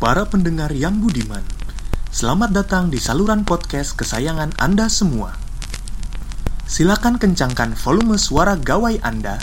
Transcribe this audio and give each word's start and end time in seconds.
para 0.00 0.24
pendengar 0.24 0.72
yang 0.72 0.96
budiman. 0.96 1.44
Selamat 2.08 2.56
datang 2.56 2.88
di 2.88 2.96
saluran 2.96 3.44
podcast 3.44 3.92
kesayangan 4.00 4.56
Anda 4.56 4.88
semua. 4.88 5.36
Silakan 6.64 7.20
kencangkan 7.20 7.76
volume 7.76 8.16
suara 8.16 8.56
gawai 8.56 8.96
Anda 9.04 9.36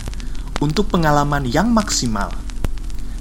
untuk 0.58 0.90
pengalaman 0.90 1.46
yang 1.46 1.70
maksimal. 1.70 2.34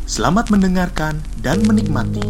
Selamat 0.10 0.50
mendengarkan 0.50 1.22
dan 1.38 1.62
menikmati. 1.62 2.26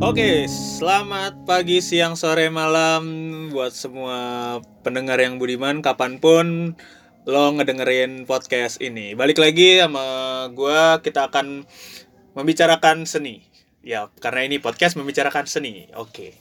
Oke, 0.00 0.48
selamat 0.48 1.44
pagi, 1.44 1.84
siang, 1.84 2.16
sore, 2.16 2.48
malam 2.48 3.04
buat 3.52 3.76
semua 3.76 4.16
pendengar 4.80 5.20
yang 5.20 5.36
budiman 5.36 5.84
kapan 5.84 6.16
pun 6.16 6.72
lo 7.26 7.50
ngedengerin 7.58 8.22
podcast 8.22 8.78
ini. 8.78 9.18
Balik 9.18 9.42
lagi 9.42 9.82
sama 9.82 10.06
gua, 10.54 11.02
kita 11.02 11.26
akan 11.26 11.66
membicarakan 12.38 13.02
seni. 13.02 13.42
Ya, 13.82 14.14
karena 14.22 14.46
ini 14.46 14.62
podcast 14.62 14.94
membicarakan 14.94 15.50
seni. 15.50 15.90
Oke. 15.98 16.38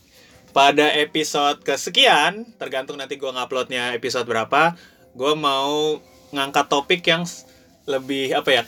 Pada 0.54 0.94
episode 0.94 1.66
kesekian, 1.66 2.54
tergantung 2.62 3.02
nanti 3.02 3.18
gua 3.18 3.34
nguploadnya 3.34 3.98
episode 3.98 4.30
berapa, 4.30 4.78
gua 5.18 5.34
mau 5.34 5.98
ngangkat 6.30 6.70
topik 6.70 7.02
yang 7.10 7.26
lebih 7.86 8.34
apa 8.34 8.50
ya 8.50 8.62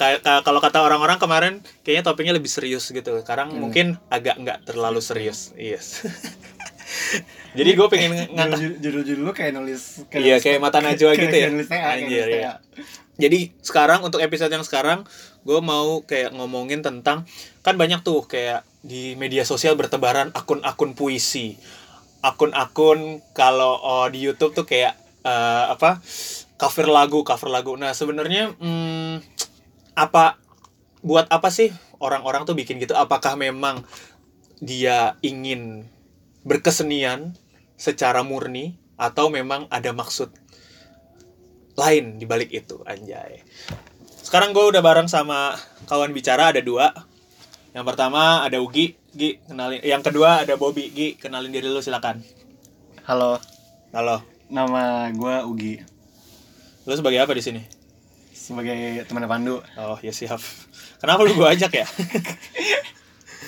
kalau 0.46 0.62
kata 0.62 0.78
orang-orang 0.78 1.18
kemarin 1.18 1.54
kayaknya 1.82 2.06
topiknya 2.06 2.38
lebih 2.38 2.54
serius 2.54 2.86
gitu 2.94 3.18
sekarang 3.18 3.50
mungkin 3.58 3.98
agak 4.14 4.38
nggak 4.38 4.70
terlalu 4.70 5.02
serius 5.02 5.58
yes 5.58 6.06
jadi 7.58 7.70
gue 7.74 7.88
pengen 7.90 8.12
ngangkat 8.32 8.80
judul-judul 8.80 9.24
lu 9.28 9.34
kayak 9.34 9.54
nulis 9.56 10.08
Iya, 10.14 10.40
kayak 10.40 10.60
mata 10.62 10.80
najwa 10.80 11.12
gitu 11.16 11.28
ya. 11.28 11.48
kayak 11.48 11.52
nulis 11.52 11.68
TA, 11.68 11.78
kayak 11.78 11.98
Anjir. 12.06 12.28
TA. 12.30 12.54
Jadi 13.18 13.40
sekarang 13.66 14.06
untuk 14.06 14.22
episode 14.22 14.54
yang 14.54 14.62
sekarang 14.62 15.04
gue 15.42 15.60
mau 15.64 16.06
kayak 16.06 16.36
ngomongin 16.38 16.86
tentang 16.86 17.26
kan 17.66 17.76
banyak 17.76 18.06
tuh 18.06 18.24
kayak 18.30 18.62
di 18.86 19.18
media 19.18 19.42
sosial 19.44 19.74
bertebaran 19.74 20.30
akun-akun 20.32 20.94
puisi, 20.94 21.58
akun-akun 22.22 23.20
kalau 23.34 23.76
oh, 23.82 24.08
di 24.08 24.22
YouTube 24.22 24.54
tuh 24.54 24.64
kayak 24.64 24.94
eh, 25.26 25.66
apa 25.74 25.98
cover 26.56 26.88
lagu 26.88 27.26
cover 27.26 27.50
lagu. 27.50 27.74
Nah 27.74 27.92
sebenarnya 27.92 28.54
hmm, 28.54 29.26
apa 29.98 30.38
buat 31.02 31.26
apa 31.34 31.50
sih 31.50 31.74
orang-orang 31.98 32.46
tuh 32.46 32.54
bikin 32.54 32.78
gitu? 32.78 32.94
Apakah 32.94 33.34
memang 33.34 33.82
dia 34.62 35.18
ingin 35.22 35.86
berkesenian 36.48 37.36
secara 37.76 38.24
murni 38.24 38.80
atau 38.96 39.28
memang 39.28 39.68
ada 39.68 39.92
maksud 39.92 40.32
lain 41.76 42.18
di 42.18 42.26
balik 42.26 42.50
itu 42.56 42.80
anjay. 42.88 43.44
Sekarang 44.08 44.56
gue 44.56 44.64
udah 44.64 44.80
bareng 44.80 45.12
sama 45.12 45.54
kawan 45.92 46.16
bicara 46.16 46.56
ada 46.56 46.64
dua. 46.64 46.90
Yang 47.76 47.86
pertama 47.94 48.42
ada 48.48 48.58
Ugi 48.64 48.98
Gi 49.18 49.42
kenalin 49.50 49.82
yang 49.82 50.02
kedua 50.06 50.46
ada 50.46 50.58
Bobby. 50.58 50.94
Gi 50.94 51.18
kenalin 51.20 51.50
diri 51.50 51.70
lu 51.70 51.84
silakan. 51.84 52.22
Halo. 53.06 53.42
Halo. 53.90 54.22
Nama 54.50 55.10
gua 55.14 55.42
Ugi. 55.46 55.82
Lu 56.86 56.94
sebagai 56.94 57.22
apa 57.22 57.34
di 57.34 57.42
sini? 57.42 57.62
Sebagai 58.30 59.04
teman 59.06 59.26
Pandu. 59.26 59.62
Oh 59.78 59.98
ya 60.06 60.14
siap. 60.14 60.38
Kenapa 60.98 61.26
lu 61.26 61.34
gue 61.38 61.46
ajak 61.46 61.72
ya 61.78 61.86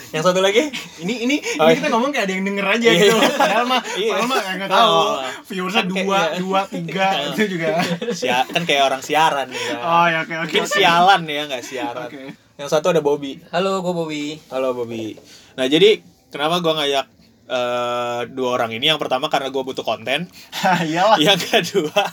yang 0.09 0.23
satu 0.23 0.39
lagi 0.39 0.73
ini 0.99 1.13
ini 1.23 1.35
Oh, 1.57 1.65
ini 1.65 1.71
iya. 1.71 1.77
kita 1.77 1.87
ngomong 1.89 2.09
kayak 2.09 2.25
ada 2.25 2.33
yang 2.33 2.43
denger 2.43 2.65
aja 2.67 2.87
Iya, 2.87 2.93
gitu 2.97 3.15
iya. 3.15 3.29
padahal 3.31 3.65
mah 3.65 3.81
Iya. 3.93 4.11
padahal 4.11 4.27
mah 4.27 4.39
nggak 4.41 4.71
tahu 4.71 4.97
viewersnya 5.45 5.77
Kan 5.79 5.87
kayak- 5.87 6.01
dua 6.01 6.19
iya. 6.19 6.37
dua 6.37 6.61
tiga 6.65 7.07
itu 7.29 7.43
juga 7.47 7.69
Sia 8.11 8.37
kan 8.43 8.63
kayak 8.63 8.83
orang 8.83 9.01
siaran 9.01 9.47
nih 9.47 9.61
kan. 9.63 9.77
oh 9.79 10.05
ya 10.05 10.17
oke 10.19 10.33
oke 10.33 10.43
mungkin 10.43 10.63
oke. 10.63 10.73
sialan 10.73 11.21
ya 11.23 11.41
nggak 11.45 11.63
siaran 11.63 12.07
Oke. 12.07 12.23
yang 12.55 12.67
satu 12.67 12.87
ada 12.89 12.99
Bobby 12.99 13.39
Halo, 13.49 13.79
gue 13.79 13.93
Bobby. 13.93 14.25
Halo 14.49 14.73
Bobby. 14.73 15.15
Nah 15.53 15.65
jadi 15.65 16.01
kenapa 16.27 16.59
gua 16.59 16.73
ngajak 16.75 17.05
eh, 17.47 18.21
dua 18.29 18.49
orang 18.53 18.71
ini? 18.71 18.85
Yang 18.85 18.99
pertama 18.99 19.25
karena 19.25 19.47
gue 19.47 19.63
butuh 19.63 19.81
konten. 19.81 20.27
iyalah 20.89 21.15
Yang 21.17 21.39
kedua 21.47 22.03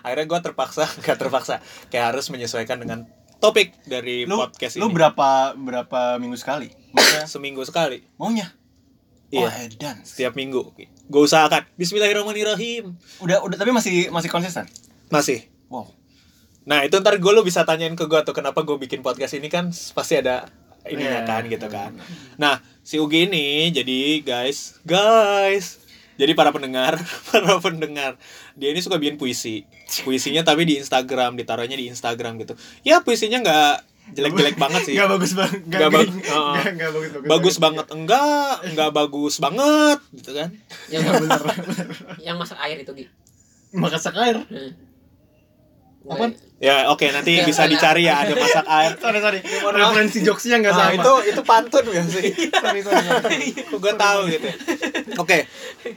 akhirnya 0.00 0.26
gua 0.26 0.38
terpaksa 0.38 0.84
nggak 1.00 1.16
terpaksa 1.16 1.58
kayak 1.88 2.12
harus 2.12 2.26
menyesuaikan 2.28 2.76
dengan 2.76 3.06
topik 3.38 3.72
dari 3.84 4.24
lu 4.24 4.36
podcast 4.36 4.76
lu 4.76 4.88
ini. 4.88 4.94
berapa 4.96 5.28
berapa 5.54 6.00
minggu 6.16 6.36
sekali 6.36 6.72
maksudnya 6.90 7.24
Seminggu 7.32 7.62
sekali. 7.62 8.02
maunya 8.16 8.50
Iya. 9.26 9.42
oh, 9.42 9.50
edan 9.50 9.96
Setiap 10.06 10.38
minggu. 10.38 10.70
Gue 11.10 11.22
usahakan. 11.22 11.66
Bismillahirrahmanirrahim. 11.74 12.94
udah 13.18 13.42
udah 13.42 13.58
tapi 13.58 13.74
masih 13.74 14.06
masih 14.08 14.30
konsisten 14.30 14.70
Masih. 15.08 15.50
wow 15.66 15.90
Nah 16.62 16.82
itu 16.82 16.94
ntar 16.98 17.18
gue 17.18 17.32
lo 17.34 17.42
bisa 17.42 17.62
tanyain 17.62 17.94
ke 17.94 18.06
gue 18.06 18.20
tuh 18.22 18.30
kenapa 18.30 18.62
gue 18.62 18.74
bikin 18.76 19.02
podcast 19.02 19.34
ini 19.34 19.46
kan 19.46 19.70
pasti 19.70 20.18
ada 20.18 20.46
ininya 20.86 21.22
Iya. 21.22 21.26
kan 21.26 21.42
gitu 21.46 21.66
kan. 21.66 21.90
Nah 22.36 22.58
si 22.80 22.98
Ugi 22.98 23.26
ini 23.26 23.70
jadi 23.70 24.22
guys, 24.22 24.78
guys, 24.82 25.82
jadi 26.16 26.32
para 26.32 26.50
pendengar, 26.52 26.96
para 27.30 27.60
pendengar, 27.60 28.16
dia 28.56 28.72
ini 28.72 28.80
suka 28.80 28.96
bikin 28.96 29.20
puisi, 29.20 29.68
puisinya 30.02 30.40
tapi 30.42 30.64
di 30.64 30.80
Instagram, 30.80 31.36
ditaruhnya 31.36 31.76
di 31.76 31.92
Instagram 31.92 32.40
gitu. 32.40 32.56
Ya 32.82 33.04
puisinya 33.04 33.40
nggak 33.44 33.74
jelek-jelek 34.16 34.56
banget 34.56 34.80
sih. 34.86 34.94
Nggak 34.96 35.10
bagus 35.12 35.32
banget 35.34 35.60
Nggak 35.66 35.90
bagus. 35.90 36.14
Bagus 36.14 36.94
bagus 36.94 37.26
Bagus 37.26 37.56
banget 37.58 37.86
enggak, 37.92 38.54
enggak 38.64 38.90
bagus 38.94 39.34
banget 39.42 39.98
gitu 40.14 40.30
kan. 40.32 40.48
Yang 40.88 41.02
bener 41.20 41.42
yang 42.22 42.36
masak 42.40 42.58
air 42.64 42.76
itu, 42.80 42.92
Gi. 42.96 43.06
masak 43.76 44.14
air 44.16 44.40
Hmm. 44.46 44.72
Apaan? 46.06 46.32
Ya 46.56 46.88
oke 46.88 47.04
nanti 47.12 47.36
bisa 47.44 47.68
dicari 47.68 48.08
ya 48.08 48.24
ada 48.24 48.32
masak 48.32 48.64
air. 48.64 48.92
sorry 49.02 49.20
sorry 49.20 49.40
referensi 49.68 50.24
jokesnya 50.24 50.64
nggak 50.64 50.72
Nah, 50.72 50.88
sama 50.88 50.96
itu 50.96 51.12
itu 51.28 51.42
pantun 51.44 51.84
ya 51.92 52.02
sih. 52.06 52.32
sorry 52.48 52.80
sorry, 52.80 53.04
sorry. 53.04 53.48
Kok 53.70 53.76
gue 53.76 53.92
tahu 53.92 54.20
gitu. 54.32 54.46
ya. 54.48 54.56
Oke, 55.16 55.38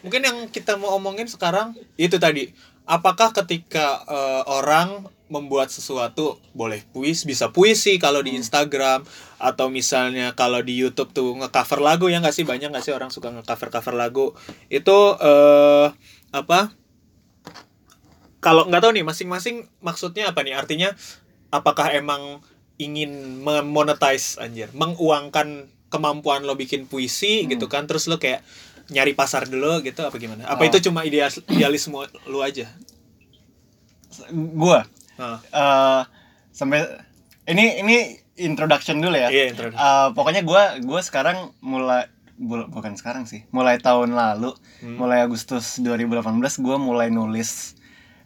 mungkin 0.04 0.22
yang 0.22 0.38
kita 0.52 0.76
mau 0.76 0.96
omongin 0.96 1.32
sekarang 1.32 1.72
itu 1.96 2.20
tadi. 2.20 2.52
Apakah 2.84 3.32
ketika 3.32 4.02
eh, 4.04 4.44
orang 4.50 5.06
membuat 5.30 5.70
sesuatu 5.70 6.42
boleh 6.58 6.82
puis 6.90 7.22
bisa 7.22 7.54
puisi 7.54 8.02
kalau 8.02 8.20
di 8.26 8.34
Instagram 8.34 9.06
atau 9.38 9.70
misalnya 9.70 10.34
kalau 10.34 10.60
di 10.60 10.74
YouTube 10.74 11.14
tuh 11.14 11.38
ngecover 11.38 11.80
lagu 11.80 12.10
ya 12.10 12.18
nggak 12.18 12.34
sih 12.34 12.50
banyak 12.50 12.74
nggak 12.74 12.82
sih 12.82 12.92
orang 12.92 13.14
suka 13.14 13.30
ngecover 13.30 13.70
cover 13.70 13.94
lagu 13.94 14.34
itu 14.74 14.98
eh 15.22 15.88
apa 16.34 16.74
kalau 18.40 18.66
nggak 18.66 18.80
tahu 18.80 18.92
nih 18.92 19.04
masing-masing 19.04 19.56
maksudnya 19.80 20.30
apa 20.30 20.42
nih? 20.42 20.56
Artinya 20.56 20.90
apakah 21.50 21.92
emang 21.92 22.40
ingin 22.76 23.12
memonetize 23.40 24.40
anjir 24.40 24.72
menguangkan 24.72 25.68
kemampuan 25.88 26.44
lo 26.44 26.54
bikin 26.54 26.86
puisi 26.86 27.44
gitu 27.46 27.68
kan? 27.68 27.84
Terus 27.84 28.08
lo 28.08 28.16
kayak 28.16 28.42
nyari 28.90 29.14
pasar 29.14 29.46
dulu 29.46 29.80
gitu 29.82 30.02
apa 30.02 30.16
gimana? 30.16 30.46
Apa 30.46 30.64
Oh. 30.64 30.68
itu 30.68 30.80
cuma 30.82 31.04
ideal 31.04 31.28
idealisme 31.46 32.00
lu 32.26 32.40
aja? 32.40 32.66
Gua? 34.32 34.84
Nah, 35.16 35.38
eh 35.44 36.02
sampai 36.50 36.80
ini 37.46 37.80
ini 37.80 37.98
introduction 38.38 38.98
dulu 38.98 39.14
ya. 39.14 39.30
Iya 39.30 39.44
intro 39.52 39.68
Eh, 39.70 40.08
pokoknya 40.14 40.42
gua 40.42 40.80
gua 40.80 41.02
sekarang 41.02 41.52
mulai 41.60 42.08
bukan 42.40 42.96
sekarang 42.96 43.28
sih 43.28 43.44
mulai 43.52 43.76
tahun 43.78 44.16
lalu 44.16 44.56
Hmm. 44.80 44.96
mulai 44.96 45.20
Agustus 45.20 45.76
2018 45.78 46.24
gua 46.58 46.80
mulai 46.80 47.12
nulis 47.12 47.76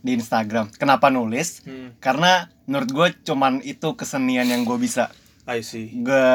di 0.04 0.14
Instagram. 0.14 0.68
Kenapa 0.74 1.08
nulis? 1.08 1.64
Hmm, 1.64 1.96
karena 1.98 2.46
menurut 2.64 2.90
gue 2.90 3.08
cuman 3.24 3.64
itu 3.64 3.96
kesenian 3.96 4.46
yang 4.46 4.62
gue 4.62 4.76
bisa. 4.76 5.08
I 5.44 5.60
see. 5.60 5.96
Gue 5.98 6.28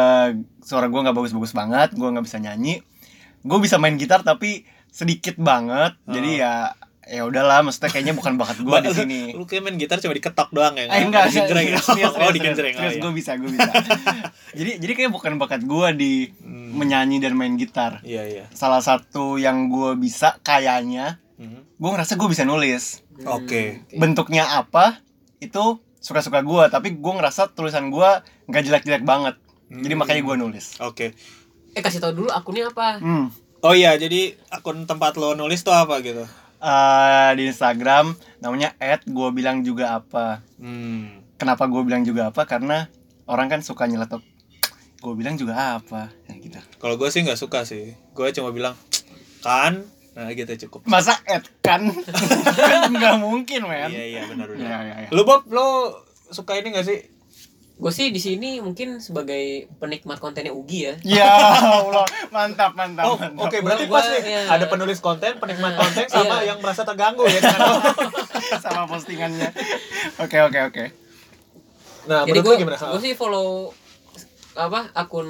suara 0.61 0.85
gue 0.87 0.99
nggak 0.99 1.15
bagus-bagus 1.15 1.53
banget 1.53 1.93
gue 1.93 2.09
nggak 2.09 2.25
bisa 2.25 2.37
nyanyi. 2.39 2.81
Gue 3.41 3.59
bisa 3.59 3.77
main 3.77 3.95
gitar 3.95 4.21
tapi 4.21 4.65
sedikit 4.89 5.37
banget. 5.37 5.95
Jadi 6.05 6.41
ya 6.41 6.73
ya 7.05 7.25
udahlah 7.25 7.65
maksudnya 7.65 7.89
kayaknya 7.89 8.13
bukan 8.13 8.37
bakat 8.37 8.61
gue 8.61 8.79
di 8.85 8.91
sini. 8.91 9.21
lu 9.33 9.45
kayak 9.45 9.65
main 9.65 9.77
gitar 9.77 9.97
cuma 9.97 10.13
diketok 10.13 10.53
doang 10.53 10.77
ya 10.77 10.93
Eh, 10.93 11.01
enggak, 11.01 11.33
digenjreng 11.33 11.65
serius, 11.73 11.89
oh 11.89 11.97
serius, 12.13 12.35
digenjreng 12.37 12.69
oh, 12.69 12.79
serius, 12.79 12.93
iya. 12.93 13.01
gue 13.01 13.13
bisa, 13.17 13.31
gue 13.35 13.49
bisa. 13.49 13.71
jadi, 14.61 14.73
jadi 14.77 14.93
kayak 14.95 15.13
bukan 15.13 15.33
bakat 15.37 15.65
gue 15.65 15.89
di 15.95 16.13
Hmm. 16.45 16.77
menyanyi 16.77 17.17
dan 17.17 17.33
main 17.33 17.57
gitar. 17.57 18.05
iya 18.05 18.29
iya. 18.29 18.45
Salah 18.53 18.85
satu 18.85 19.41
yang 19.41 19.73
gue 19.73 19.97
bisa 19.97 20.37
kayaknya, 20.43 21.17
Mhm. 21.39 21.79
gue 21.79 21.89
ngerasa 21.89 22.15
gue 22.15 22.29
bisa 22.29 22.43
nulis. 22.43 23.07
Oke. 23.25 23.87
Bentuknya 23.93 24.59
apa, 24.59 24.99
itu 25.39 25.65
suka-suka 25.99 26.43
gue. 26.43 26.65
Tapi 26.67 26.95
gue 26.95 27.13
ngerasa 27.15 27.51
tulisan 27.51 27.89
gue 27.89 28.11
nggak 28.45 28.63
jelek-jelek 28.65 29.03
banget. 29.03 29.39
Jadi 29.69 29.89
Hmm. 29.89 30.01
makanya 30.01 30.23
gue 30.23 30.37
nulis. 30.37 30.67
oke 30.79 31.13
Eh, 31.71 31.83
kasih 31.85 32.01
tau 32.01 32.11
dulu 32.11 32.27
akunnya 32.29 32.67
apa? 32.67 32.99
Hmm. 32.99 33.29
oh 33.59 33.71
iya 33.71 33.95
jadi 33.95 34.33
akun 34.49 34.83
tempat 34.83 35.15
lo 35.15 35.35
nulis 35.35 35.61
tuh 35.61 35.71
apa 35.71 36.01
gitu 36.01 36.25
Eh, 36.59 37.31
di 37.35 37.47
Instagram 37.47 38.11
namanya 38.39 38.75
gue 39.05 39.29
bilang 39.31 39.61
juga 39.61 39.95
apa. 39.95 40.43
hmm 40.57 41.37
Kenapa 41.37 41.67
gue 41.67 41.83
bilang 41.83 42.03
juga 42.03 42.31
apa? 42.31 42.43
Karena 42.45 42.91
orang 43.25 43.47
kan 43.47 43.61
suka 43.61 43.85
nyeletuk. 43.85 44.27
Gue 44.99 45.15
bilang 45.15 45.35
juga 45.35 45.79
apa, 45.79 46.11
ya 46.25 46.35
gitu. 46.35 46.59
kalau 46.77 46.97
gue 46.97 47.07
sih 47.07 47.23
nggak 47.23 47.39
suka 47.39 47.63
sih 47.63 47.95
gue 48.11 48.27
cuma 48.33 48.51
bilang 48.51 48.75
kan 49.39 49.87
nah 50.19 50.27
gitu 50.29 50.51
cukup 50.67 50.83
masa 50.85 51.15
Ed 51.23 51.47
kan 51.61 51.87
kan 52.59 52.91
nggak 52.91 53.17
mungkin 53.17 53.63
men 53.63 53.87
iya 53.87 54.05
iya 54.11 54.23
benar 54.27 54.51
benar 54.51 54.59
Iya, 54.59 54.79
iya, 54.83 54.95
iya. 55.01 55.09
lu 55.09 55.23
Bob 55.23 55.47
lo 55.47 55.95
suka 56.29 56.59
ini 56.59 56.75
gak 56.75 56.83
sih 56.85 56.99
Gue 57.79 57.95
sih 57.95 58.11
di 58.11 58.19
sini 58.19 58.59
mungkin 58.59 58.99
sebagai 58.99 59.39
penikmat 59.79 60.19
kontennya 60.19 60.51
Ugi 60.51 60.83
ya. 60.83 60.95
Ya 61.15 61.31
Allah, 61.31 62.03
mantap 62.29 62.75
mantap. 62.75 63.07
Oh, 63.07 63.15
mantap. 63.15 63.39
oke 63.39 63.55
berarti 63.63 63.87
Gua- 63.87 64.03
pas 64.03 64.07
nih 64.11 64.23
iya. 64.27 64.43
ada 64.51 64.67
penulis 64.67 64.99
konten, 64.99 65.39
penikmat 65.39 65.79
konten 65.79 66.11
sama 66.11 66.43
Iya. 66.43 66.51
yang 66.51 66.59
merasa 66.59 66.83
terganggu 66.83 67.23
ya 67.23 67.39
dengan 67.39 67.79
sama 68.67 68.83
postingannya. 68.85 69.55
Oke 70.19 70.43
oke 70.43 70.59
oke. 70.65 70.85
Nah, 72.05 72.27
Jadi 72.27 72.35
menurut 72.35 72.43
lu 72.43 72.51
gue 72.51 72.55
gimana? 72.59 72.77
gue 72.83 73.01
sih 73.01 73.15
follow 73.15 73.71
apa 74.59 74.91
akun 74.93 75.29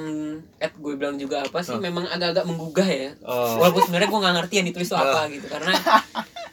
at 0.57 0.73
gue 0.73 0.93
bilang 0.95 1.15
juga 1.15 1.39
apa 1.39 1.61
sih 1.61 1.71
Oh. 1.71 1.77
memang 1.77 2.01
agak-agak 2.03 2.43
menggugah 2.43 2.83
ya 2.83 3.13
Oh. 3.21 3.61
walaupun 3.61 3.81
sebenarnya 3.83 4.09
gue 4.09 4.19
nggak 4.19 4.35
ngerti 4.35 4.53
yang 4.55 4.67
ditulis 4.67 4.87
itu 4.87 4.97
apa 4.97 5.19
gitu 5.29 5.45
karena 5.47 5.73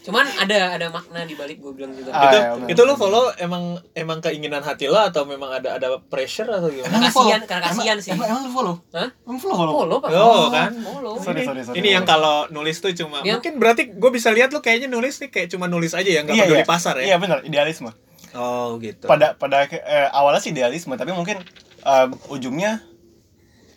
cuman 0.02 0.22
ada 0.38 0.58
ada 0.72 0.86
makna 0.88 1.24
di 1.24 1.34
balik 1.34 1.58
gue 1.58 1.72
bilang 1.72 1.90
juga 1.90 2.12
Ah, 2.12 2.22
itu 2.22 2.36
ya, 2.36 2.44
itu 2.70 2.80
lo 2.82 2.94
follow 2.94 3.26
emang 3.36 3.64
emang 3.92 4.20
keinginan 4.20 4.60
hati 4.60 4.86
lo 4.86 5.00
atau 5.00 5.24
memang 5.24 5.50
ada 5.50 5.74
ada 5.74 5.98
pressure 5.98 6.46
atau 6.46 6.68
gimana? 6.68 6.94
Emang 6.94 7.10
kasihan, 7.10 7.40
karena 7.42 7.64
kasihan 7.66 7.98
sih. 7.98 8.10
Emang, 8.12 8.28
emang 8.28 8.42
lu 8.44 8.52
follow? 8.52 8.76
Hah? 8.92 9.08
Emang 9.24 9.40
follow 9.40 9.56
follow? 9.56 9.74
follow 9.74 9.96
pak 9.98 10.10
Oh, 10.12 10.46
kan? 10.48 10.70
follow 10.78 11.14
Sorry, 11.18 11.42
ini, 11.42 11.44
sorry, 11.44 11.62
sorry. 11.64 11.76
ini 11.80 11.88
yang 11.90 12.04
kalau 12.04 12.46
nulis 12.48 12.78
tuh 12.78 12.94
cuma 12.94 13.18
Yang- 13.20 13.42
mungkin 13.42 13.52
berarti 13.58 13.82
gue 13.90 14.10
bisa 14.12 14.30
lihat 14.30 14.52
lo 14.52 14.60
kayaknya 14.60 14.86
nulis 14.86 15.18
nih 15.18 15.28
kayak 15.28 15.48
cuma 15.50 15.66
nulis 15.66 15.90
aja 15.90 16.06
ya 16.06 16.22
nggak 16.22 16.36
Iya, 16.36 16.44
peduli 16.44 16.62
iya. 16.62 16.68
pasar 16.68 16.94
Iya 16.96 17.08
ya. 17.08 17.16
benar, 17.18 17.38
idealisme. 17.42 17.90
Oh 18.30 18.78
gitu. 18.78 19.08
Pada 19.08 19.34
pada 19.34 19.64
eh, 19.66 20.06
awalnya 20.12 20.38
sih 20.38 20.52
idealisme, 20.52 20.92
tapi 20.92 21.10
mungkin 21.10 21.40
eh, 21.86 22.06
ujungnya 22.34 22.82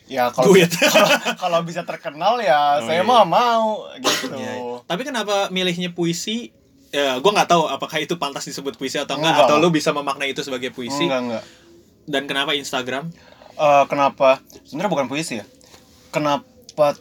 ya 0.09 0.27
kalau 0.35 0.49
kalau 1.37 1.59
bisa 1.61 1.85
terkenal 1.85 2.41
ya 2.41 2.81
Oh, 2.81 2.89
saya 2.89 3.05
iya. 3.05 3.07
mah 3.07 3.23
mau 3.29 3.85
gitu. 4.01 4.33
Iya. 4.33 4.81
Tapi 4.89 5.01
kenapa 5.05 5.53
milihnya 5.53 5.93
puisi? 5.93 6.49
Ya, 6.89 7.21
gue 7.21 7.29
nggak 7.29 7.45
tahu 7.45 7.69
apakah 7.69 8.01
itu 8.01 8.17
pantas 8.17 8.49
disebut 8.49 8.73
puisi 8.73 8.97
atau 8.97 9.21
enggak, 9.21 9.37
Enggak. 9.37 9.45
atau 9.53 9.61
lo 9.61 9.69
bisa 9.69 9.93
memaknai 9.93 10.33
itu 10.33 10.41
sebagai 10.41 10.73
puisi. 10.73 11.05
Enggak 11.05 11.21
enggak. 11.21 11.43
Dan 12.09 12.25
kenapa 12.25 12.57
Instagram? 12.57 13.13
Eh, 13.53 13.83
kenapa? 13.85 14.41
Sebenarnya 14.65 14.89
bukan 14.89 15.05
puisi 15.05 15.37
ya. 15.37 15.45
Kenapa 16.09 16.97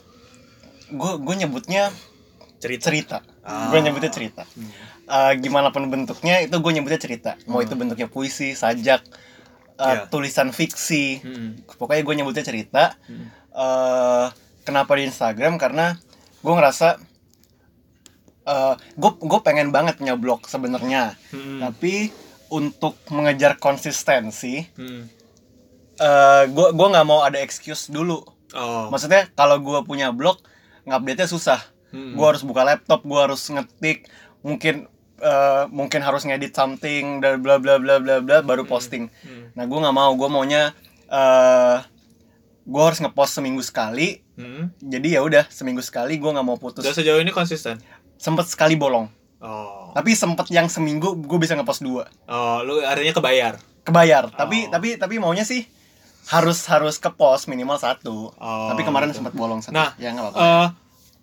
gue 0.93 1.11
gue 1.17 1.35
nyebutnya 1.41 1.89
Cerita. 2.61 2.93
cerita. 2.93 3.17
Ah. 3.41 3.73
Gue 3.73 3.81
nyebutnya 3.81 4.13
cerita. 4.13 4.45
Hmm. 4.53 4.69
Eh, 5.09 5.31
gimana 5.41 5.73
pun 5.73 5.89
bentuknya 5.89 6.45
itu 6.45 6.53
gue 6.53 6.71
nyebutnya 6.77 7.01
cerita. 7.01 7.31
Mau 7.49 7.65
itu 7.65 7.73
bentuknya 7.73 8.05
puisi, 8.05 8.53
sajak, 8.53 9.01
eh, 9.79 9.85
Iya. 9.87 10.11
tulisan 10.11 10.51
fiksi. 10.51 11.23
Hmm. 11.23 11.49
Pokoknya 11.65 12.03
gue 12.03 12.15
nyebutnya 12.15 12.43
cerita. 12.43 12.93
Hmm. 13.07 13.27
eh 13.49 14.27
kenapa 14.61 14.93
di 14.93 15.07
Instagram? 15.07 15.57
Karena 15.57 15.97
gue 16.39 16.53
ngerasa 16.53 16.99
gue 18.97 19.11
gue 19.21 19.39
pengen 19.45 19.69
banget 19.69 19.97
punya 19.97 20.17
blog 20.17 20.45
sebenarnya. 20.45 21.13
Hmm. 21.29 21.61
Tapi 21.61 22.09
untuk 22.49 22.97
mengejar 23.09 23.57
konsistensi, 23.57 24.65
Hmm. 24.73 25.05
gue 26.49 26.67
gue 26.73 26.87
nggak 26.89 27.05
mau 27.05 27.21
ada 27.21 27.37
excuse 27.37 27.89
dulu. 27.89 28.25
Oh. 28.57 28.89
Maksudnya 28.89 29.29
kalau 29.37 29.61
gue 29.61 29.79
punya 29.85 30.09
blog 30.09 30.41
ngupdate-nya 30.89 31.29
susah. 31.29 31.61
Hmm. 31.93 32.17
Gue 32.17 32.25
harus 32.25 32.41
buka 32.41 32.65
laptop, 32.65 33.05
gue 33.05 33.19
harus 33.21 33.41
ngetik, 33.45 34.09
mungkin 34.41 34.89
eh, 35.19 35.63
mungkin 35.69 35.99
harus 35.99 36.23
ngedit 36.23 36.51
something 36.51 37.19
dan 37.19 37.39
bla 37.39 37.57
bla 37.57 37.75
bla 37.75 37.99
bla 37.99 38.19
bla 38.19 38.39
baru 38.39 38.63
posting. 38.63 39.07
Hmm. 39.21 39.51
Nah 39.53 39.63
gue 39.63 39.77
nggak 39.77 39.93
mau, 39.93 40.11
gue 40.13 40.27
maunya 40.27 40.71
eh 41.05 41.77
gue 42.63 42.81
harus 42.81 42.99
ngepost 42.99 43.33
seminggu 43.35 43.61
sekali. 43.61 44.21
Hmm. 44.33 44.71
Jadi 44.77 45.13
ya 45.13 45.21
udah 45.21 45.45
seminggu 45.47 45.81
sekali 45.81 46.15
gue 46.15 46.29
nggak 46.29 46.43
mau 46.43 46.55
putus. 46.55 46.81
Dan 46.81 46.93
sejauh 46.93 47.19
ini 47.19 47.29
konsisten. 47.29 47.81
Sempet 48.15 48.45
sekali 48.45 48.75
bolong, 48.75 49.07
Oh. 49.39 49.95
tapi 49.95 50.11
sempet 50.11 50.51
yang 50.51 50.67
seminggu 50.67 51.15
gue 51.15 51.39
bisa 51.39 51.55
ngepost 51.55 51.79
dua. 51.79 52.03
Oh, 52.27 52.59
lu 52.61 52.83
artinya 52.83 53.15
kebayar. 53.15 53.55
Kebayar, 53.81 54.27
tapi 54.29 54.67
Oh. 54.67 54.75
tapi 54.75 54.99
tapi 54.99 55.15
maunya 55.17 55.47
sih 55.47 55.63
harus 56.27 56.61
harus 56.67 56.99
ke 56.99 57.07
post 57.09 57.47
minimal 57.47 57.79
satu. 57.79 58.29
Oh, 58.35 58.67
tapi 58.67 58.83
kemarin 58.83 59.09
gitu. 59.09 59.23
sempet 59.23 59.33
bolong 59.33 59.63
satu. 59.63 59.71
Nah, 59.71 59.95
ya 59.95 60.11
nggak 60.11 60.35
apa-apa. 60.35 60.43
eh 60.43 60.67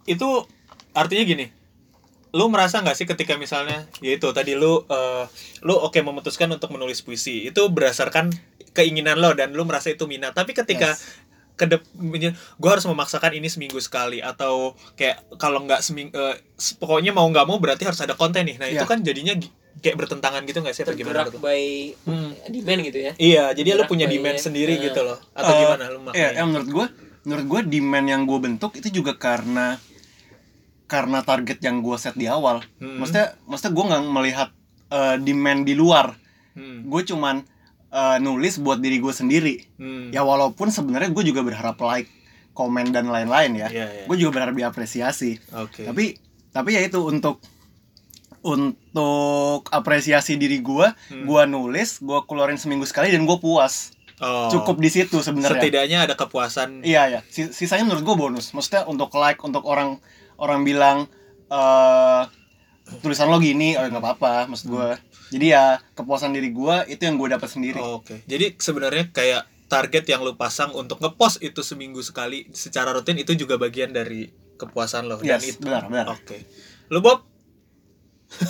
itu 0.08 0.28
artinya 0.96 1.22
gini. 1.22 1.46
Lu 2.36 2.46
merasa 2.46 2.84
nggak 2.84 2.92
sih 2.94 3.08
ketika 3.08 3.34
misalnya 3.34 3.88
yaitu 3.98 4.28
tadi 4.30 4.52
lu 4.52 4.84
eh, 4.84 5.24
lu 5.62 5.72
oke 5.72 5.96
memutuskan 5.98 6.52
untuk 6.52 6.68
menulis 6.68 7.00
puisi 7.00 7.48
itu 7.48 7.62
berdasarkan 7.66 8.28
keinginan 8.70 9.16
lo 9.16 9.32
dan 9.32 9.56
lu 9.56 9.64
merasa 9.64 9.88
itu 9.88 10.04
minat. 10.04 10.30
Tapi 10.30 10.52
ketika 10.52 10.92
Yes. 10.92 11.24
kedep 11.56 11.80
gue 12.52 12.70
harus 12.70 12.84
memaksakan 12.84 13.32
ini 13.32 13.48
seminggu 13.48 13.80
sekali 13.80 14.20
atau 14.20 14.76
kayak 14.92 15.24
kalau 15.34 15.64
nggak 15.64 15.80
seminggu 15.80 16.12
pokoknya 16.76 17.10
mau 17.10 17.24
nggak 17.24 17.46
mau 17.46 17.56
berarti 17.56 17.88
harus 17.88 17.96
ada 17.98 18.12
konten 18.12 18.44
nih. 18.44 18.60
Nah, 18.60 18.68
itu 18.68 18.84
Iya. 18.84 18.84
kan 18.84 19.00
jadinya 19.00 19.32
kayak 19.76 19.96
bertentangan 19.96 20.44
gitu 20.44 20.60
nggak 20.60 20.72
sih 20.72 20.84
atau 20.84 20.92
gimana 20.92 21.24
tuh? 21.24 21.36
by 21.38 21.92
Hmm. 22.04 22.32
demand 22.46 22.80
gitu 22.82 22.98
ya 22.98 23.12
Iya, 23.14 23.44
jadi 23.52 23.68
lu 23.72 23.74
Bergerak 23.78 23.88
punya 23.88 24.04
by- 24.04 24.12
demand 24.14 24.38
sendiri 24.38 24.72
eh, 24.76 24.80
gitu 24.82 25.00
loh. 25.00 25.16
Atau 25.32 25.48
Eh, 25.48 25.60
gimana 25.62 25.84
lu 25.86 25.96
Iya, 25.96 26.04
maknanya? 26.04 26.30
ya 26.32 26.42
menurut 26.44 26.68
gue, 26.68 26.86
menurut 27.24 27.46
gue 27.46 27.60
demand 27.70 28.06
yang 28.06 28.22
gue 28.24 28.38
bentuk 28.38 28.70
itu 28.74 28.88
juga 28.90 29.12
karena 29.14 29.80
karena 30.86 31.22
target 31.22 31.58
yang 31.60 31.82
gue 31.82 31.98
set 31.98 32.14
di 32.14 32.26
awal. 32.26 32.62
Hmm. 32.78 33.02
Maksudnya, 33.02 33.34
maksudnya 33.44 33.72
gue 33.74 33.84
nggak 33.90 34.02
melihat 34.06 34.48
eh, 34.90 35.16
demand 35.18 35.60
di 35.66 35.74
luar. 35.74 36.14
Hmm. 36.54 36.86
Gue 36.86 37.02
cuman 37.02 37.42
eh, 37.90 38.16
nulis 38.18 38.58
buat 38.58 38.78
diri 38.78 38.98
gue 38.98 39.10
sendiri. 39.10 39.54
Hmm. 39.76 40.14
Ya 40.14 40.22
walaupun 40.22 40.70
sebenarnya 40.70 41.10
gue 41.10 41.24
juga 41.26 41.42
berharap 41.42 41.76
like, 41.82 42.10
komen 42.56 42.88
dan 42.88 43.10
lain-lain 43.10 43.52
ya. 43.52 43.68
Iya, 43.68 43.86
iya. 43.92 44.04
Gue 44.08 44.16
juga 44.16 44.40
berharap 44.40 44.56
diapresiasi. 44.56 45.36
Oke. 45.60 45.84
Tapi 45.84 46.16
tapi 46.50 46.72
ya 46.72 46.80
itu 46.80 47.04
untuk 47.04 47.42
untuk 48.40 49.66
apresiasi 49.68 50.38
diri 50.38 50.62
gue, 50.62 50.86
Hmm. 51.10 51.26
gue 51.26 51.42
nulis, 51.46 51.98
gue 51.98 52.18
keluarin 52.24 52.56
seminggu 52.56 52.86
sekali 52.86 53.10
dan 53.10 53.26
gue 53.26 53.38
puas. 53.42 53.90
Oh. 54.16 54.48
Cukup 54.48 54.80
di 54.80 54.88
situ 54.88 55.20
sebenarnya. 55.20 55.60
Setidaknya 55.60 55.98
ada 56.08 56.14
kepuasan. 56.16 56.80
Iya 56.80 57.02
ya, 57.10 57.20
Si- 57.28 57.52
sisanya 57.52 57.84
menurut 57.84 58.06
gue 58.06 58.16
bonus. 58.16 58.54
Maksudnya 58.56 58.88
untuk 58.88 59.12
like, 59.12 59.36
untuk 59.44 59.66
orang 59.68 60.00
orang 60.36 60.62
bilang 60.62 61.06
eh 61.46 62.22
tulisan 63.02 63.26
lo 63.26 63.38
gini, 63.38 63.74
oh 63.74 63.82
ya 63.82 63.90
nggak 63.90 64.02
apa-apa, 64.02 64.46
maksud 64.46 64.70
gue. 64.70 64.90
Jadi 65.34 65.46
ya 65.50 65.82
kepuasan 65.92 66.30
diri 66.30 66.54
gue 66.54 66.76
itu 66.86 67.02
yang 67.02 67.18
gue 67.18 67.28
dapat 67.28 67.50
sendiri. 67.50 67.82
Oh, 67.82 67.98
Oke. 67.98 68.22
Jadi 68.24 68.54
sebenarnya 68.56 69.10
kayak 69.10 69.42
target 69.66 70.06
yang 70.06 70.22
lu 70.22 70.38
pasang 70.38 70.70
untuk 70.70 71.02
ngepost 71.02 71.42
itu 71.42 71.58
seminggu 71.66 71.98
sekali 71.98 72.46
secara 72.54 72.94
rutin 72.94 73.18
itu 73.18 73.34
juga 73.34 73.58
bagian 73.58 73.90
dari 73.90 74.30
kepuasan 74.54 75.10
lo 75.10 75.18
dan 75.18 75.42
Yes, 75.42 75.58
itu. 75.58 75.66
benar, 75.66 75.90
benar. 75.90 76.14
Oke. 76.14 76.46
Lu 76.94 77.02
Bob? 77.02 77.26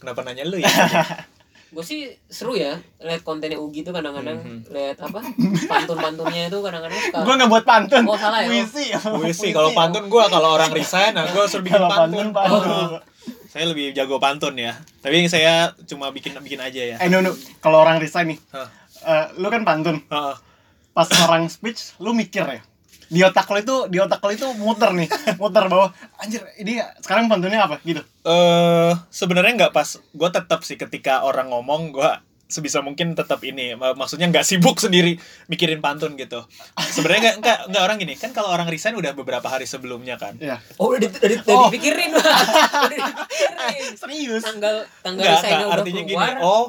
Kenapa 0.00 0.20
nanya 0.20 0.44
lu 0.44 0.60
ya? 0.60 0.68
gue 1.68 1.84
sih 1.84 2.00
seru 2.24 2.52
ya 2.52 2.74
lihat 2.98 3.20
kontennya 3.20 3.56
Ugi 3.56 3.82
tuh 3.82 3.92
kadang-kadang 3.92 4.40
Mhm. 4.40 4.58
lihat 4.68 4.96
apa 4.98 5.20
pantun-pantunnya 5.66 6.48
itu 6.48 6.58
kadang-kadang 6.58 6.96
suka 6.98 7.18
Gue 7.20 7.34
nggak 7.34 7.50
buat 7.50 7.64
pantun. 7.64 8.02
Oh, 8.04 8.16
salah 8.16 8.40
ya? 8.40 8.48
Puisi. 8.50 8.84
Puisi 8.94 9.48
kalau 9.50 9.70
pantun 9.72 10.08
gua 10.08 10.26
kalau 10.26 10.54
orang 10.54 10.70
resign 10.70 11.12
nah 11.12 11.28
gua 11.28 11.44
suruh 11.44 11.60
bikin 11.62 11.76
pantun. 11.78 11.92
pantun, 11.92 12.26
pantun. 12.32 12.62
Oh. 12.64 13.00
Saya 13.48 13.64
lebih 13.66 13.92
jago 13.92 14.16
pantun 14.16 14.54
ya. 14.54 14.76
Tapi 15.00 15.24
saya 15.26 15.72
cuma 15.84 16.08
bikin 16.08 16.36
bikin 16.38 16.56
aja 16.58 16.80
ya. 16.86 16.96
Eh 16.96 17.08
no 17.08 17.20
no, 17.20 17.32
kalau 17.58 17.80
orang 17.80 17.96
resign 17.96 18.32
nih, 18.32 18.38
Hah. 18.50 18.68
eh, 19.02 19.24
lu 19.36 19.48
kan 19.48 19.64
pantun. 19.64 20.00
Heeh. 20.02 20.34
Pas 20.90 21.08
orang 21.22 21.46
speech, 21.46 21.96
lu 21.96 22.10
mikir 22.10 22.44
ya. 22.44 22.60
Di 23.08 23.20
otak 23.24 23.48
lo 23.48 23.58
itu, 23.58 23.76
di 23.88 23.98
otak 23.98 24.20
lo 24.20 24.30
itu 24.30 24.46
muter 24.60 24.92
nih, 24.92 25.08
muter 25.40 25.64
bahwa 25.66 25.90
anjir 26.20 26.44
ini 26.60 26.80
sekarang 27.00 27.26
pantunnya 27.26 27.64
apa? 27.64 27.80
Gitu. 27.80 28.04
eh 28.28 28.92
sebenarnya 29.08 29.66
nggak 29.66 29.74
pas. 29.74 29.96
Gue 30.12 30.28
tetap 30.28 30.60
sih 30.62 30.76
ketika 30.76 31.24
orang 31.24 31.48
ngomong 31.48 31.96
gue 31.96 32.10
sebisa 32.48 32.80
mungkin 32.80 33.12
tetap 33.12 33.38
ini. 33.42 33.72
Mak- 33.72 33.94
maksudnya 33.94 34.26
nggak 34.26 34.42
sibuk 34.42 34.76
sendiri 34.76 35.20
mikirin 35.46 35.78
pantun 35.78 36.16
gitu. 36.16 36.42
Sebenarnya 36.74 37.20
nggak 37.22 37.36
nggak 37.38 37.58
nggak 37.68 37.82
orang 37.82 37.96
gini 37.98 38.14
kan 38.14 38.32
kalau 38.32 38.48
orang 38.48 38.66
resign 38.66 38.92
udah 38.94 39.12
beberapa 39.12 39.44
hari 39.44 39.64
sebelumnya 39.64 40.16
kan. 40.16 40.34
Iya. 40.34 40.58
oh 40.76 40.88
udah, 40.88 40.98
di, 40.98 41.06
udah, 41.06 41.28
di- 41.28 41.38
udah 41.38 41.54
Oh. 41.54 41.68
dipikirin. 41.68 42.10
Udah 42.18 42.88
dipikirin. 42.90 43.94
Serius. 43.94 44.42
tanggal 44.42 44.74
tanggal 45.00 45.20
nggak 45.20 45.34
resign 45.36 45.50
nggak 45.52 45.68
udah 45.68 45.76
artinya 45.76 46.02
gini. 46.02 46.14
keluar. 46.14 46.34
Oh 46.40 46.64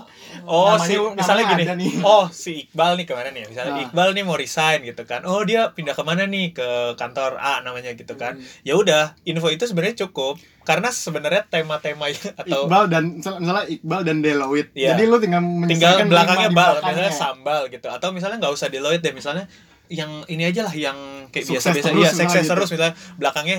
oh 0.45 0.75
Namanya- 0.75 0.85
si 0.85 0.93
misalnya 1.15 1.43
gini. 1.47 1.63
nih. 1.65 1.91
oh 2.03 2.25
si 2.29 2.51
Iqbal 2.61 2.91
nih 2.95 3.05
kemarin 3.05 3.33
ya. 3.33 3.45
Misalnya 3.47 3.73
Ah. 3.73 3.83
Iqbal 3.83 4.09
nih 4.11 4.23
mau 4.23 4.35
resign 4.35 4.79
gitu 4.83 5.03
kan. 5.03 5.21
Oh 5.23 5.41
dia 5.41 5.71
pindah 5.71 5.93
ke 5.93 6.03
mana 6.03 6.25
nih? 6.25 6.51
Ke 6.51 6.67
kantor 6.95 7.37
A 7.37 7.61
namanya 7.61 7.93
gitu 7.93 8.13
kan. 8.13 8.35
Hmm. 8.35 8.45
ya 8.61 8.75
udah 8.75 9.15
info 9.23 9.47
itu 9.47 9.63
sebenarnya 9.63 10.03
cukup 10.03 10.35
karena 10.69 10.89
sebenarnya 10.93 11.41
tema-tema 11.43 12.05
atau 12.13 12.69
Iqbal 12.69 12.85
dan 12.85 13.17
misal- 13.17 13.41
misalnya 13.41 13.65
Iqbal 13.65 14.01
dan 14.05 14.17
Deloitte. 14.21 14.69
Iya. 14.77 14.93
Jadi 14.93 15.03
lu 15.09 15.17
tinggal 15.17 15.41
tinggal 15.65 16.05
belakangnya 16.05 16.49
bal 16.53 16.77
belakangnya. 16.77 17.09
misalnya 17.09 17.13
sambal 17.15 17.61
gitu 17.67 17.87
atau 17.89 18.13
misalnya 18.13 18.37
nggak 18.37 18.53
usah 18.53 18.69
Deloitte 18.69 19.01
deh 19.01 19.13
misalnya 19.17 19.49
yang 19.89 20.21
ini 20.29 20.45
aja 20.45 20.61
lah 20.61 20.73
yang 20.77 20.93
kayak 21.33 21.49
biasa-biasa 21.49 21.89
iya 21.97 22.13
sukses 22.13 22.45
gitu. 22.45 22.53
terus 22.53 22.69
misalnya 22.69 22.93
belakangnya 23.17 23.57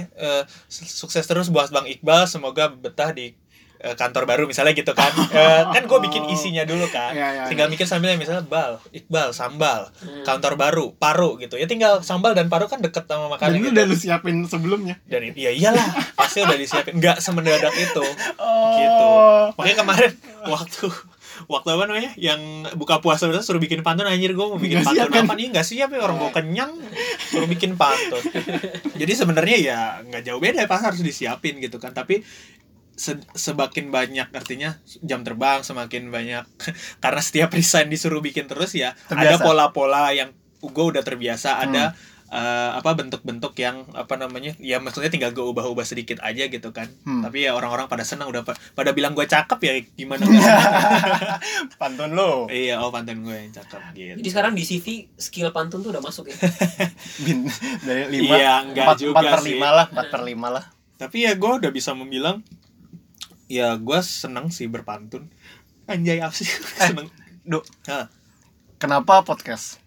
su- 0.71 0.87
sukses 0.87 1.27
terus 1.27 1.51
buat 1.51 1.75
Bang 1.75 1.91
Iqbal 1.91 2.31
semoga 2.31 2.71
betah 2.71 3.11
di 3.11 3.35
eh, 3.81 3.95
kantor 3.95 4.25
baru 4.25 4.45
misalnya 4.45 4.73
gitu 4.73 4.93
kan. 4.93 5.09
Eh, 5.33 5.63
kan 5.67 5.83
gue 5.83 5.99
bikin 6.03 6.27
isinya 6.27 6.63
dulu 6.63 6.85
kan. 6.87 7.11
Iya, 7.11 7.27
iya, 7.33 7.43
tinggal 7.47 7.67
mikir 7.67 7.85
sambil 7.85 8.13
misalnya 8.15 8.43
bal 8.43 8.77
Iqbal 8.91 9.31
sambal 9.31 9.89
Hmm. 9.97 10.23
kantor 10.23 10.55
baru 10.55 10.93
paru 10.93 11.37
gitu. 11.37 11.55
Ya 11.55 11.65
tinggal 11.65 12.01
sambal 12.01 12.33
dan 12.33 12.47
paru 12.47 12.67
kan 12.67 12.79
deket 12.79 13.05
sama 13.05 13.27
Dan 13.27 13.31
makanan 13.31 13.55
itu 13.55 13.63
gitu. 13.63 13.73
udah 13.73 13.85
lu 13.85 13.97
siapin 13.97 14.37
sebelumnya. 14.45 14.97
dan 15.05 15.21
i- 15.23 15.35
ya 15.35 15.51
iyalah 15.51 15.87
pasti 16.15 16.41
udah 16.41 16.55
disiapin. 16.55 16.93
Nggak 16.95 17.19
semendadak 17.19 17.73
itu. 17.73 18.05
Oh. 18.37 18.75
gitu. 18.75 19.11
Makanya 19.57 19.77
kemarin 19.79 20.13
waktu 20.45 20.87
waktu 21.43 21.69
apa 21.71 21.85
namanya 21.87 22.13
yang 22.17 22.37
buka 22.75 22.99
puasa 22.99 23.25
terus 23.25 23.43
suruh 23.43 23.59
bikin 23.59 23.81
pantun 23.81 24.05
anjir 24.05 24.31
gue 24.31 24.43
mau 24.43 24.57
bikin 24.57 24.81
Nggak 24.81 24.87
pantun 24.87 25.01
siap, 25.01 25.09
kan? 25.11 25.25
apa 25.25 25.35
nih? 25.35 25.47
Nggak 25.49 25.67
siap 25.67 25.89
ya 25.89 26.01
orang 26.01 26.17
gue 26.19 26.31
kenyang 26.35 26.73
suruh 27.25 27.49
bikin 27.49 27.75
pantun. 27.75 28.21
Jadi 29.01 29.13
sebenarnya 29.15 29.57
ya 29.59 29.79
nggak 30.03 30.23
jauh 30.23 30.37
beda 30.39 30.67
pas 30.67 30.83
harus 30.83 31.01
disiapin 31.01 31.57
gitu 31.57 31.77
kan. 31.77 31.91
Tapi 31.91 32.21
se- 33.01 33.25
semakin 33.33 33.89
banyak 33.89 34.29
artinya 34.31 34.77
jam 35.01 35.21
terbang 35.21 35.61
semakin 35.61 36.09
banyak 36.09 36.45
karena 37.03 37.21
setiap 37.21 37.49
resign 37.51 37.89
disuruh 37.89 38.21
bikin 38.21 38.45
terus 38.45 38.71
ya 38.75 38.93
ada 39.09 39.33
Terbiasa. 39.33 39.43
pola-pola 39.43 40.13
yang 40.13 40.29
gue 40.61 40.85
udah 40.87 41.01
terbiasa 41.01 41.57
Hmm. 41.57 41.65
ada 41.67 41.85
eh, 42.31 42.71
apa 42.73 42.95
bentuk-bentuk 42.95 43.57
yang 43.57 43.89
apa 43.93 44.15
namanya 44.15 44.55
ya 44.61 44.79
maksudnya 44.79 45.09
tinggal 45.09 45.33
gue 45.33 45.43
ubah-ubah 45.43 45.83
sedikit 45.83 46.21
aja 46.21 46.47
gitu 46.47 46.71
kan 46.71 46.87
Hmm. 47.01 47.25
tapi 47.25 47.43
ya 47.43 47.53
orang-orang 47.53 47.87
pada 47.87 48.05
senang 48.05 48.29
udah 48.29 48.45
pa- 48.45 48.55
pada 48.71 48.93
bilang 48.93 49.13
gue 49.13 49.25
cakep 49.25 49.59
ya 49.59 49.73
gimana? 49.97 50.23
Pantun 51.77 52.13
lo. 52.13 52.47
iya 52.49 52.79
oh 52.79 52.89
pantun 52.89 53.23
gue 53.23 53.35
yang 53.35 53.51
cakep 53.51 53.81
gitu 53.93 54.15
Jadi 54.17 54.29
sekarang 54.29 54.53
di 54.53 54.63
CV 54.63 54.87
skill 55.13 55.51
pantun 55.51 55.81
tuh 55.81 55.91
udah 55.91 55.99
masuk 56.01 56.29
ya. 56.29 56.37
Bin, 57.25 57.49
dari 57.81 58.07
lima. 58.13 58.35
Iya, 58.37 58.55
enggak 58.65 58.85
empat, 58.87 58.99
juga 59.01 59.13
empat 59.17 59.25
per 59.27 59.41
sih. 59.41 59.49
lima 59.51 59.69
lah, 59.73 59.87
empat 59.89 60.07
per 60.09 60.23
lima 60.23 60.49
lah. 60.51 60.65
tapi 60.95 61.25
ya 61.25 61.33
gue 61.33 61.49
udah 61.57 61.73
bisa 61.73 61.91
membilang 61.93 62.45
ya 63.51 63.75
gue 63.75 63.99
seneng 64.01 64.49
sih 64.49 64.65
berpantun 64.65 65.27
anjay 65.85 66.23
apa 66.23 66.31
sih 66.31 66.47
seneng 66.79 67.11
Duk, 67.43 67.67
Hah. 67.85 68.07
kenapa 68.77 69.21
podcast? 69.21 69.81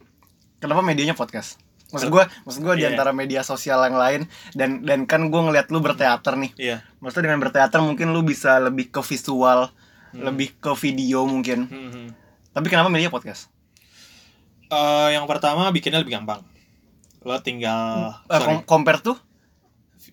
Kenapa 0.57 0.81
medianya 0.81 1.13
podcast? 1.13 1.61
Maksud 1.89 2.09
gue, 2.09 2.23
maksud 2.43 2.59
gue 2.59 2.75
di 2.75 2.83
Iya. 2.83 2.91
antara 2.91 3.13
media 3.13 3.39
sosial 3.41 3.77
yang 3.83 3.93
lain 3.93 4.21
dan 4.51 4.81
dan 4.81 5.05
kan 5.05 5.21
gue 5.23 5.37
ngeliat 5.39 5.69
lu 5.69 5.77
berteater 5.77 6.33
nih. 6.33 6.51
iya 6.57 6.77
Maksudnya 6.97 7.29
dengan 7.29 7.39
berteater 7.39 7.79
mungkin 7.79 8.09
lu 8.09 8.19
bisa 8.21 8.57
lebih 8.57 8.89
ke 8.89 8.99
visual, 8.99 9.69
lebih 10.11 10.57
ke 10.57 10.73
video 10.75 11.23
mungkin. 11.23 11.69
Hmm, 11.69 11.89
hmm. 11.89 12.07
Tapi 12.51 12.67
kenapa 12.67 12.89
media 12.89 13.07
podcast? 13.07 13.53
Eh, 14.65 15.09
yang 15.13 15.23
pertama 15.23 15.69
bikinnya 15.69 16.01
lebih 16.01 16.17
gampang 16.17 16.41
lo 17.21 17.37
tinggal 17.39 18.17
Eh, 18.25 18.33
sorry, 18.33 18.59
com- 18.59 18.65
compare 18.67 18.99
tuh? 18.99 19.15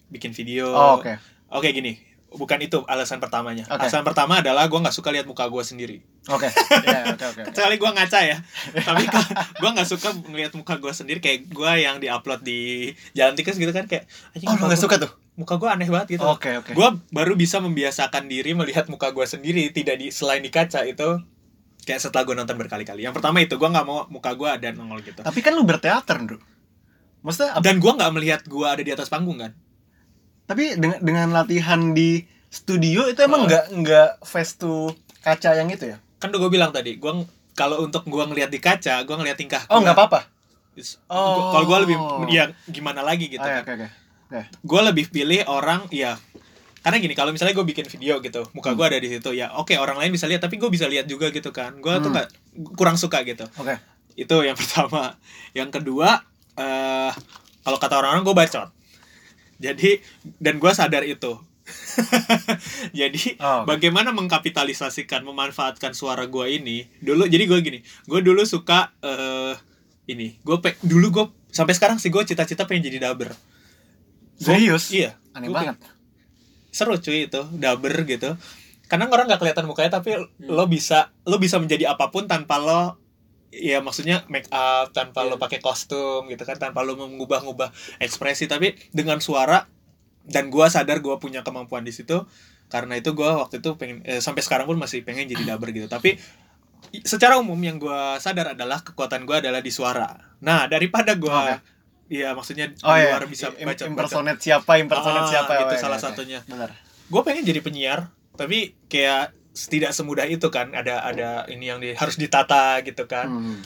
bikin 0.07 0.31
video 0.31 0.71
Oh, 0.71 1.01
oke. 1.01 1.17
oke 1.51 1.67
gini 1.71 1.99
bukan 2.33 2.59
itu 2.59 2.79
alasan 2.85 3.19
pertamanya 3.19 3.67
Oke. 3.67 3.81
alasan 3.81 4.03
pertama 4.03 4.39
adalah 4.39 4.65
gue 4.65 4.77
nggak 4.77 4.93
suka 4.93 5.11
lihat 5.11 5.25
muka 5.25 5.45
gue 5.45 5.61
sendiri 5.61 5.97
Oke. 6.27 6.47
Iya, 6.87 7.11
oke, 7.11 7.25
oke. 7.27 7.43
kecuali 7.49 7.75
gue 7.77 7.91
ngaca 7.91 8.21
ya 8.23 8.37
tapi 8.77 9.03
gue 9.57 9.71
nggak 9.71 9.89
suka 9.89 10.09
ngeliat 10.25 10.53
muka 10.53 10.75
gue 10.77 10.93
sendiri 10.93 11.19
kayak 11.19 11.47
gue 11.47 11.73
yang 11.77 11.97
diupload 11.97 12.41
di 12.41 12.61
jalan 13.13 13.35
tikus 13.35 13.55
gitu 13.55 13.69
kan 13.69 13.85
kayak 13.85 14.07
Oh, 14.41 14.53
lu 14.53 14.57
muka 14.57 14.65
gak 14.65 14.71
gua- 14.71 14.79
suka 14.81 14.97
tuh? 14.99 15.13
muka 15.33 15.55
gue 15.57 15.69
aneh 15.69 15.89
banget 15.89 16.09
gitu 16.13 16.25
Oke, 16.25 16.53
oke. 16.55 16.71
gue 16.71 16.89
baru 17.11 17.33
bisa 17.35 17.59
membiasakan 17.59 18.25
diri 18.25 18.53
melihat 18.53 18.87
muka 18.87 19.09
gue 19.09 19.25
sendiri 19.25 19.69
tidak 19.69 19.97
di 19.97 20.09
selain 20.09 20.39
di 20.39 20.49
kaca 20.49 20.85
itu 20.85 21.19
kayak 21.81 21.99
setelah 21.99 22.23
gue 22.23 22.37
nonton 22.37 22.55
berkali-kali 22.55 23.03
yang 23.03 23.13
pertama 23.13 23.39
itu 23.39 23.55
gue 23.55 23.67
nggak 23.67 23.83
mau 23.83 24.05
muka 24.07 24.31
gue 24.33 24.47
ada 24.47 24.69
nongol 24.71 25.01
gitu 25.01 25.21
Tapi 25.21 25.39
kan 25.39 25.51
lu 25.51 25.65
berteater, 25.65 26.21
Bro. 26.21 26.39
Maksudnya 27.21 27.53
apa? 27.53 27.61
dan 27.61 27.77
gue 27.77 27.89
nggak 27.91 28.13
melihat 28.13 28.41
gue 28.43 28.65
ada 28.65 28.81
di 28.81 28.91
atas 28.91 29.09
panggung 29.09 29.37
kan 29.39 29.53
Tapi 30.51 30.75
dengan 30.75 30.99
dengan 30.99 31.29
latihan 31.33 31.95
di 31.95 32.19
studio 32.49 33.07
itu 33.07 33.21
emang 33.21 33.43
Oh. 33.43 33.47
nggak 33.47 33.65
nggak 33.73 34.09
face 34.21 34.59
to 34.59 34.91
kaca 35.21 35.55
yang 35.55 35.71
itu 35.71 35.87
ya? 35.87 36.03
kan 36.19 36.29
udah 36.29 36.41
gue 36.41 36.51
bilang 36.51 36.69
tadi 36.69 36.99
gue 36.99 37.13
kalau 37.55 37.81
untuk 37.81 38.03
gue 38.05 38.19
ngelihat 38.21 38.49
di 38.49 38.59
kaca 38.59 39.01
gue 39.01 39.15
ngelihat 39.15 39.39
tingkah 39.39 39.63
Oh, 39.67 39.79
nggak 39.79 39.95
apa-apa. 39.95 40.27
Oh. 41.07 41.49
kalau 41.51 41.65
gue 41.67 41.79
lebih 41.85 41.97
ya 42.29 42.51
gimana 42.67 43.01
lagi 43.01 43.29
gitu 43.29 43.41
Ah, 43.41 43.49
ya, 43.51 43.61
kan 43.61 43.65
oke, 43.65 43.73
oke. 43.77 43.89
Oke. 44.29 44.41
gue 44.61 44.81
lebih 44.85 45.05
pilih 45.09 45.41
orang 45.47 45.87
ya 45.89 46.19
karena 46.81 46.97
gini 46.99 47.13
kalau 47.13 47.31
misalnya 47.31 47.53
gue 47.53 47.63
bikin 47.65 47.85
video 47.87 48.19
gitu 48.19 48.43
muka 48.51 48.73
gue 48.73 48.85
ada 48.85 48.97
di 48.97 49.09
situ 49.09 49.31
ya 49.31 49.53
oke 49.55 49.71
orang 49.75 49.97
lain 49.97 50.11
bisa 50.11 50.25
lihat 50.25 50.41
tapi 50.41 50.57
gue 50.57 50.67
bisa 50.67 50.85
lihat 50.85 51.05
juga 51.05 51.29
gitu 51.29 51.51
kan 51.51 51.75
gue 51.75 51.93
tuh 51.95 52.09
Hmm. 52.09 52.15
nggak 52.17 52.29
kurang 52.75 52.97
suka 52.97 53.21
gitu 53.23 53.45
Oke. 53.55 53.77
itu 54.15 54.37
yang 54.41 54.57
pertama 54.61 55.15
yang 55.53 55.69
kedua 55.69 56.25
eh 56.55 57.13
kalau 57.61 57.77
kata 57.77 57.95
orang-orang 57.97 58.25
gue 58.25 58.35
bacot 58.35 58.69
jadi 59.61 60.01
dan 60.37 60.57
gue 60.57 60.73
sadar 60.73 61.05
itu 61.05 61.37
jadi 62.93 63.23
Oh, 63.39 63.63
oke. 63.63 63.67
bagaimana 63.69 64.11
mengkapitalisasikan 64.11 65.23
memanfaatkan 65.23 65.93
suara 65.93 66.27
gue 66.27 66.47
ini 66.51 66.89
dulu 66.99 67.25
jadi 67.25 67.45
gue 67.45 67.59
gini 67.61 67.79
gue 68.05 68.21
dulu 68.21 68.43
suka 68.43 68.91
eh 68.99 69.55
ini 70.07 70.35
gue 70.37 70.57
dulu 70.83 71.07
gue 71.11 71.25
sampai 71.49 71.73
sekarang 71.73 71.97
sih 71.97 72.09
gue 72.09 72.23
cita-cita 72.25 72.65
pengen 72.65 72.89
jadi 72.89 72.99
dubber 73.05 73.31
Gua- 74.37 74.57
Serius? 74.57 74.91
iya 74.91 75.15
Aneh 75.31 75.47
Gua 75.47 75.63
banget. 75.63 75.79
seru 76.71 76.97
cuy 76.97 77.27
itu 77.27 77.43
dubber 77.53 77.95
gitu 78.05 78.35
karena 78.87 79.07
orang 79.07 79.27
nggak 79.27 79.39
kelihatan 79.39 79.65
mukanya 79.65 79.93
tapi 79.93 80.15
lo 80.41 80.65
bisa 80.67 81.15
lo 81.23 81.37
bisa 81.37 81.59
menjadi 81.59 81.87
apa 81.89 82.09
pun 82.09 82.27
tanpa 82.27 82.59
lo 82.59 82.99
ya 83.51 83.79
maksudnya 83.79 84.23
make 84.27 84.47
up 84.49 84.91
tanpa 84.91 85.23
lo 85.23 85.35
pakai 85.35 85.59
kostum 85.59 86.27
gitu 86.27 86.43
kan 86.43 86.57
tanpa 86.57 86.81
lo 86.81 86.95
mengubah-ubah 86.95 87.71
ekspresi 87.99 88.47
tapi 88.47 88.73
dengan 88.91 89.19
suara 89.19 89.67
dan 90.23 90.49
gua 90.49 90.67
sadar 90.67 90.99
gua 90.99 91.17
punya 91.17 91.41
kemampuan 91.41 91.83
di 91.83 91.91
situ 91.91 92.23
karena 92.67 92.95
itu 92.95 93.11
gua 93.11 93.35
waktu 93.37 93.59
itu 93.59 93.75
pengen 93.75 94.03
eh, 94.03 94.19
sampai 94.19 94.41
sekarang 94.41 94.65
pun 94.65 94.77
masih 94.77 95.03
pengen 95.03 95.27
jadi 95.27 95.43
dubber 95.45 95.71
gitu 95.71 95.87
tapi 95.87 96.15
secara 97.03 97.37
umum 97.37 97.59
yang 97.59 97.77
gua 97.77 98.17
sadar 98.17 98.55
adalah 98.55 98.81
kekuatan 98.81 99.23
gua 99.23 99.39
adalah 99.39 99.59
di 99.59 99.71
suara 99.71 100.15
nah 100.39 100.67
daripada 100.67 101.15
gua 101.15 101.59
Iya 102.07 102.35
maksudnya 102.35 102.75
Oh 102.83 102.91
iya, 102.91 103.15
luar 103.15 103.31
bisa 103.31 103.55
baca 103.55 103.87
impersonate 103.87 104.43
siapa, 104.43 104.83
impersonate 104.83 105.27
Ah, 105.27 105.31
siapa. 105.31 105.53
gitu 105.57 105.71
Oh, 105.71 105.75
iya, 105.75 105.79
salah 105.79 105.95
oke. 105.95 106.07
satunya. 106.11 106.43
Benar. 106.43 106.75
gue 107.07 107.23
pengen 107.23 107.47
jadi 107.47 107.63
penyiar 107.63 108.11
tapi 108.35 108.75
kayak 108.87 109.31
tidak 109.51 109.91
semudah 109.91 110.25
itu 110.25 110.47
kan 110.47 110.71
ada 110.71 111.03
ada 111.03 111.29
ini 111.47 111.67
yang 111.67 111.79
di, 111.79 111.91
harus 111.93 112.15
ditata 112.15 112.79
gitu 112.81 113.05
kan 113.05 113.27
Hmm. 113.27 113.59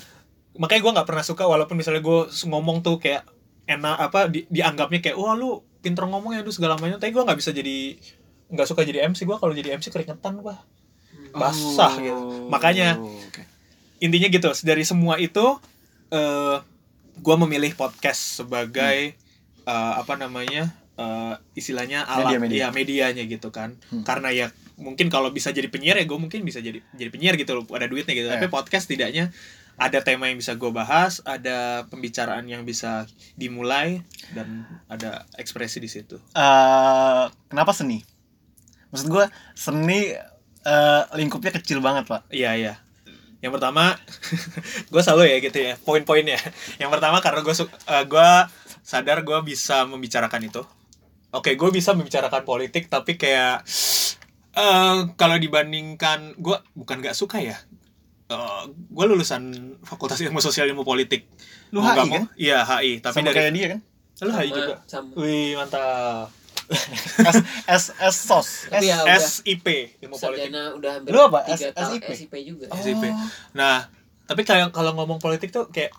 makanya 0.55 0.81
gue 0.81 0.93
nggak 0.95 1.09
pernah 1.09 1.23
suka 1.23 1.45
walaupun 1.45 1.75
misalnya 1.75 2.01
gue 2.01 2.19
ngomong 2.43 2.81
tuh 2.81 2.97
kayak 2.97 3.27
enak 3.65 3.97
apa 4.03 4.27
di, 4.27 4.45
dianggapnya 4.47 5.01
kayak 5.01 5.15
wah 5.15 5.33
lu 5.33 5.61
pinter 5.81 6.03
ngomong 6.03 6.33
ya 6.33 6.41
lu 6.41 6.49
segala 6.49 6.75
macam 6.75 6.97
tapi 6.97 7.11
gue 7.11 7.21
nggak 7.21 7.37
bisa 7.37 7.51
jadi 7.51 7.97
nggak 8.47 8.67
suka 8.67 8.81
jadi 8.83 9.05
MC 9.05 9.25
gue 9.25 9.35
kalau 9.35 9.53
jadi 9.53 9.75
MC 9.75 9.89
keringetan 9.89 10.39
gue 10.39 10.57
basah 11.33 11.93
gitu 11.97 12.47
makanya 12.47 12.97
Oh, 12.97 13.11
oke. 13.11 13.43
intinya 13.99 14.29
gitu 14.29 14.49
dari 14.63 14.83
semua 14.83 15.19
itu 15.19 15.59
eh 16.09 16.57
gue 17.15 17.37
memilih 17.39 17.73
podcast 17.73 18.41
sebagai 18.41 19.15
eh, 19.65 19.93
apa 19.95 20.15
namanya 20.15 20.71
eh, 20.95 21.35
istilahnya 21.53 22.05
alat 22.05 22.39
Media-media. 22.39 22.59
ya 22.61 22.69
medianya 22.71 23.23
gitu 23.25 23.51
kan 23.51 23.75
Hmm. 23.91 24.03
karena 24.03 24.31
ya 24.31 24.47
mungkin 24.75 25.07
kalau 25.07 25.31
bisa 25.31 25.51
jadi 25.51 25.71
penyiar 25.71 25.95
ya 25.97 26.07
gue 26.07 26.19
mungkin 26.19 26.43
bisa 26.43 26.59
jadi 26.59 26.83
jadi 26.93 27.11
penyiar 27.11 27.39
gitu 27.39 27.55
loh 27.55 27.65
ada 27.71 27.87
duitnya 27.87 28.11
gitu 28.13 28.27
tapi 28.27 28.47
Eh. 28.47 28.51
podcast 28.51 28.91
tidaknya 28.91 29.31
ada 29.75 29.99
tema 30.03 30.27
yang 30.27 30.39
bisa 30.39 30.55
gue 30.55 30.71
bahas 30.71 31.19
ada 31.23 31.87
pembicaraan 31.87 32.47
yang 32.47 32.63
bisa 32.63 33.07
dimulai 33.35 34.03
dan 34.35 34.67
ada 34.87 35.27
ekspresi 35.35 35.79
di 35.79 35.87
situ 35.87 36.19
Eh, 36.35 37.25
kenapa 37.47 37.71
seni? 37.71 38.03
Maksud 38.91 39.11
gue 39.11 39.25
seni 39.55 40.15
eh, 40.65 41.03
lingkupnya 41.15 41.51
kecil 41.53 41.83
banget 41.83 42.07
pak. 42.07 42.25
Iya 42.31 42.51
iya. 42.55 42.75
Yang 43.43 43.61
pertama, 43.61 43.93
gue 44.95 45.03
selalu 45.05 45.29
ya 45.29 45.37
gitu 45.43 45.59
ya 45.61 45.75
poin-poinnya. 45.83 46.39
Yang 46.81 46.91
pertama 46.95 47.19
karena 47.21 47.43
gue 47.43 47.55
gue 48.07 48.31
sadar 48.81 49.21
gue 49.21 49.39
bisa 49.45 49.85
membicarakan 49.85 50.49
itu. 50.49 50.63
Oke, 51.29 51.53
gue 51.53 51.71
bisa 51.75 51.93
membicarakan 51.93 52.47
politik 52.47 52.87
tapi 52.87 53.19
kayak 53.19 53.67
eh 54.55 54.97
kalau 55.15 55.37
dibandingkan 55.37 56.35
gue 56.37 56.57
bukan 56.73 56.97
nggak 56.99 57.15
suka 57.15 57.39
ya. 57.39 57.59
gue 58.67 59.05
lulusan 59.05 59.43
Fakultas 59.81 60.19
Ilmu 60.19 60.41
Sosial 60.41 60.67
Ilmu 60.67 60.83
Politik. 60.83 61.29
Lu 61.71 61.79
Mau 61.79 61.93
HI 61.93 61.99
mau- 62.01 62.15
kan? 62.17 62.25
Iya 62.35 62.59
HI. 62.63 62.99
Tapi 62.99 63.15
Sama 63.15 63.27
dari 63.29 63.37
kayak 63.37 63.53
dia 63.53 63.67
kan? 63.69 63.81
lu 64.17 64.33
HI 64.33 64.49
juga. 64.49 64.75
sama. 64.87 65.11
Wih 65.15 65.55
mantap. 65.55 66.31
S 67.21 67.37
S 67.69 67.85
S 67.93 68.17
sos. 68.17 68.49
Tapi 68.67 68.89
ya 68.89 69.05
udah 69.05 69.21
SIP 69.21 69.67
Ilmu 70.01 70.17
Politik. 70.17 70.49
sarjana 70.49 70.63
udah 70.73 70.91
hampir 70.97 71.11
Lu 71.11 71.21
apa? 71.21 71.39
S- 71.47 71.71
tahun 71.71 71.93
SIP? 71.93 72.03
SIP 72.17 72.35
juga. 72.43 72.65
Oh. 72.73 72.79
SIP. 72.81 73.05
Nah, 73.53 73.87
tapi 74.25 74.43
kayak 74.43 74.73
kalau 74.73 74.95
ngomong 74.95 75.21
politik 75.21 75.53
tuh 75.53 75.69
kayak 75.69 75.93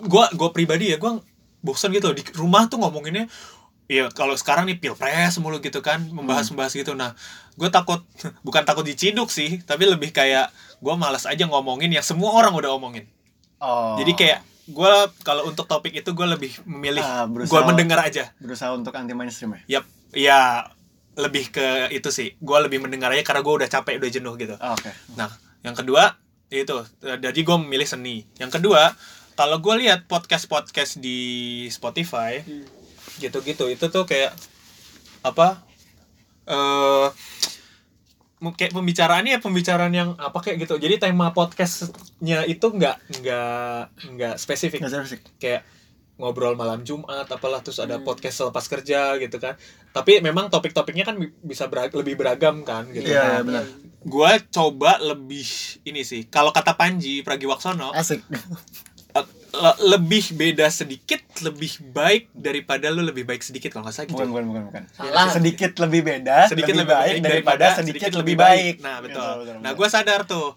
gua 0.00 0.32
gua 0.32 0.50
pribadi 0.50 0.88
ya 0.88 0.96
gua 0.96 1.20
bosan 1.60 1.92
gitu 1.92 2.08
loh. 2.08 2.16
di 2.16 2.24
rumah 2.32 2.66
tuh 2.66 2.80
ngomonginnya 2.80 3.28
ya 3.84 4.08
kalau 4.08 4.32
sekarang 4.32 4.64
nih 4.64 4.78
pilpres 4.78 5.36
mulu 5.36 5.58
gitu 5.58 5.82
kan 5.82 6.00
membahas-membahas 6.00 6.72
gitu 6.72 6.94
nah 6.94 7.12
gue 7.60 7.68
takut 7.68 8.00
bukan 8.46 8.64
takut 8.64 8.82
diciduk 8.82 9.28
sih 9.28 9.60
tapi 9.60 9.84
lebih 9.84 10.10
kayak 10.10 10.48
gue 10.78 10.94
malas 10.96 11.22
aja 11.22 11.44
ngomongin 11.44 11.92
yang 11.92 12.02
semua 12.02 12.32
orang 12.32 12.52
udah 12.52 12.72
omongin 12.72 13.04
Oh. 13.60 13.92
jadi 13.94 14.12
kayak 14.14 14.38
gue 14.66 14.92
kalau 15.20 15.44
untuk 15.44 15.68
topik 15.68 15.92
itu 15.92 16.10
gue 16.10 16.24
lebih 16.24 16.48
memilih 16.64 17.02
Ah, 17.02 17.28
berusaha- 17.28 17.52
gue 17.52 17.60
mendengar 17.66 18.00
aja 18.00 18.32
berusaha 18.36 18.72
untuk 18.72 18.88
anti 18.90 19.12
mainstream 19.12 19.52
ya. 19.52 19.60
Yap, 19.70 19.84
ya 20.10 20.40
lebih 21.12 21.50
ke 21.50 21.66
itu 21.90 22.08
sih 22.08 22.32
gue 22.34 22.58
lebih 22.58 22.80
mendengar 22.80 23.10
aja 23.10 23.20
karena 23.20 23.42
gue 23.42 23.54
udah 23.54 23.68
capek 23.68 24.00
udah 24.00 24.08
jenuh 24.08 24.32
gitu 24.34 24.56
Oh, 24.56 24.72
Oke. 24.72 24.88
Nah, 25.12 25.28
yang 25.60 25.74
kedua 25.74 26.16
itu 26.48 26.72
jadi 26.98 27.36
gue 27.36 27.56
memilih 27.58 27.84
seni. 27.84 28.24
Yang 28.34 28.56
kedua, 28.56 28.96
kalau 29.34 29.60
gue 29.60 29.74
lihat 29.78 30.06
podcast 30.06 30.46
podcast 30.46 30.96
di 30.96 31.20
Spotify 31.68 32.40
Hmm. 32.40 32.64
gitu-gitu 33.18 33.68
itu 33.68 33.84
tuh 33.86 34.02
kayak 34.04 34.32
apa? 35.20 35.60
eh 36.42 36.56
mu- 36.56 36.79
kayak 38.52 38.70
pembicaraannya 38.70 39.36
ya 39.36 39.40
pembicaraan 39.40 39.90
yang 39.90 40.10
apa 40.14 40.38
kayak 40.38 40.60
gitu 40.60 40.76
jadi 40.76 40.98
tema 40.98 41.30
podcastnya 41.30 42.44
itu 42.44 42.62
nggak 42.62 42.96
nggak 43.18 43.80
nggak 44.10 44.34
spesifik 44.36 44.80
sih. 44.86 45.18
kayak 45.36 45.62
ngobrol 46.16 46.52
malam 46.52 46.80
Jumat 46.80 47.24
apalah 47.26 47.58
terus 47.58 47.78
ada 47.78 47.96
Hmm. 47.96 48.04
podcast 48.04 48.36
selepas 48.38 48.60
kerja 48.62 49.16
gitu 49.16 49.36
kan 49.36 49.56
tapi 49.90 50.20
memang 50.20 50.46
topik-topiknya 50.46 51.02
kan 51.02 51.16
bi- 51.16 51.32
bisa 51.40 51.64
berag- 51.64 51.92
lebih 51.92 52.14
beragam 52.14 52.60
kan 52.60 52.84
gitu 52.88 53.08
Iya, 53.08 53.18
Nah, 53.18 53.32
iya, 53.32 53.40
benar. 53.42 53.64
gua 54.02 54.30
coba 54.42 55.00
lebih 55.02 55.48
ini 55.82 56.02
sih 56.02 56.26
kalau 56.26 56.50
kata 56.50 56.74
Panji 56.74 57.20
Pragiwaksono 57.20 57.92
Asik. 57.92 58.20
Le- 59.52 59.78
lebih 59.90 60.32
beda 60.32 60.66
sedikit 60.68 61.20
lebih 61.40 61.72
baik 61.90 62.30
daripada 62.30 62.88
lu 62.88 63.02
lebih 63.02 63.24
baik 63.24 63.40
sedikit 63.40 63.70
kalau 63.70 63.86
nggak 63.86 63.94
salah 63.94 64.06
gitu 64.06 64.16
Bukan, 64.16 64.28
bukan, 64.30 64.44
bukan, 64.46 64.62
bukan. 64.68 64.82
Salah. 64.90 65.28
Sedikit 65.30 65.72
lebih 65.78 66.00
beda, 66.02 66.36
sedikit 66.46 66.74
lebih, 66.74 66.92
baik 66.92 67.14
daripada 67.20 67.66
sedikit, 67.76 68.10
lebih 68.12 68.36
baik. 68.36 68.74
Nah, 68.80 68.98
betul. 68.98 69.18
Betul, 69.20 69.36
betul, 69.42 69.56
Nah, 69.60 69.72
gue 69.72 69.88
sadar 69.88 70.20
tuh 70.24 70.54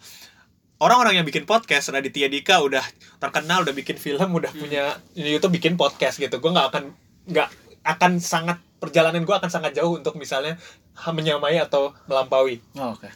orang-orang 0.77 1.17
yang 1.17 1.25
bikin 1.25 1.43
podcast 1.43 1.89
Raditya 1.89 2.27
Dika 2.27 2.59
udah 2.59 2.83
terkenal 3.17 3.63
udah 3.63 3.71
bikin 3.71 3.95
film 3.95 4.29
udah 4.33 4.51
Hmm. 4.51 4.61
punya 4.61 4.83
di 5.13 5.29
YouTube 5.29 5.55
bikin 5.55 5.79
podcast 5.79 6.19
gitu 6.19 6.37
gue 6.37 6.51
nggak 6.51 6.67
akan 6.69 6.83
nggak 7.31 7.47
akan 7.83 8.11
sangat 8.19 8.59
perjalanan 8.79 9.23
gue 9.23 9.31
akan 9.31 9.47
sangat 9.47 9.71
jauh 9.73 9.95
untuk 9.95 10.15
misalnya 10.15 10.59
menyamai 11.07 11.55
atau 11.55 11.95
melampaui 12.03 12.59
Oh, 12.75 12.91
Oke. 12.93 13.07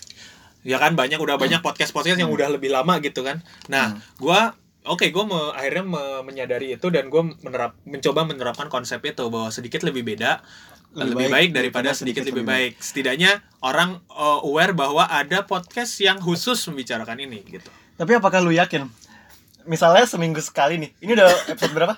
ya 0.63 0.79
kan 0.79 0.95
banyak 0.95 1.19
udah 1.19 1.35
banyak 1.35 1.59
podcast 1.59 1.91
podcast 1.91 2.15
yang 2.15 2.31
udah 2.31 2.47
lebih 2.47 2.71
lama 2.71 3.03
gitu 3.03 3.19
kan 3.21 3.43
nah 3.67 3.95
Hmm. 3.95 3.99
gua 4.15 4.55
oke 4.87 5.05
gue 5.05 5.23
akhirnya 5.51 5.83
me- 5.83 6.23
menyadari 6.23 6.73
itu 6.73 6.87
dan 6.87 7.07
gue 7.07 7.21
menerap 7.37 7.75
mencoba 7.83 8.23
menerapkan 8.23 8.67
konsep 8.67 8.99
itu 9.01 9.27
bahwa 9.27 9.47
sedikit 9.47 9.83
lebih 9.83 10.03
beda 10.03 10.41
lebih, 10.97 11.29
baik, 11.29 11.49
daripada 11.53 11.93
sedikit, 11.93 12.25
lebih 12.25 12.41
baik. 12.41 12.79
setidaknya 12.79 13.43
orang 13.61 14.01
uh, 14.09 14.41
aware 14.41 14.73
bahwa 14.73 15.05
ada 15.05 15.43
podcast 15.43 15.93
yang 15.99 16.17
khusus 16.17 16.57
membicarakan 16.65 17.21
ini 17.21 17.45
gitu 17.45 17.69
Tapi 17.93 18.17
apakah 18.17 18.41
lu 18.41 18.49
yakin? 18.49 18.89
Misalnya 19.63 20.07
seminggu 20.07 20.39
sekali 20.39 20.79
nih. 20.79 20.89
Ini 20.97 21.11
udah 21.13 21.27
episode 21.49 21.73
berapa? 21.75 21.93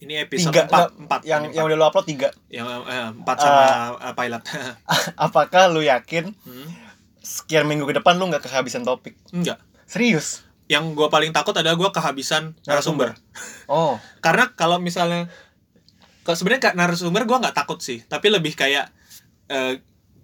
ini 0.00 0.20
episode 0.20 0.52
tiga. 0.52 0.64
4, 0.64 0.70
Nggak, 0.70 0.88
4 1.20 1.20
yang 1.24 1.42
yang 1.50 1.64
udah 1.64 1.76
lu 1.76 1.84
upload 1.84 2.06
tiga. 2.06 2.28
yang 2.48 2.64
eh, 2.84 3.08
empat 3.14 3.36
sama 3.36 3.62
uh, 3.98 4.12
pilot 4.12 4.42
apakah 5.26 5.62
lu 5.68 5.80
yakin 5.80 6.32
Hmm. 6.44 6.68
sekian 7.18 7.64
minggu 7.64 7.84
ke 7.84 7.96
depan 7.96 8.14
lu 8.14 8.28
nggak 8.28 8.44
kehabisan 8.44 8.84
topik? 8.84 9.16
enggak 9.32 9.56
Serius? 9.84 10.44
Yang 10.74 10.92
gue 10.92 11.06
paling 11.06 11.30
takut 11.30 11.52
adalah 11.52 11.74
gue 11.74 11.90
kehabisan 11.90 12.58
narasumber 12.62 13.14
Oh. 13.64 13.94
karena 14.24 14.50
kalau 14.52 14.76
misalnya 14.78 15.30
kalau 16.20 16.34
sebenarnya 16.34 16.62
kayak 16.64 16.76
narasumber 16.76 17.22
gue 17.22 17.38
nggak 17.38 17.54
takut 17.54 17.78
sih 17.78 18.02
tapi 18.02 18.28
lebih 18.28 18.52
kayak 18.52 18.90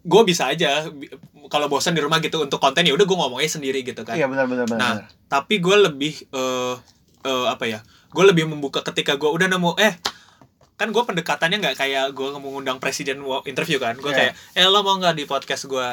gue 0.00 0.23
bisa 0.25 0.49
aja 0.49 0.88
kalau 1.47 1.69
bosan 1.69 1.92
di 1.92 2.00
rumah 2.00 2.19
gitu 2.19 2.40
untuk 2.40 2.57
konten 2.57 2.83
ya 2.83 2.90
udah 2.90 3.04
gue 3.04 3.16
ngomongnya 3.16 3.50
sendiri 3.50 3.80
gitu 3.83 4.00
kan 4.00 4.16
Iya 4.16 4.26
benar 4.26 4.49
benar 4.49 4.64
benar. 4.64 4.80
nah 4.80 4.92
tapi 5.28 5.61
gue 5.61 5.76
lebih 5.78 6.25
eh 6.26 6.75
eh, 7.23 7.47
apa 7.47 7.64
ya 7.64 7.78
gue 8.09 8.25
lebih 8.25 8.49
membuka 8.49 8.80
ketika 8.83 9.14
gue 9.14 9.28
udah 9.28 9.47
nemu 9.47 9.76
eh 9.76 9.95
kan 10.75 10.88
gue 10.88 11.02
pendekatannya 11.04 11.61
nggak 11.61 11.76
kayak 11.76 12.04
gue 12.11 12.28
mengundang 12.35 12.80
presiden 12.80 13.21
interview 13.45 13.76
kan 13.76 13.92
gue 13.95 14.09
Iya. 14.09 14.33
kayak 14.33 14.57
eh 14.57 14.66
lo 14.66 14.80
mau 14.80 14.97
nggak 14.97 15.12
di 15.14 15.25
podcast 15.25 15.69
gue 15.69 15.88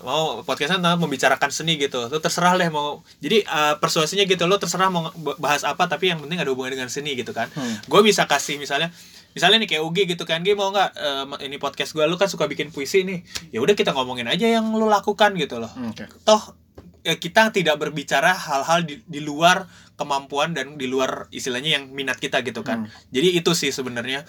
mau 0.00 0.40
podcastnya 0.40 0.78
tentang 0.78 0.98
membicarakan 0.98 1.50
seni 1.50 1.74
gitu 1.74 2.06
lo 2.06 2.18
terserah 2.18 2.54
deh 2.54 2.68
mau 2.68 3.02
jadi 3.18 3.40
eh, 3.40 3.74
persuasinya 3.76 4.22
gitu 4.24 4.44
lo 4.44 4.56
terserah 4.56 4.86
mau 4.86 5.10
bahas 5.36 5.62
apa 5.62 5.84
tapi 5.84 6.08
yang 6.08 6.18
penting 6.18 6.36
ada 6.36 6.48
hubungan 6.48 6.72
dengan 6.72 6.88
seni 6.88 7.12
gitu 7.12 7.30
kan 7.30 7.50
Hmm. 7.50 7.78
gue 7.82 8.00
bisa 8.02 8.24
kasih 8.24 8.56
misalnya 8.56 8.94
misalnya 9.30 9.58
nih 9.58 9.68
kayak 9.68 9.82
Ugi 9.82 10.02
gitu 10.06 10.22
kan 10.22 10.40
Gi 10.40 10.52
mau 10.52 10.68
nggak 10.68 10.90
eh, 10.94 11.24
ini 11.44 11.56
podcast 11.56 11.92
gue 11.92 12.02
lu 12.02 12.14
kan 12.14 12.26
suka 12.26 12.44
bikin 12.44 12.68
puisi 12.68 13.02
nih 13.02 13.22
ya 13.50 13.58
udah 13.58 13.72
kita 13.72 13.90
ngomongin 13.90 14.26
aja 14.26 14.46
yang 14.48 14.70
lu 14.70 14.86
lakukan 14.86 15.34
gitu 15.34 15.58
loh 15.58 15.70
Hmm, 15.70 15.90
Oke. 15.90 16.06
toh 16.22 16.54
ya, 17.00 17.14
kita 17.14 17.50
tidak 17.50 17.76
berbicara 17.76 18.32
hal-hal 18.32 18.82
di, 18.82 19.02
di 19.02 19.18
luar 19.18 19.66
kemampuan 19.94 20.52
dan 20.52 20.74
di 20.74 20.86
luar 20.86 21.26
istilahnya 21.28 21.76
yang 21.76 21.84
minat 21.88 22.16
kita 22.16 22.38
gitu 22.40 22.62
kan 22.62 22.86
Hmm. 22.86 22.90
jadi 23.10 23.34
itu 23.34 23.50
sih 23.52 23.70
sebenarnya 23.70 24.22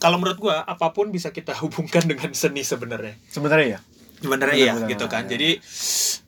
kalau 0.00 0.16
menurut 0.16 0.40
gua 0.40 0.64
apa 0.64 0.96
pun 0.96 1.12
bisa 1.12 1.28
kita 1.28 1.52
hubungkan 1.60 2.00
dengan 2.02 2.32
seni 2.32 2.62
sebenarnya 2.62 3.20
Sebenarnya 3.28 3.66
ya. 3.68 3.80
Sebenarnya 4.20 4.56
Benar, 4.56 4.66
iya 4.68 4.72
benar, 4.76 4.90
gitu 4.92 5.04
benar, 5.08 5.14
kan 5.16 5.22
iya. 5.24 5.30
jadi 5.34 5.50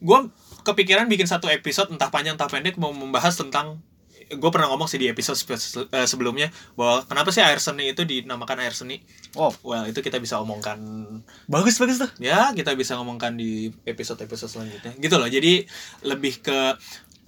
gua 0.02 0.18
kepikiran 0.62 1.06
bikin 1.10 1.26
satu 1.28 1.50
episode 1.50 1.90
entah 1.92 2.08
panjang 2.08 2.34
entah 2.38 2.48
pendek 2.48 2.78
mau 2.78 2.90
membahas 2.94 3.34
tentang 3.34 3.82
gue 4.32 4.50
pernah 4.52 4.72
ngomong 4.72 4.88
sih 4.88 4.96
di 4.96 5.12
episode 5.12 5.36
eh, 5.92 6.08
sebelumnya 6.08 6.48
bahwa 6.72 7.04
kenapa 7.04 7.28
sih 7.28 7.44
air 7.44 7.60
seni 7.60 7.92
itu 7.92 8.02
dinamakan 8.06 8.64
air 8.64 8.72
seni 8.72 9.04
Wow, 9.36 9.52
well 9.64 9.84
itu 9.84 10.00
kita 10.00 10.16
bisa 10.20 10.40
omongkan 10.40 10.80
bagus 11.48 11.76
bagus 11.76 12.00
tuh. 12.00 12.10
ya 12.16 12.52
kita 12.56 12.72
bisa 12.72 12.96
ngomongkan 12.96 13.36
di 13.36 13.68
episode-episode 13.84 14.48
selanjutnya 14.48 14.92
gitu 14.96 15.16
loh 15.20 15.28
jadi 15.28 15.64
lebih 16.04 16.40
ke 16.40 16.58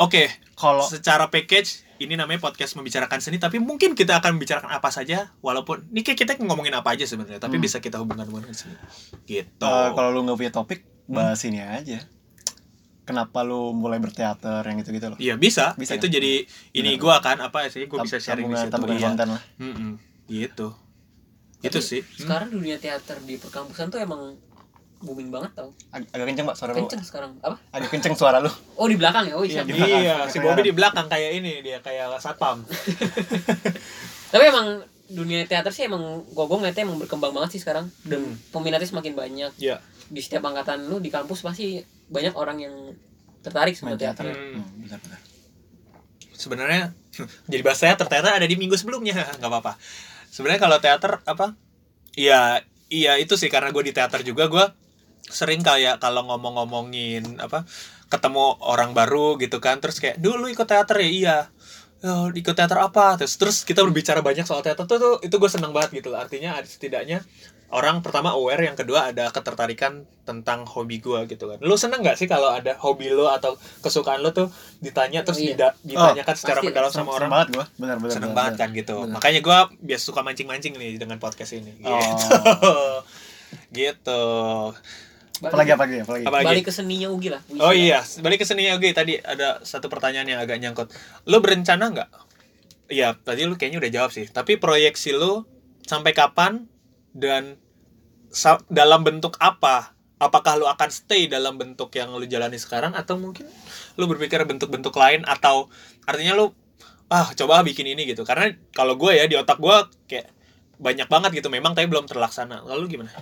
oke 0.01 0.25
Kalau 0.57 0.87
secara 0.87 1.29
package 1.29 1.85
ini 2.05 2.15
namanya 2.15 2.39
podcast 2.39 2.75
membicarakan 2.75 3.19
seni 3.19 3.37
tapi 3.37 3.57
mungkin 3.57 3.93
kita 3.93 4.17
akan 4.17 4.37
membicarakan 4.37 4.71
apa 4.71 4.89
saja 4.89 5.33
walaupun 5.41 5.89
ini 5.89 6.01
kayak 6.01 6.19
kita 6.19 6.33
ngomongin 6.39 6.73
apa 6.73 6.93
aja 6.93 7.03
sebenarnya 7.03 7.39
tapi 7.39 7.57
Hmm. 7.57 7.65
bisa 7.65 7.79
kita 7.79 7.97
hubungkan 7.97 8.25
dengan 8.25 8.53
seni 8.53 8.77
gitu 9.25 9.65
eh, 9.65 9.89
kalau 9.91 10.09
lu 10.11 10.23
nggak 10.23 10.37
punya 10.37 10.53
topik, 10.53 10.81
Hmm. 11.05 11.17
bahas 11.17 11.41
ini 11.43 11.59
aja. 11.59 12.01
Kenapa 13.05 13.45
lu 13.45 13.73
mulai 13.73 14.01
berteater 14.01 14.65
yang 14.65 14.81
gitu-gitu 14.81 15.07
loh? 15.07 15.19
Iya 15.19 15.37
bisa, 15.37 15.77
Bisa, 15.77 15.93
itu 15.95 16.09
kan? 16.09 16.15
jadi 16.15 16.33
ini 16.73 16.97
Benar. 16.97 17.03
gua 17.03 17.17
kan 17.21 17.37
apa 17.39 17.69
sih 17.69 17.85
gue 17.85 17.99
bisa 18.01 18.17
sharing 18.17 18.49
di 18.49 18.57
situ 18.57 18.73
tabungan 18.73 18.97
iya. 18.97 19.05
konten 19.07 19.29
lah. 19.31 19.43
Mm-mm, 19.59 19.91
gitu 20.27 20.73
itu 21.61 21.81
sih 21.81 22.01
Hmm. 22.01 22.17
sekarang 22.19 22.49
dunia 22.51 22.77
teater 22.77 23.21
di 23.21 23.37
perkampusan 23.37 23.89
tuh 23.89 23.97
emang 23.99 24.37
booming 25.05 25.29
banget 25.29 25.53
tau 25.55 25.71
Ag- 25.91 26.09
agak 26.09 26.27
kenceng 26.27 26.47
pak 26.47 26.57
suara 26.57 26.71
lu. 26.71 26.79
kenceng 26.81 27.03
sekarang 27.03 27.31
apa 27.39 27.57
Agak 27.71 27.89
kenceng 27.91 28.15
suara 28.15 28.39
lu. 28.39 28.49
oh 28.81 28.87
di 28.87 28.97
belakang 28.97 29.25
ya 29.27 29.35
oh 29.35 29.43
iya 29.43 29.53
Iya, 29.55 29.63
di 29.63 29.73
belakang. 29.73 30.01
iya 30.01 30.17
si. 30.27 30.37
Bobby 30.39 30.63
di 30.63 30.73
belakang 30.73 31.07
kayak 31.07 31.31
ini 31.35 31.53
dia 31.61 31.79
kayak 31.79 32.17
satpam 32.17 32.65
tapi 34.33 34.45
emang 34.45 34.83
dunia 35.07 35.45
teater 35.45 35.71
sih 35.71 35.85
emang 35.85 36.01
gue 36.25 36.45
gue 36.45 36.57
ngeliatnya 36.59 36.83
emang 36.83 36.99
berkembang 36.99 37.31
banget 37.31 37.51
sih 37.53 37.61
sekarang 37.61 37.87
dan 38.03 38.25
Hmm. 38.25 38.35
peminatnya 38.51 38.89
semakin 38.89 39.13
banyak 39.13 39.53
Iya. 39.57 39.79
di 40.05 40.19
setiap 40.19 40.43
angkatan 40.45 40.85
lu 40.85 40.99
di 40.99 41.09
kampus 41.09 41.41
pasti 41.41 41.79
banyak 42.07 42.33
orang 42.33 42.59
yang 42.59 42.75
tertarik 43.41 43.73
sama 43.73 43.93
Main 43.93 44.01
teater. 44.01 44.25
teater 44.25 44.35
Hmm. 44.35 44.59
Hmm, 44.59 44.81
benar 44.81 44.99
benar. 44.99 45.21
sebenarnya 46.35 46.83
jadi 47.47 47.63
bahasa 47.63 47.87
teater 47.87 48.07
ternyata 48.07 48.31
ada 48.35 48.45
di 48.45 48.55
minggu 48.55 48.75
sebelumnya 48.75 49.15
nggak 49.39 49.45
apa-apa 49.45 49.77
sebenarnya 50.27 50.61
kalau 50.61 50.79
teater 50.79 51.13
apa 51.23 51.55
iya 52.13 52.59
iya 52.87 53.15
itu 53.17 53.35
sih 53.35 53.47
karena 53.47 53.71
gue 53.71 53.83
di 53.83 53.93
teater 53.93 54.21
juga 54.21 54.47
gue 54.47 54.65
sering 55.27 55.61
kayak 55.61 55.99
kalau 55.99 56.23
ngomong-ngomongin 56.25 57.39
apa 57.39 57.65
ketemu 58.07 58.61
orang 58.61 58.93
baru 58.93 59.37
gitu 59.37 59.59
kan 59.59 59.79
terus 59.79 59.97
kayak 59.97 60.17
dulu 60.17 60.47
ikut 60.47 60.65
teater 60.65 60.99
ya 60.99 61.09
iya 61.09 61.39
Oh, 62.05 62.29
ikut 62.29 62.53
teater 62.53 62.77
apa 62.79 63.17
terus 63.17 63.33
terus 63.35 63.57
kita 63.63 63.81
berbicara 63.81 64.21
banyak 64.21 64.45
soal 64.45 64.61
teater 64.61 64.85
tuh, 64.85 65.01
tuh 65.01 65.15
itu 65.19 65.33
gue 65.33 65.49
seneng 65.49 65.73
banget 65.73 65.99
gitu 65.99 66.13
loh 66.13 66.21
artinya 66.21 66.53
ada 66.53 66.69
setidaknya 66.69 67.25
orang 67.71 68.05
pertama 68.05 68.29
aware 68.31 68.61
yang 68.63 68.77
kedua 68.77 69.09
ada 69.09 69.33
ketertarikan 69.33 70.05
tentang 70.21 70.69
hobi 70.69 71.01
gue 71.01 71.25
gitu 71.25 71.49
kan 71.49 71.57
lu 71.59 71.73
seneng 71.75 72.05
nggak 72.05 72.15
sih 72.15 72.29
kalau 72.29 72.53
ada 72.53 72.77
hobi 72.77 73.09
lo 73.09 73.33
atau 73.33 73.57
kesukaan 73.81 74.21
lo 74.21 74.31
tuh 74.31 74.53
ditanya 74.79 75.25
terus 75.25 75.41
Oh, 75.41 75.43
iya. 75.43 75.57
dida- 75.57 75.77
ditanyakan 75.81 76.35
secara 76.37 76.61
pasti. 76.61 76.69
mendalam 76.69 76.93
sama 76.93 77.11
orang 77.11 77.31
banget 77.33 77.49
gua. 77.51 77.65
Benar 77.75 77.97
benar. 77.97 78.13
seneng 78.13 78.31
benar, 78.31 78.39
banget 78.39 78.55
kan 78.55 78.69
benar. 78.69 78.79
gitu 78.79 78.95
Benar. 79.01 79.15
makanya 79.17 79.41
gue 79.41 79.59
biasa 79.83 80.03
suka 80.05 80.21
mancing-mancing 80.21 80.73
nih 80.77 81.01
dengan 81.01 81.17
podcast 81.17 81.57
ini 81.57 81.73
gitu 81.75 81.89
Oh. 81.89 83.01
gitu 83.73 84.25
Apalagi 85.43 85.75
apalagi 85.75 85.97
apalagi. 86.07 86.25
Apa 86.31 86.37
lagi? 86.39 86.47
balik 86.47 86.65
ke 86.69 86.73
seninya 86.73 87.09
Ugi 87.11 87.29
lah 87.33 87.43
Ugi 87.51 87.59
oh 87.59 87.75
iya 87.75 88.07
balik 88.23 88.43
ke 88.43 88.47
seninya 88.47 88.79
oke 88.79 88.87
tadi 88.95 89.19
ada 89.19 89.59
satu 89.67 89.91
pertanyaan 89.91 90.31
yang 90.31 90.41
agak 90.41 90.63
nyangkut 90.63 90.95
lo 91.27 91.43
berencana 91.43 91.91
nggak 91.91 92.11
Iya, 92.93 93.17
tadi 93.17 93.49
lu 93.49 93.57
kayaknya 93.57 93.81
udah 93.81 93.93
jawab 93.93 94.11
sih. 94.13 94.29
Tapi 94.29 94.61
proyeksi 94.61 95.17
lu 95.17 95.49
sampai 95.89 96.13
kapan 96.13 96.69
dan 97.17 97.57
dalam 98.69 99.01
bentuk 99.07 99.41
apa? 99.41 99.97
Apakah 100.21 100.57
lu 100.61 100.69
akan 100.69 100.89
stay 100.93 101.27
dalam 101.27 101.57
bentuk 101.57 101.91
yang 101.97 102.13
lu 102.13 102.25
jalani 102.29 102.61
sekarang 102.61 102.93
atau 102.93 103.17
mungkin 103.17 103.49
lu 103.97 104.05
berpikir 104.05 104.41
bentuk-bentuk 104.45 104.95
lain 104.95 105.25
atau 105.27 105.69
artinya 106.05 106.37
lu 106.37 106.53
ah 107.09 107.33
coba 107.33 107.65
bikin 107.65 107.89
ini 107.89 108.05
gitu. 108.05 108.23
Karena 108.25 108.53
kalau 108.77 109.01
gue 109.01 109.17
ya 109.17 109.25
di 109.25 109.37
otak 109.37 109.59
gue 109.61 109.77
kayak 110.09 110.29
banyak 110.77 111.09
banget 111.09 111.31
gitu 111.41 111.49
memang 111.49 111.73
tapi 111.73 111.89
belum 111.89 112.05
terlaksana. 112.05 112.69
Lalu 112.69 113.01
gimana? 113.01 113.13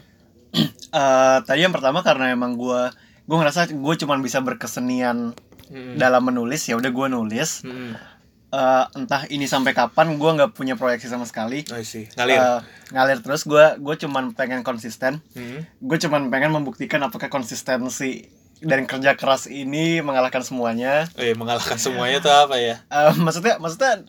Eh, 0.54 1.38
tadi 1.42 1.60
yang 1.60 1.72
pertama 1.72 2.00
karena 2.00 2.28
emang 2.28 2.52
gua 2.54 2.92
gua 3.24 3.36
ngerasa 3.40 3.64
gue 3.66 3.94
cuman 3.96 4.20
bisa 4.20 4.38
berkesenian 4.38 5.32
Hmm. 5.64 5.96
dalam 5.96 6.20
menulis 6.22 6.60
ya 6.62 6.76
udah 6.76 6.90
gua 6.90 7.08
nulis 7.08 7.64
Hmm. 7.64 7.96
Eh, 8.52 8.84
entah 8.92 9.24
ini 9.26 9.48
sampai 9.48 9.72
kapan 9.72 10.14
gua 10.14 10.36
nggak 10.36 10.52
punya 10.52 10.76
proyeksi 10.76 11.08
sama 11.08 11.24
sekali 11.24 11.64
Oh. 11.66 11.80
Ngalir. 11.80 12.36
Eh, 12.36 12.60
ngalir 12.90 13.18
terus 13.18 13.42
gua 13.42 13.74
gue 13.74 13.96
cuman 13.96 14.32
pengen 14.32 14.60
konsisten 14.60 15.24
Hmm. 15.32 15.64
gue 15.64 15.96
cuman 15.98 16.28
pengen 16.28 16.52
membuktikan 16.52 17.00
apakah 17.00 17.26
konsistensi 17.26 18.28
dan 18.60 18.84
kerja 18.84 19.16
keras 19.16 19.48
ini 19.48 19.98
mengalahkan 19.98 20.38
semuanya 20.40 21.08
Eh, 21.16 21.32
mengalahkan 21.32 21.80
semuanya 21.80 22.20
tuh 22.20 22.28
apa 22.28 22.54
ya? 22.54 22.84
Eh, 22.84 23.12
maksudnya 23.16 23.56
maksudnya 23.56 24.04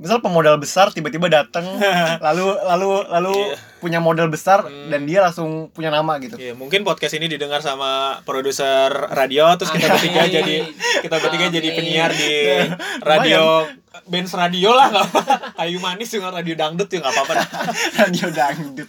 misal 0.00 0.18
pemodal 0.18 0.56
besar 0.56 0.88
tiba-tiba 0.88 1.28
datang 1.28 1.62
lalu 2.26 2.56
lalu 2.64 2.90
lalu 3.06 3.34
Iya. 3.36 3.56
punya 3.78 3.98
modal 4.00 4.26
besar 4.26 4.64
Hmm. 4.64 4.88
dan 4.88 5.04
dia 5.04 5.20
langsung 5.20 5.68
punya 5.70 5.88
nama 5.88 6.16
gitu. 6.16 6.36
Iya, 6.36 6.52
mungkin 6.52 6.82
podcast 6.82 7.12
ini 7.14 7.28
didengar 7.28 7.60
sama 7.60 8.20
produser 8.22 8.88
radio 9.12 9.52
terus 9.54 9.68
kita 9.70 9.88
bertiga 9.90 10.24
jadi 10.26 10.56
kita 11.00 11.16
bertiga 11.16 11.46
jadi 11.50 11.68
penyiar 11.70 12.10
di 12.10 12.32
radio 13.10 13.68
Benz 14.06 14.32
radio 14.32 14.72
lah 14.72 14.88
nggak 14.88 15.06
apa 15.06 15.22
kayu 15.56 15.78
manis 15.78 16.08
juga 16.08 16.30
radio 16.30 16.54
dangdut 16.54 16.86
juga 16.86 17.04
nggak 17.04 17.14
apa-apa. 17.14 17.34
Radio 18.00 18.26
dangdut. 18.30 18.88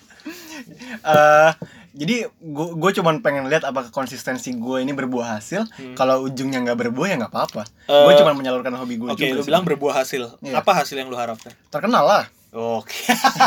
Eh, 1.01 1.49
jadi 1.91 2.15
gue 2.31 2.67
gue 2.73 2.91
cuman 2.93 3.19
pengen 3.19 3.45
lihat 3.45 3.61
apakah 3.61 3.89
konsistensi 3.89 4.51
gue 4.53 4.77
ini 4.79 4.91
berbuah 4.91 5.35
hasil. 5.35 5.67
Kalau 5.93 6.23
ujungnya 6.23 6.61
nggak 6.61 6.79
berbuah 6.79 7.07
ya 7.07 7.15
nggak 7.17 7.29
apa-apa. 7.29 7.63
Hmm. 7.85 7.91
Eh, 7.91 8.03
gue 8.05 8.13
cuma 8.17 8.31
menyalurkan 8.31 8.71
hobi 8.73 8.95
gue 8.95 9.07
oke 9.07 9.19
juga 9.19 9.35
lu 9.35 9.43
bilang 9.43 9.63
berbuah 9.63 9.95
hasil. 9.97 10.39
Iya. 10.39 10.55
apa 10.57 10.71
hasil 10.73 10.95
yang 10.95 11.07
lu 11.07 11.15
harapkan? 11.15 11.51
Terkenal 11.67 12.03
lah. 12.03 12.23
Oke. 12.51 12.95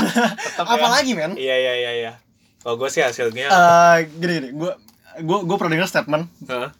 Tetap 0.46 0.64
ya. 0.64 0.74
apalagi 0.74 1.12
men? 1.12 1.32
Iya 1.34 1.56
iya 1.56 1.72
iya 1.74 1.92
iya. 1.94 2.12
Kalau 2.60 2.76
gue 2.76 2.88
sih 2.88 3.00
hasilnya 3.00 3.46
Eh, 3.46 3.96
gini 4.14 4.32
gini. 4.34 4.48
Gue 4.52 4.72
gue 5.16 5.38
gue 5.42 5.56
pernah 5.56 5.72
dengar 5.74 5.88
statement. 5.88 6.24
Hah? 6.46 6.70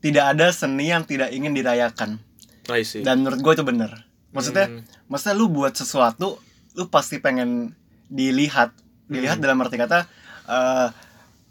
tidak 0.00 0.32
ada 0.32 0.48
seni 0.48 0.88
yang 0.88 1.04
tidak 1.04 1.28
ingin 1.28 1.52
dirayakan. 1.52 2.16
I 2.66 2.80
see. 2.82 3.02
dan 3.02 3.20
menurut 3.20 3.38
gue 3.38 3.52
itu 3.52 3.64
bener. 3.64 3.90
Maksudnya 4.30 4.66
Hmm. 4.66 4.82
maksudnya 5.06 5.34
lu 5.34 5.46
buat 5.46 5.70
sesuatu 5.72 6.38
lu 6.72 6.84
pasti 6.86 7.18
pengen 7.18 7.74
dilihat. 8.06 8.70
Dilihat 9.06 9.36
Hmm. 9.36 9.44
dalam 9.44 9.58
arti 9.58 9.74
kata 9.74 10.06
eh, 10.50 10.88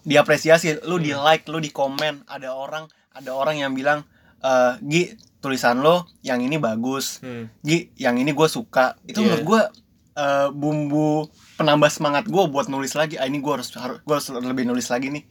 diapresiasi 0.02 0.84
lu 0.84 0.96
Hmm. 0.96 1.04
di 1.04 1.12
like 1.14 1.46
lu 1.46 1.58
di 1.58 1.70
komen 1.70 2.24
ada 2.26 2.52
orang 2.54 2.86
ada 3.12 3.32
orang 3.32 3.58
yang 3.58 3.72
bilang 3.74 4.04
eh 4.40 4.74
Gi 4.82 5.04
tulisan 5.40 5.80
lo 5.80 6.04
yang 6.22 6.40
ini 6.40 6.56
bagus 6.58 7.20
Hmm. 7.20 7.48
Gi 7.60 7.92
yang 7.98 8.16
ini 8.16 8.30
gue 8.30 8.48
suka 8.48 8.96
itu 9.04 9.18
Iya. 9.18 9.26
menurut 9.26 9.46
gue 9.46 9.62
eh, 10.16 10.48
bumbu 10.52 11.28
penambah 11.56 11.88
semangat 11.88 12.24
gue 12.26 12.44
buat 12.46 12.68
nulis 12.68 12.92
lagi 12.94 13.16
ah 13.16 13.24
ini 13.24 13.40
gue 13.40 13.54
harus 13.54 13.72
harus 13.74 14.00
gue 14.00 14.14
harus 14.14 14.28
lebih 14.32 14.64
nulis 14.64 14.88
lagi 14.88 15.10
nih 15.10 15.24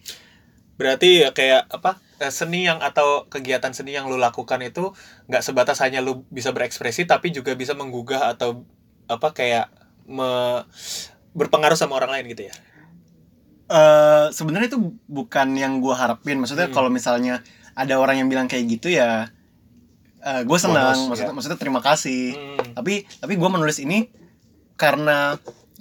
Berarti 0.75 1.27
ya 1.27 1.33
kayak 1.33 1.67
apa 1.71 1.99
eh, 2.19 2.31
seni 2.31 2.63
yang 2.63 2.79
atau 2.79 3.27
kegiatan 3.27 3.73
seni 3.73 3.93
yang 3.93 4.07
lu 4.07 4.15
lakukan 4.15 4.63
itu 4.63 4.95
nggak 5.27 5.43
sebatas 5.43 5.81
hanya 5.81 5.99
lu 5.99 6.23
bisa 6.29 6.53
berekspresi 6.53 7.03
tapi 7.03 7.29
juga 7.29 7.53
bisa 7.53 7.75
menggugah 7.75 8.31
atau 8.31 8.63
apa 9.07 9.33
kayak 9.33 9.67
me- 10.07 10.63
berpengaruh 11.33 11.75
sama 11.75 11.97
orang 11.97 12.13
lain 12.13 12.31
gitu 12.31 12.47
ya. 12.47 12.55
Eh 13.69 14.27
sebenarnya 14.33 14.73
itu 14.73 14.81
bukan 15.07 15.53
yang 15.55 15.81
gue 15.85 15.93
harapin. 15.93 16.41
Maksudnya 16.41 16.69
Hmm. 16.69 16.77
kalau 16.77 16.89
misalnya 16.89 17.45
ada 17.77 17.95
orang 18.01 18.19
yang 18.25 18.29
bilang 18.33 18.49
kayak 18.51 18.67
gitu 18.81 18.89
ya 18.93 19.29
gue 20.19 20.59
senang. 20.61 20.93
Bonus, 20.93 21.09
maksudnya 21.09 21.33
ya. 21.33 21.37
maksudnya 21.37 21.59
terima 21.61 21.81
kasih. 21.81 22.23
Hmm. 22.37 22.75
tapi 22.77 23.07
tapi 23.23 23.33
gue 23.39 23.49
menulis 23.49 23.79
ini 23.81 24.11
karena 24.77 25.39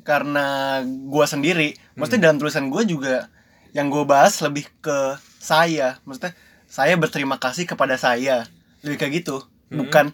karena 0.07 0.79
gue 0.85 1.25
sendiri. 1.27 1.69
Maksudnya 1.99 2.29
dalam 2.31 2.37
tulisan 2.39 2.69
gue 2.71 2.83
juga 2.87 3.27
yang 3.75 3.91
gue 3.91 4.03
bahas 4.07 4.39
lebih 4.39 4.69
ke 4.79 5.19
saya. 5.41 5.99
Maksudnya 6.07 6.31
saya 6.67 6.95
berterima 6.95 7.35
kasih 7.39 7.67
kepada 7.67 7.99
saya. 7.99 8.47
Lebih 8.83 8.97
kayak 8.99 9.13
gitu. 9.23 9.43
Hmm. 9.67 9.83
bukan 9.83 10.05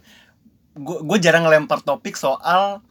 gue 0.73 0.97
gue 1.05 1.17
jarang 1.21 1.45
ngelempar 1.45 1.85
topik 1.85 2.17
soal 2.17 2.81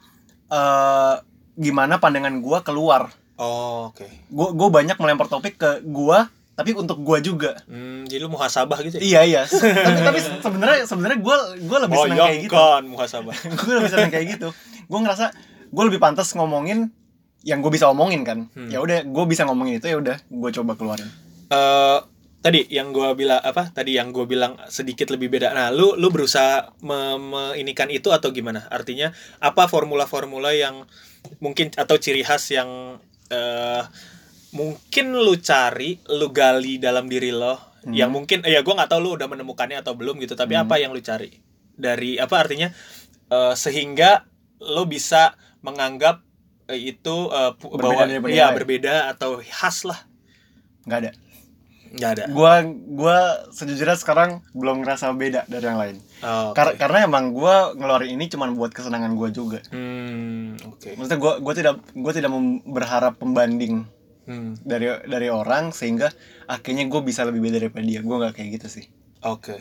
eh 0.46 1.14
gimana 1.58 1.98
pandangan 1.98 2.38
gue 2.38 2.58
keluar 2.62 3.10
Oh, 3.42 3.90
oke. 3.90 4.06
gue 4.06 4.48
gue 4.54 4.68
banyak 4.70 4.94
melempar 4.96 5.26
topik 5.26 5.54
ke 5.56 5.82
gue 5.82 6.18
tapi 6.52 6.70
untuk 6.72 7.00
gue 7.00 7.18
juga 7.22 7.58
Hmm, 7.64 8.04
jadi 8.04 8.22
lu 8.22 8.30
muhasabah 8.30 8.78
gitu 8.82 8.96
ya? 8.96 9.02
iya 9.02 9.20
iya 9.24 9.42
tapi 9.88 9.98
tapi 9.98 10.18
sebenarnya 10.38 10.84
sebenarnya 10.84 11.18
gue 11.18 11.36
gue 11.64 11.78
lebih 11.80 11.96
oh, 11.96 12.04
senang 12.04 12.16
iya 12.16 12.24
kayak 12.24 12.40
gitu 12.40 12.54
kan 12.54 12.82
muhasabah. 12.86 13.34
gue 13.34 13.74
lebih 13.74 13.90
seneng 13.90 14.10
kayak 14.10 14.26
gitu 14.30 14.48
gue 14.90 14.98
ngerasa 15.00 15.26
gue 15.66 15.84
lebih 15.88 15.98
pantas 15.98 16.28
ngomongin 16.32 16.92
yang 17.42 17.58
gue 17.58 17.72
bisa 17.72 17.88
omongin 17.88 18.22
kan 18.22 18.46
Hmm. 18.52 18.68
ya 18.68 18.78
udah 18.78 19.02
gue 19.02 19.24
bisa 19.26 19.42
ngomongin 19.42 19.76
itu 19.76 19.88
ya 19.88 19.98
udah 19.98 20.16
gue 20.22 20.50
coba 20.52 20.72
keluarin 20.76 21.08
Eh 21.48 21.98
tadi 22.40 22.66
yang 22.66 22.90
gua 22.90 23.12
bilang 23.12 23.38
apa? 23.38 23.70
Tadi 23.70 23.94
yang 23.94 24.10
gua 24.10 24.24
bilang 24.24 24.58
sedikit 24.66 25.06
lebih 25.08 25.30
beda. 25.30 25.52
Nah, 25.52 25.68
lu 25.68 25.94
lu 25.94 26.08
berusaha 26.08 26.74
me, 26.80 26.98
meinikan 27.14 27.86
itu 27.86 28.10
atau 28.10 28.32
gimana? 28.32 28.66
Artinya 28.66 29.12
apa 29.38 29.68
formula-formula 29.68 30.50
yang 30.50 30.82
mungkin 31.38 31.70
atau 31.72 31.94
ciri 31.94 32.24
khas 32.24 32.50
yang 32.50 32.98
eh 33.32 33.82
mungkin 34.52 35.16
lu 35.16 35.32
cari, 35.40 35.96
lu 36.12 36.28
gali 36.28 36.76
dalam 36.76 37.08
diri 37.08 37.32
lo 37.32 37.72
Hmm. 37.82 37.90
yang 37.98 38.14
mungkin 38.14 38.46
ya 38.46 38.62
gua 38.62 38.78
nggak 38.78 38.90
tahu 38.94 39.00
lu 39.02 39.10
udah 39.18 39.26
menemukannya 39.26 39.82
atau 39.82 39.98
belum 39.98 40.22
gitu, 40.22 40.38
tapi 40.38 40.54
Hmm. 40.54 40.68
apa 40.68 40.78
yang 40.78 40.94
lu 40.94 41.02
cari? 41.02 41.34
Dari 41.74 42.14
apa 42.20 42.36
artinya 42.38 42.70
eh, 43.32 43.54
sehingga 43.58 44.22
lo 44.62 44.84
bisa 44.86 45.34
menganggap 45.66 46.22
eh, 46.70 46.94
itu 46.94 47.26
pu- 47.58 47.74
Berbeda 47.74 48.06
bahwa 48.06 48.30
ya 48.30 48.46
berbeda 48.54 48.94
atau 49.10 49.42
khas 49.42 49.82
lah 49.82 49.98
nggak 50.86 50.98
ada 51.02 51.10
nggak 51.92 52.10
ada 52.10 52.24
gue 52.26 52.52
gue 52.90 53.18
sejujurnya 53.52 53.94
sekarang 53.94 54.30
belum 54.52 54.80
ngerasa 54.80 55.12
beda 55.12 55.44
dari 55.46 55.64
yang 55.64 55.76
lain 55.76 55.96
Oh, 56.22 56.50
oke. 56.50 56.54
Kar- 56.54 56.76
karena 56.76 57.04
emang 57.04 57.30
gue 57.30 57.54
ngeluarin 57.76 58.14
ini 58.14 58.26
cuman 58.26 58.54
buat 58.54 58.70
kesenangan 58.70 59.12
gue 59.12 59.28
juga 59.30 59.58
Hmm, 59.68 60.54
oke. 60.64 60.94
maksudnya 60.94 61.18
gue 61.18 61.32
gue 61.38 61.54
tidak 61.54 61.74
gue 61.90 62.12
tidak 62.12 62.30
berharap 62.64 63.16
pembanding 63.16 63.84
Hmm, 64.22 64.54
dari 64.56 64.86
dari 65.02 65.28
orang 65.28 65.70
sehingga 65.70 66.14
akhirnya 66.46 66.86
gue 66.86 67.00
bisa 67.02 67.22
lebih 67.22 67.42
beda 67.42 67.58
daripada 67.58 67.82
dia 67.82 67.98
gue 67.98 68.16
nggak 68.16 68.32
kayak 68.32 68.50
gitu 68.54 68.66
sih 68.72 68.84
oke. 69.20 69.58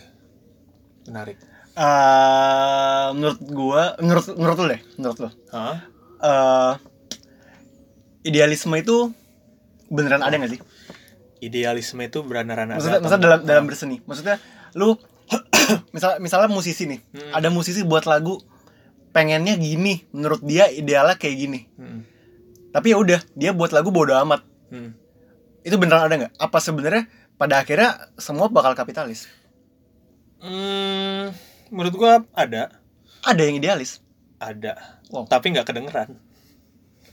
Menarik. 1.04 1.42
Eh 1.74 3.08
menurut 3.12 3.40
gue 3.42 3.84
menurut 4.00 4.26
menurut 4.32 4.58
lo 4.58 4.66
deh 4.70 4.82
menurut 4.96 5.18
lo 5.18 5.30
Hah? 5.50 5.78
eh 6.22 6.74
idealisme 8.22 8.78
itu 8.78 9.10
beneran 9.90 10.22
ada 10.22 10.38
gak 10.38 10.52
sih? 10.52 10.62
Idealisme 11.42 12.00
itu 12.00 12.22
ada. 12.22 12.78
Maksudnya, 12.78 13.00
maksudnya 13.02 13.24
dalam 13.24 13.40
dalam 13.44 13.64
berseni. 13.66 13.98
Maksudnya 14.06 14.38
lu 14.78 14.94
misal 15.96 16.22
misalnya 16.22 16.48
musisi 16.48 16.86
nih, 16.86 17.00
Hmm. 17.12 17.32
ada 17.34 17.48
musisi 17.50 17.82
buat 17.82 18.06
lagu 18.06 18.38
pengennya 19.10 19.58
gini, 19.58 20.06
menurut 20.12 20.40
dia 20.42 20.70
idealnya 20.70 21.16
kayak 21.16 21.36
gini. 21.36 21.60
Hmm, 21.76 22.04
Tapi 22.70 22.92
ya 22.92 22.98
udah, 22.98 23.20
dia 23.34 23.52
buat 23.52 23.72
lagu 23.72 23.92
bodo 23.92 24.16
amat. 24.16 24.44
hmm. 24.70 24.92
Itu 25.62 25.76
beneran 25.76 26.06
ada 26.06 26.16
nggak? 26.18 26.34
Apa 26.38 26.58
sebenarnya 26.58 27.06
pada 27.36 27.60
akhirnya 27.60 28.12
semua 28.16 28.48
bakal 28.48 28.72
kapitalis? 28.72 29.28
Hmm, 30.40 31.30
menurut 31.70 31.94
gua 31.94 32.14
ada, 32.32 32.82
Ada 33.22 33.42
yang 33.46 33.58
idealis. 33.58 34.02
ada. 34.38 35.02
Wow. 35.12 35.28
Tapi 35.28 35.54
nggak 35.54 35.68
kedengeran. 35.68 36.18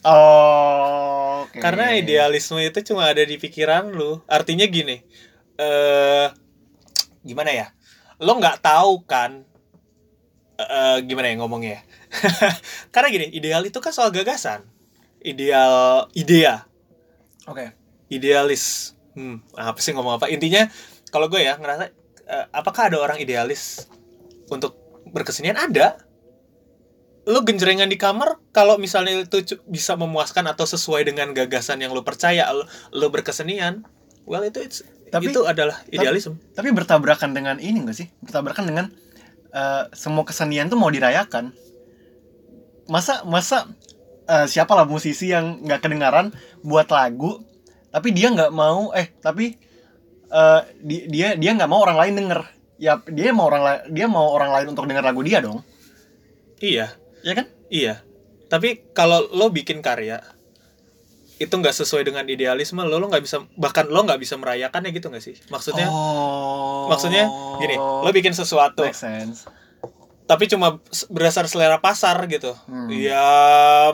Oh, 0.07 1.43
oke. 1.49 1.59
Karena 1.59 1.91
idealisme 1.99 2.63
itu 2.63 2.79
cuma 2.93 3.11
ada 3.11 3.23
di 3.27 3.35
pikiran 3.35 3.91
lu. 3.91 4.23
Artinya 4.31 4.67
gini, 4.71 5.03
eh 5.59 6.27
gimana 7.27 7.51
ya? 7.51 7.67
Lo 8.23 8.39
nggak 8.39 8.63
tahu 8.63 9.03
kan? 9.07 9.43
eh 10.59 10.99
gimana 11.07 11.31
ya 11.31 11.35
ngomongnya? 11.39 11.71
ya? 11.79 11.81
Karena 12.95 13.09
gini, 13.11 13.27
ideal 13.31 13.63
itu 13.67 13.79
kan 13.79 13.95
soal 13.95 14.11
gagasan. 14.11 14.67
Ideal, 15.19 16.07
idea, 16.15 16.67
Oke. 17.51 17.75
idealis. 18.07 18.95
Hmm, 19.19 19.43
apa 19.59 19.83
sih 19.83 19.91
ngomong 19.91 20.23
apa? 20.23 20.31
Intinya, 20.31 20.71
kalau 21.11 21.27
gue 21.27 21.43
ya 21.43 21.59
ngerasa, 21.59 21.91
eh, 22.27 22.47
apakah 22.55 22.87
ada 22.87 23.03
orang 23.03 23.19
idealis 23.19 23.91
untuk 24.47 24.79
berkesenian? 25.11 25.59
Ada. 25.59 26.08
Lo 27.29 27.45
genjrengan 27.45 27.93
di 27.93 28.01
kamar, 28.01 28.41
kalau 28.57 28.81
misalnya 28.81 29.21
itu 29.21 29.45
bisa 29.69 29.93
memuaskan 30.01 30.49
atau 30.49 30.65
sesuai 30.65 31.05
dengan 31.05 31.37
gagasan 31.37 31.85
yang 31.85 31.93
lo 31.93 32.01
percaya, 32.01 32.49
lo, 32.57 32.65
lo 32.89 33.13
berkesenian, 33.13 33.85
well 34.25 34.41
itu 34.41 34.65
it's- 34.65 34.81
Tapi- 35.13 35.33
itu 35.33 35.45
adalah 35.45 35.77
idealisme. 35.93 36.41
Tapi 36.57 36.73
bertabrakan 36.73 37.37
dengan 37.37 37.61
ini 37.61 37.85
gak 37.85 37.97
sih? 37.97 38.09
Bertabrakan 38.25 38.65
dengan 38.65 38.87
eh, 39.49 39.85
semua 39.97 40.25
kesenian 40.29 40.69
tuh 40.69 40.77
mau 40.77 40.93
dirayakan. 40.93 41.53
Masa 42.89 43.25
masa 43.25 43.69
eh, 44.29 44.45
siapa 44.45 44.77
lah 44.77 44.85
musisi 44.85 45.33
yang 45.33 45.65
nggak 45.65 45.81
kedengaran 45.85 46.33
buat 46.61 46.89
lagu, 46.93 47.41
tapi 47.89 48.13
dia 48.13 48.29
nggak 48.29 48.53
mau 48.53 48.93
eh 48.93 49.09
tapi 49.25 49.57
eh, 50.29 50.61
di- 50.85 51.09
dia 51.09 51.33
dia 51.41 51.57
nggak 51.57 51.69
mau 51.69 51.81
orang 51.81 51.97
lain 51.97 52.15
denger. 52.25 52.41
Ya 52.77 53.01
dia 53.09 53.33
mau 53.33 53.49
orang 53.49 53.89
dia 53.89 54.05
mau 54.05 54.29
orang 54.29 54.53
lain 54.53 54.67
untuk 54.77 54.85
denger 54.85 55.05
lagu 55.05 55.25
dia 55.25 55.41
dong. 55.41 55.65
Iya, 56.61 56.93
Ya 57.29 57.35
kan? 57.37 57.47
iya. 57.69 58.01
Tapi 58.49 58.81
kalau 58.97 59.29
lo 59.29 59.53
bikin 59.53 59.85
karya 59.85 60.25
itu 61.39 61.55
nggak 61.55 61.71
sesuai 61.71 62.03
dengan 62.03 62.27
idealisme 62.27 62.83
lo 62.83 62.99
lo 62.99 63.07
nggak 63.07 63.23
bisa 63.23 63.47
bahkan 63.55 63.87
lo 63.87 64.03
nggak 64.03 64.19
bisa 64.19 64.35
merayakannya 64.35 64.91
gitu 64.91 65.07
nggak 65.07 65.23
sih 65.23 65.39
maksudnya 65.47 65.87
Oh. 65.87 66.91
maksudnya 66.91 67.31
gini 67.63 67.79
lo 67.79 68.11
bikin 68.11 68.35
sesuatu 68.35 68.83
tapi 70.27 70.45
cuma 70.45 70.83
berdasar 71.09 71.47
selera 71.47 71.79
pasar 71.79 72.19
gitu 72.27 72.59
Hmm. 72.67 72.91
ya 72.91 73.31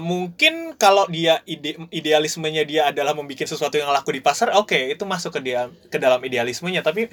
mungkin 0.01 0.73
kalau 0.75 1.05
dia 1.07 1.45
ide 1.45 1.77
idealismenya 1.93 2.65
dia 2.65 2.83
adalah 2.89 3.13
membuat 3.13 3.45
sesuatu 3.45 3.77
yang 3.77 3.93
laku 3.93 4.17
di 4.17 4.25
pasar 4.25 4.57
oke 4.57 4.97
itu 4.97 5.05
masuk 5.05 5.37
ke 5.37 5.41
dia 5.45 5.69
ke 5.93 6.01
dalam 6.01 6.19
idealismenya 6.19 6.81
tapi 6.81 7.13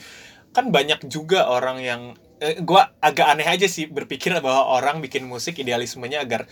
kan 0.56 0.72
banyak 0.72 1.12
juga 1.12 1.52
orang 1.52 1.84
yang 1.84 2.02
eh, 2.42 2.58
gua 2.60 2.92
agak 3.00 3.30
aneh 3.30 3.48
aja 3.48 3.66
sih 3.66 3.86
berpikir 3.86 4.34
bahwa 4.38 4.66
orang 4.68 5.00
bikin 5.00 5.24
musik 5.24 5.56
idealismenya 5.56 6.20
agar 6.20 6.50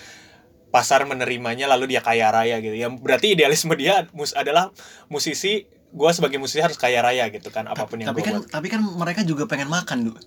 pasar 0.69 1.01
menerimanya 1.03 1.65
lalu 1.65 1.89
dia 1.91 2.01
kaya 2.01 2.29
raya 2.29 2.61
gitu. 2.61 2.73
Ya 2.73 2.87
berarti 2.87 3.33
idealisme 3.33 3.73
dia 3.73 4.05
mus 4.13 4.31
adalah 4.31 4.69
musisi 5.07 5.65
gua 5.89 6.13
sebagai 6.13 6.37
musisi 6.37 6.61
harus 6.61 6.77
kaya 6.77 7.01
raya 7.01 7.25
gitu 7.27 7.49
kan 7.49 7.65
apa 7.65 7.83
pun 7.83 7.97
yang 7.97 8.13
tapi 8.13 8.21
kan 8.21 8.33
buat. 8.37 8.47
tapi 8.47 8.67
kan 8.69 8.81
mereka 8.85 9.25
juga 9.25 9.49
pengen 9.49 9.65
makan 9.67 10.05
dulu 10.05 10.21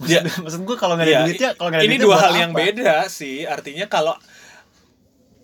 maksud, 0.00 0.10
Ya. 0.10 0.24
maksud 0.24 0.64
gue 0.68 0.76
kalau 0.80 0.96
nggak 0.96 1.04
ada 1.04 1.12
Iya, 1.12 1.20
duitnya 1.22 1.50
kalau 1.54 1.68
nggak 1.68 1.80
ada 1.80 1.84
ini 1.84 1.92
duitnya 1.94 2.06
dua 2.08 2.16
hal 2.16 2.32
yang 2.34 2.50
apa? 2.50 2.60
beda 2.64 2.94
sih 3.06 3.36
artinya 3.44 3.86
kalau 3.86 4.16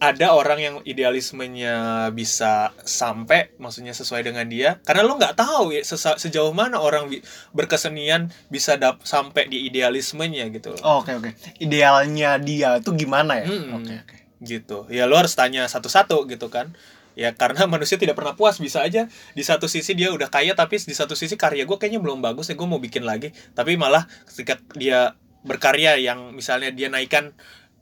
ada 0.00 0.32
orang 0.32 0.58
yang 0.58 0.76
idealismenya 0.80 2.08
bisa 2.16 2.72
sampai 2.88 3.52
maksudnya 3.60 3.92
sesuai 3.92 4.24
dengan 4.24 4.48
dia 4.48 4.80
karena 4.80 5.04
lo 5.04 5.20
nggak 5.20 5.36
tahu 5.36 5.76
ya 5.76 5.84
sejauh 5.84 6.56
mana 6.56 6.80
orang 6.80 7.12
berkesenian 7.52 8.32
bisa 8.48 8.80
dap 8.80 9.04
sampai 9.04 9.52
di 9.52 9.68
idealismenya 9.68 10.48
gitu 10.56 10.72
loh. 10.72 10.80
Oh, 10.80 10.96
oke 11.04 11.20
oke. 11.20 11.30
Idealnya 11.60 12.40
dia 12.40 12.80
itu 12.80 12.96
gimana 12.96 13.44
ya? 13.44 13.46
Oke 13.76 13.92
oke. 14.00 14.16
Gitu. 14.40 14.88
Ya 14.88 15.04
lo 15.04 15.20
harus 15.20 15.36
tanya 15.36 15.68
satu-satu 15.68 16.24
gitu 16.32 16.48
kan. 16.48 16.72
Ya 17.12 17.36
karena 17.36 17.68
manusia 17.76 18.00
tidak 18.00 18.16
pernah 18.16 18.32
puas 18.32 18.56
bisa 18.56 18.80
aja 18.80 19.04
di 19.36 19.44
satu 19.44 19.68
sisi 19.68 19.92
dia 19.92 20.08
udah 20.16 20.32
kaya 20.32 20.56
tapi 20.56 20.80
di 20.80 20.96
satu 20.96 21.12
sisi 21.12 21.36
karya 21.36 21.68
gue 21.68 21.76
kayaknya 21.76 22.00
belum 22.00 22.24
bagus 22.24 22.48
ya 22.48 22.56
gue 22.56 22.64
mau 22.64 22.80
bikin 22.80 23.04
lagi. 23.04 23.36
Tapi 23.52 23.76
malah 23.76 24.08
ketika 24.24 24.56
dia 24.72 25.12
berkarya 25.44 26.00
yang 26.00 26.32
misalnya 26.32 26.72
dia 26.72 26.88
naikkan 26.88 27.32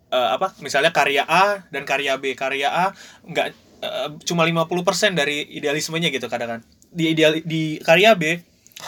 eh, 0.09 0.29
apa 0.35 0.57
misalnya 0.65 0.93
karya 0.93 1.25
A 1.25 1.65
dan 1.69 1.85
karya 1.85 2.17
B. 2.17 2.33
Karya 2.33 2.69
A 2.69 2.87
nggak 3.29 3.49
eh, 3.85 4.09
cuma 4.25 4.45
50% 4.45 5.15
dari 5.15 5.45
idealismenya 5.57 6.09
gitu 6.13 6.27
kadang 6.27 6.59
kan 6.59 6.61
di 6.89 7.13
ideal 7.13 7.37
di 7.45 7.77
karya 7.85 8.17
B 8.17 8.41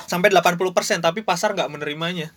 sampai 0.06 0.32
80% 0.32 1.04
tapi 1.04 1.20
pasar 1.20 1.52
nggak 1.52 1.70
menerimanya. 1.70 2.32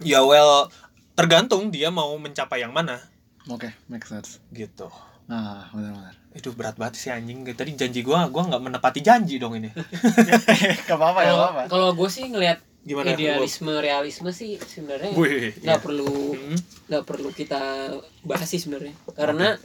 Ya 0.00 0.24
well 0.24 0.68
tergantung 1.16 1.72
dia 1.72 1.88
mau 1.88 2.12
mencapai 2.20 2.60
yang 2.64 2.72
mana. 2.72 3.00
Oke 3.48 3.72
make 3.88 4.04
sense. 4.04 4.40
Gitu. 4.52 4.88
Nah 5.26 5.70
benar-benar 5.72 6.14
itu 6.36 6.52
berat 6.52 6.76
banget 6.76 7.00
sih 7.00 7.10
anjing. 7.10 7.42
Tadi 7.56 7.72
janji 7.74 8.04
gua 8.04 8.28
gua 8.28 8.44
nggak 8.48 8.62
menepati 8.62 9.00
janji 9.00 9.40
dong 9.40 9.56
ini. 9.56 9.72
Gak 10.88 10.96
apa-apa 10.96 11.20
ya 11.24 11.32
Kalau 11.32 11.46
apa 11.48 11.62
kalau 11.66 11.88
gue 11.96 12.08
sih 12.12 12.28
ngelihat 12.28 12.60
gimana? 12.86 13.12
Idealisme 13.12 13.72
realisme 13.82 14.30
sih 14.30 14.56
sebenarnya 14.62 15.12
nggak 15.12 15.60
iya. 15.60 15.82
perlu 15.82 16.38
Hmm, 16.38 16.58
nggak 16.86 17.04
perlu 17.04 17.28
kita 17.34 17.90
bahas 18.22 18.46
sih 18.46 18.62
sebenarnya. 18.62 18.94
Karena 19.12 19.58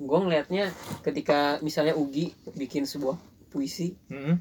gue 0.00 0.18
ngelihatnya 0.18 0.74
ketika 1.06 1.62
misalnya 1.62 1.94
Ugi 1.94 2.34
bikin 2.58 2.88
sebuah 2.88 3.20
puisi 3.52 3.94
hmm, 4.08 4.34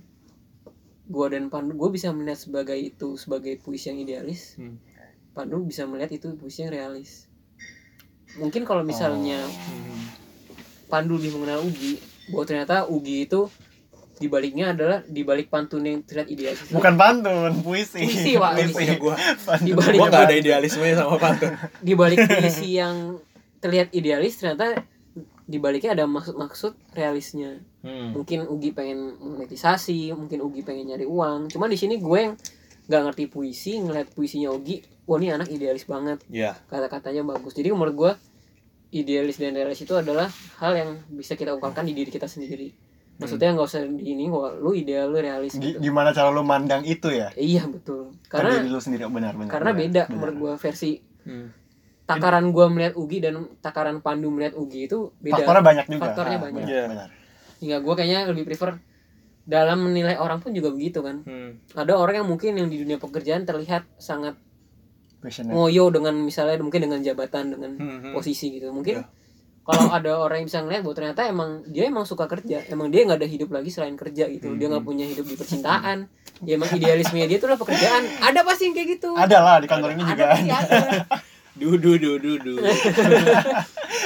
gue 1.10 1.26
dan 1.30 1.52
Pandu 1.52 1.76
gue 1.76 1.90
bisa 1.92 2.16
melihat 2.16 2.40
sebagai 2.40 2.80
itu 2.80 3.20
sebagai 3.20 3.60
puisi 3.60 3.92
yang 3.92 4.00
idealis 4.00 4.56
hmm, 4.56 4.78
Pandu 5.36 5.62
bisa 5.66 5.86
melihat 5.86 6.12
itu 6.16 6.36
puisi 6.36 6.66
yang 6.66 6.74
realis. 6.74 7.30
Mungkin 8.38 8.66
kalau 8.66 8.84
misalnya 8.86 9.42
hmm. 9.42 10.04
Pandu 10.90 11.16
lebih 11.16 11.38
mengenal 11.38 11.64
Ugi 11.64 12.02
bahwa 12.34 12.44
ternyata 12.46 12.76
Ugi 12.90 13.30
itu 13.30 13.48
dibaliknya 14.20 14.76
adalah 14.76 15.00
dibalik 15.08 15.48
pantun 15.48 15.82
yang 15.88 16.04
terlihat 16.04 16.28
idealis. 16.28 16.68
Bukan 16.70 16.94
pantun 17.00 17.64
puisi. 17.64 18.04
Puisi, 18.04 18.36
Pak, 18.36 18.52
puisi. 18.70 18.96
gua 19.00 19.16
Pantun. 19.16 19.66
Dibalik- 19.66 20.00
gua 20.00 20.08
nggak 20.12 20.24
ada 20.28 20.36
idealismenya 20.36 20.96
sama 21.00 21.16
pantun. 21.18 21.52
Dibalik 21.80 22.20
puisi 22.28 22.78
yang 22.78 23.18
terlihat 23.64 23.96
idealis 23.96 24.40
ternyata 24.40 24.84
dibaliknya 25.50 25.96
ada 25.96 26.06
maksud-maksud 26.06 26.76
realisnya. 26.94 27.64
Hmm. 27.80 28.12
mungkin 28.12 28.44
Ugi 28.44 28.76
pengen 28.76 29.16
monetisasi 29.24 30.12
mungkin 30.12 30.44
Ugi 30.44 30.62
pengen 30.68 30.92
nyari 30.92 31.08
uang. 31.08 31.48
Cuman 31.48 31.72
di 31.72 31.80
sini 31.80 31.96
gue 31.98 32.20
yang 32.20 32.36
nggak 32.92 33.02
ngerti 33.08 33.24
puisi 33.32 33.80
ngeliat 33.80 34.12
puisinya 34.12 34.52
Ugi 34.52 34.84
wah 35.08 35.18
ini 35.18 35.32
anak 35.32 35.48
idealis 35.48 35.88
banget. 35.88 36.20
Ya 36.28 36.60
kata-katanya 36.68 37.24
bagus. 37.24 37.56
Jadi 37.56 37.72
menurut 37.72 37.96
gue 37.96 38.12
idealis 38.90 39.38
dan 39.40 39.56
realis 39.56 39.80
itu 39.80 39.94
adalah 39.96 40.28
hal 40.60 40.74
yang 40.76 40.90
bisa 41.08 41.38
kita 41.38 41.54
ungkapkan 41.56 41.86
di 41.86 41.94
diri 41.94 42.10
kita 42.10 42.26
sendiri 42.26 42.89
maksudnya 43.20 43.52
nggak 43.52 43.68
usah 43.68 43.84
di 43.86 44.04
ini 44.10 44.26
wah 44.26 44.50
lu 44.54 44.72
ideal 44.72 45.08
lu 45.08 45.20
realis 45.20 45.52
Gi- 45.52 45.76
gitu 45.76 45.78
gimana 45.82 46.10
cara 46.10 46.28
lu 46.28 46.42
mandang 46.42 46.82
itu 46.82 47.08
ya 47.10 47.28
iya 47.36 47.64
betul 47.66 48.16
Kan 48.26 48.42
karena 48.42 48.58
diri 48.58 48.70
lu 48.70 48.80
sendiri 48.80 49.04
oh, 49.04 49.12
benar 49.12 49.34
benar 49.34 49.50
karena 49.50 49.70
benar, 49.70 49.82
beda 49.82 50.02
benar. 50.02 50.14
menurut 50.14 50.36
gue 50.38 50.54
versi 50.58 50.92
hmm. 50.98 51.48
takaran 52.06 52.46
gue 52.48 52.66
melihat 52.68 52.94
Ugi 52.96 53.18
dan 53.20 53.34
takaran 53.60 54.00
Pandu 54.00 54.30
melihat 54.30 54.56
Ugi 54.56 54.88
itu 54.88 55.12
beda 55.18 55.36
faktornya 55.38 55.62
banyak 55.62 55.86
juga 55.88 56.02
Faktornya 56.02 56.38
Ah, 56.38 56.42
banyak. 56.42 56.56
benar, 56.58 56.72
Iya. 56.72 56.84
benar. 56.88 57.10
hingga 57.60 57.78
gue 57.78 57.94
kayaknya 57.94 58.20
lebih 58.26 58.44
prefer 58.46 58.70
dalam 59.44 59.80
menilai 59.84 60.16
orang 60.16 60.40
pun 60.40 60.52
juga 60.52 60.70
begitu 60.70 61.02
kan 61.02 61.20
Hmm. 61.22 61.60
ada 61.74 61.94
orang 61.94 62.16
yang 62.18 62.28
mungkin 62.28 62.56
yang 62.56 62.66
di 62.66 62.78
dunia 62.78 62.96
pekerjaan 62.96 63.44
terlihat 63.44 63.84
sangat 63.96 64.40
Passionate. 65.20 65.52
ngoyo 65.52 65.92
dengan 65.92 66.16
misalnya 66.16 66.56
mungkin 66.58 66.80
dengan 66.82 67.00
jabatan 67.00 67.52
dengan 67.52 67.72
Hmm, 67.76 67.98
hmm. 68.02 68.14
posisi 68.14 68.48
gitu 68.50 68.72
mungkin 68.72 69.04
Iya. 69.04 69.19
Kalau 69.70 69.94
ada 69.94 70.12
orang 70.18 70.42
yang 70.42 70.48
bisa 70.50 70.66
ngeliat 70.66 70.82
bahwa 70.82 70.96
ternyata 70.98 71.22
emang 71.30 71.62
dia 71.70 71.86
emang 71.86 72.02
suka 72.10 72.26
kerja. 72.26 72.66
Emang 72.74 72.90
dia 72.90 73.06
nggak 73.06 73.22
ada 73.22 73.30
hidup 73.30 73.54
lagi 73.54 73.70
selain 73.70 73.94
kerja 73.94 74.26
gitu. 74.26 74.58
Dia 74.58 74.66
nggak 74.66 74.82
punya 74.82 75.06
hidup 75.06 75.30
di 75.30 75.38
percintaan. 75.38 76.10
Ya 76.42 76.58
emang 76.58 76.74
idealismenya 76.74 77.30
dia 77.30 77.38
tuh 77.38 77.54
lah 77.54 77.58
pekerjaan. 77.62 78.02
Ada 78.18 78.42
pasti 78.42 78.66
yang 78.66 78.74
kayak 78.74 78.90
gitu. 78.98 79.14
Ada 79.14 79.38
lah 79.38 79.62
di 79.62 79.70
kantor 79.70 79.94
ini 79.94 80.02
ada 80.02 80.34
juga 80.42 80.58
ada. 80.58 80.80
Du 81.60 81.76
du 81.76 82.02
du 82.02 82.18
du 82.18 82.40
du. 82.40 82.54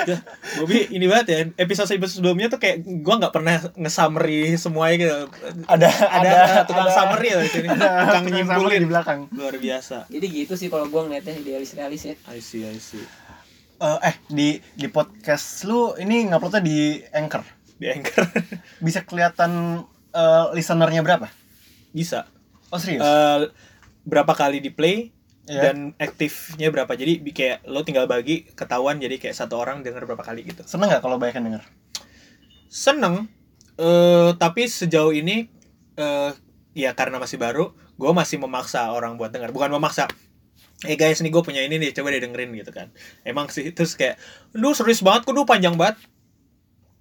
Ya, 0.03 0.17
Bobby 0.57 0.89
ini 0.89 1.05
banget 1.05 1.27
ya 1.29 1.37
episode 1.61 1.95
episode 1.95 2.17
sebelumnya 2.17 2.49
tuh 2.49 2.57
kayak 2.57 2.81
gua 3.05 3.21
nggak 3.21 3.29
pernah 3.29 3.61
nge-summary 3.77 4.57
semuanya 4.57 4.95
gitu. 4.99 5.17
Ada 5.69 5.87
ada, 6.11 6.31
tukang 6.65 6.89
summary 6.89 7.29
ya 7.29 7.39
di 7.45 7.51
sini. 7.53 7.67
Tukang 7.69 8.25
tukang 8.25 8.25
summary 8.25 8.25
di 8.25 8.31
nyimpulin 8.41 8.83
belakang. 8.89 9.19
Luar 9.37 9.55
biasa. 9.55 10.09
Jadi 10.09 10.25
gitu 10.33 10.57
sih 10.57 10.67
kalau 10.67 10.89
gua 10.89 11.05
ngeliatnya 11.05 11.37
idealis 11.39 11.77
realis 11.77 12.01
ya 12.09 12.15
I 12.27 12.41
see 12.41 12.65
I 12.65 12.75
see 12.81 13.05
Eh, 13.81 13.99
eh 14.05 14.15
di 14.29 14.47
di 14.77 14.87
podcast 14.89 15.65
lu 15.65 15.95
ini 15.97 16.29
nguploadnya 16.29 16.61
di 16.63 17.01
Anchor. 17.11 17.43
Di 17.77 17.89
anchor. 17.89 18.23
Bisa 18.85 19.03
kelihatan 19.03 19.83
eh, 20.13 20.45
listenernya 20.53 21.01
berapa? 21.01 21.27
Bisa. 21.91 22.29
Oh 22.69 22.79
serius? 22.79 23.03
Eh, 23.03 23.49
berapa 24.03 24.33
kali 24.33 24.59
di 24.59 24.69
play 24.69 25.11
Iya. 25.43 25.59
dan 25.59 25.91
aktifnya 25.99 26.71
berapa. 26.71 26.95
Jadi 26.95 27.19
kayak 27.35 27.67
lo 27.67 27.83
tinggal 27.83 28.07
bagi 28.07 28.47
ketahuan 28.55 28.95
jadi 29.03 29.19
kayak 29.19 29.35
satu 29.35 29.59
orang 29.59 29.83
denger 29.83 30.07
berapa 30.07 30.23
kali 30.23 30.47
gitu. 30.47 30.63
Seneng 30.63 30.87
nggak 30.87 31.03
kalau 31.03 31.19
banyak 31.19 31.35
yang 31.35 31.45
denger? 31.51 31.63
Seneng. 32.71 33.27
Eh 33.75 34.31
tapi 34.39 34.71
sejauh 34.71 35.11
ini 35.11 35.51
eh 35.99 36.31
ya 36.73 36.95
karena 36.95 37.19
masih 37.21 37.37
baru 37.37 37.75
gue 37.93 38.11
masih 38.15 38.41
memaksa 38.41 38.89
orang 38.89 39.13
buat 39.19 39.29
dengar 39.29 39.53
bukan 39.53 39.69
memaksa 39.69 40.09
eh 40.83 40.99
guys 40.99 41.19
nih 41.23 41.31
gue 41.31 41.43
punya 41.43 41.61
ini 41.63 41.79
nih 41.79 41.95
coba 41.95 42.11
deh 42.11 42.21
dengerin 42.21 42.51
gitu 42.59 42.71
kan. 42.75 42.91
Emang 43.23 43.47
sih 43.47 43.71
terus 43.71 43.95
kayak 43.95 44.19
lu 44.55 44.75
serius 44.75 44.99
banget 44.99 45.23
kudu 45.27 45.47
panjang 45.47 45.79
banget? 45.79 45.95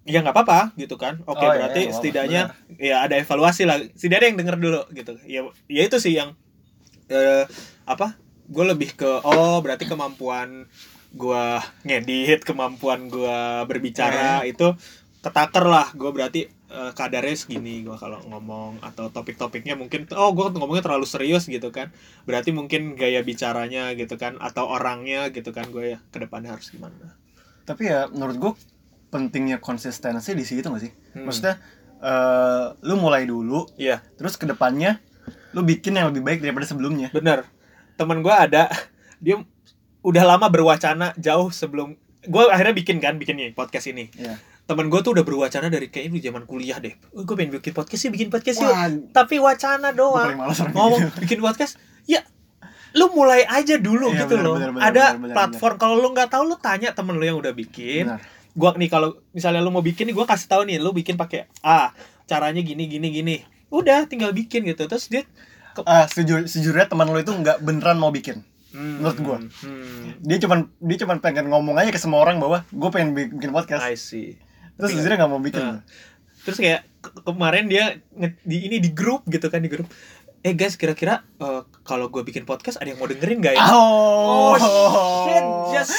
Ya 0.02 0.18
nggak 0.22 0.34
apa-apa 0.34 0.74
gitu 0.78 0.98
kan. 0.98 1.22
Oke 1.26 1.42
Oh, 1.42 1.50
iya, 1.50 1.58
berarti 1.62 1.80
apa-apa, 1.86 1.94
setidaknya 1.94 2.42
ya 2.78 2.96
ada 3.06 3.14
evaluasi 3.18 3.62
lah. 3.66 3.78
Setidaknya 3.94 4.34
yang 4.34 4.38
denger 4.38 4.56
dulu 4.58 4.82
gitu. 4.94 5.12
Ya 5.26 5.40
ya 5.70 5.82
itu 5.86 5.98
sih 5.98 6.14
yang 6.14 6.34
eh 7.10 7.44
apa 7.86 8.18
gue 8.46 8.64
lebih 8.66 8.98
ke 8.98 9.10
oh 9.22 9.58
berarti 9.62 9.86
kemampuan 9.86 10.66
gue 11.12 11.44
ngedit 11.84 12.40
kemampuan 12.42 13.06
gue 13.06 13.38
berbicara 13.66 14.42
itu 14.46 14.74
ketaker 15.22 15.66
lah. 15.66 15.90
Gue 15.94 16.10
berarti 16.10 16.50
eh, 16.72 16.92
kadarnya 16.96 17.36
segini 17.36 17.84
gue 17.84 17.92
kalau 18.00 18.18
ngomong 18.24 18.80
atau 18.80 19.12
topik-topiknya 19.12 19.76
mungkin 19.76 20.08
oh 20.16 20.32
gue 20.32 20.48
ngomongnya 20.56 20.82
terlalu 20.88 21.04
serius 21.04 21.44
gitu 21.46 21.68
kan. 21.68 21.92
Berarti 22.24 22.50
mungkin 22.56 22.96
gaya 22.96 23.20
bicaranya 23.20 23.92
gitu 23.92 24.16
kan 24.16 24.40
atau 24.40 24.66
orangnya 24.72 25.28
gitu 25.28 25.52
kan 25.52 25.68
gue 25.68 25.96
ya 25.96 25.98
ke 26.08 26.18
depannya 26.24 26.56
harus 26.56 26.72
gimana. 26.72 27.14
Tapi 27.68 27.92
ya 27.92 28.08
menurut 28.08 28.36
gue 28.40 28.52
pentingnya 29.12 29.60
konsistensi 29.60 30.32
di 30.32 30.44
situ 30.48 30.64
gak 30.64 30.82
sih? 30.82 30.92
Hmm. 31.12 31.28
maksudnya 31.28 31.60
eh, 32.00 32.66
lu 32.88 32.96
mulai 32.96 33.28
dulu 33.28 33.68
iya. 33.76 34.00
terus 34.16 34.40
ke 34.40 34.48
depannya 34.48 34.96
lu 35.52 35.60
bikin 35.60 35.92
yang 35.92 36.08
lebih 36.08 36.24
baik 36.24 36.40
daripada 36.40 36.64
sebelumnya. 36.64 37.12
Bener. 37.12 37.44
Temen 38.00 38.24
gue 38.24 38.32
ada 38.32 38.72
dia 39.20 39.38
udah 40.02 40.24
lama 40.26 40.48
berwacana 40.50 41.14
jauh 41.20 41.52
sebelum 41.52 41.94
gue 42.26 42.42
akhirnya 42.50 42.74
bikin 42.74 42.98
kan 42.98 43.20
bikin 43.20 43.38
nih 43.38 43.50
podcast 43.52 43.92
ini. 43.92 44.08
Iya. 44.16 44.40
Temen 44.62 44.86
gue 44.86 45.00
tuh 45.00 45.12
udah 45.12 45.22
berwacana 45.22 45.66
dari 45.66 45.86
kayak 45.86 46.08
ini 46.08 46.18
zaman 46.18 46.44
kuliah 46.44 46.78
deh. 46.78 46.94
Oh, 47.12 47.22
gue 47.22 47.34
pengen 47.34 47.52
bikin 47.52 47.72
podcast 47.72 48.00
sih 48.00 48.08
bikin 48.08 48.28
podcast 48.28 48.62
Wah, 48.62 48.86
tapi 49.10 49.36
wacana 49.36 49.90
doang. 49.90 50.38
ngomong 50.72 51.02
gitu. 51.02 51.18
bikin 51.20 51.38
podcast? 51.38 51.76
Ya 52.04 52.22
lu 52.92 53.08
mulai 53.10 53.42
aja 53.42 53.76
dulu 53.76 54.12
Iya, 54.12 54.24
gitu 54.24 54.36
benar, 54.36 54.44
loh. 54.44 54.56
benar, 54.56 54.70
benar, 54.70 54.84
ada 54.84 55.04
benar, 55.08 55.18
benar, 55.18 55.34
platform 55.34 55.74
kalau 55.76 55.96
lu 55.96 56.08
nggak 56.10 56.28
tahu 56.28 56.42
lu 56.44 56.56
tanya 56.56 56.92
temen 56.92 57.16
lu 57.16 57.24
yang 57.24 57.36
udah 57.36 57.52
bikin. 57.52 58.06
Benar. 58.06 58.22
gua 58.52 58.76
nih 58.76 58.86
kalau 58.86 59.16
misalnya 59.32 59.60
lu 59.60 59.72
mau 59.72 59.80
bikin 59.80 60.04
nih 60.04 60.14
gua 60.14 60.28
kasih 60.28 60.44
tahu 60.46 60.62
nih 60.64 60.76
lu 60.76 60.92
bikin 60.92 61.16
pakai 61.16 61.48
A 61.60 61.90
caranya 62.24 62.60
gini 62.60 62.84
gini 62.84 63.08
gini. 63.08 63.36
Udah 63.68 64.04
tinggal 64.04 64.30
bikin 64.30 64.62
gitu. 64.62 64.84
Terus 64.84 65.08
dia 65.08 65.24
ah 65.82 66.04
sejujur 66.04 66.44
sejujurnya 66.44 66.84
teman 66.84 67.08
lu 67.08 67.16
itu 67.16 67.32
nggak 67.32 67.64
beneran 67.64 67.96
mau 67.96 68.12
bikin 68.12 68.44
hmm, 68.70 69.00
Menurut 69.00 69.18
gua. 69.18 69.36
hmm, 69.40 70.20
dia 70.20 70.36
cuman 70.36 70.68
dia 70.78 70.96
cuman 71.00 71.16
pengen 71.18 71.48
ngomong 71.48 71.80
aja 71.80 71.88
ke 71.88 71.96
semua 71.96 72.20
orang 72.20 72.36
bahwa 72.36 72.60
gue 72.68 72.90
pengen 72.92 73.16
bi- 73.16 73.32
bikin 73.32 73.50
podcast. 73.50 73.80
I 73.82 73.96
see 73.96 74.36
terus 74.74 74.90
sejujurnya 74.90 75.16
nggak 75.18 75.30
mau 75.30 75.38
bikin 75.38 75.62
Nah, 75.62 75.78
terus 76.42 76.58
kayak 76.58 76.82
ke- 76.98 77.22
kemarin 77.22 77.66
dia 77.66 77.84
di 78.42 78.66
ini 78.66 78.76
di 78.76 78.90
grup 78.90 79.22
gitu 79.26 79.46
kan 79.46 79.58
di 79.58 79.68
grup 79.68 79.86
eh 80.42 80.52
guys 80.52 80.74
kira-kira 80.74 81.22
eh, 81.38 81.62
kalau 81.80 82.10
gue 82.10 82.22
bikin 82.22 82.42
podcast 82.42 82.76
ada 82.76 82.90
yang 82.90 82.98
mau 82.98 83.06
dengerin 83.06 83.38
gak 83.38 83.54
ya 83.54 83.62
Oh, 83.62 84.58
shit, 84.58 85.44
just 85.70 85.94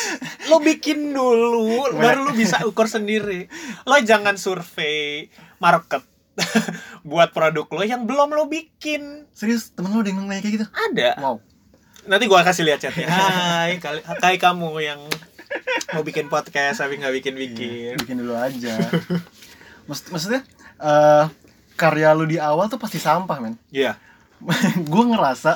lo 0.48 0.60
bikin 0.60 1.16
dulu, 1.16 1.88
baru 1.96 2.28
lo 2.28 2.32
bisa 2.34 2.60
ukur 2.64 2.86
sendiri. 2.86 3.48
Lo 3.84 3.96
jangan 3.98 4.36
survei 4.36 5.32
market 5.58 6.04
buat 7.08 7.32
produk 7.32 7.72
lo 7.72 7.82
yang 7.82 8.04
belum 8.04 8.36
lo 8.36 8.46
bikin. 8.46 9.32
Serius, 9.32 9.72
temen 9.72 9.96
lo 9.96 10.04
ada 10.04 10.12
yang 10.12 10.28
kayak 10.28 10.44
gitu? 10.44 10.68
Ada. 10.68 11.16
Wow. 11.24 11.40
Nanti 12.04 12.28
gua 12.28 12.44
kasih 12.44 12.68
lihat 12.68 12.84
chatnya. 12.84 13.08
Hai, 13.08 13.80
kali, 13.80 14.04
hai 14.04 14.36
kamu 14.36 14.76
yang 14.84 15.00
mau 15.92 16.02
bikin 16.02 16.28
podcast 16.28 16.80
tapi 16.80 16.98
nggak 16.98 17.13
bikin 17.22 17.36
bikin. 17.36 17.94
Bikin 17.98 18.18
dulu 18.20 18.34
aja. 18.34 18.78
Maksud, 19.84 20.12
maksudnya 20.12 20.42
eh 20.78 21.26
karya 21.74 22.13
lu 22.13 22.24
di 22.24 22.38
awal 22.38 22.68
tuh 22.68 22.78
pasti 22.78 22.98
sampah, 22.98 23.38
men. 23.38 23.56
Iya. 23.70 23.98
gue 24.92 25.04
ngerasa 25.08 25.56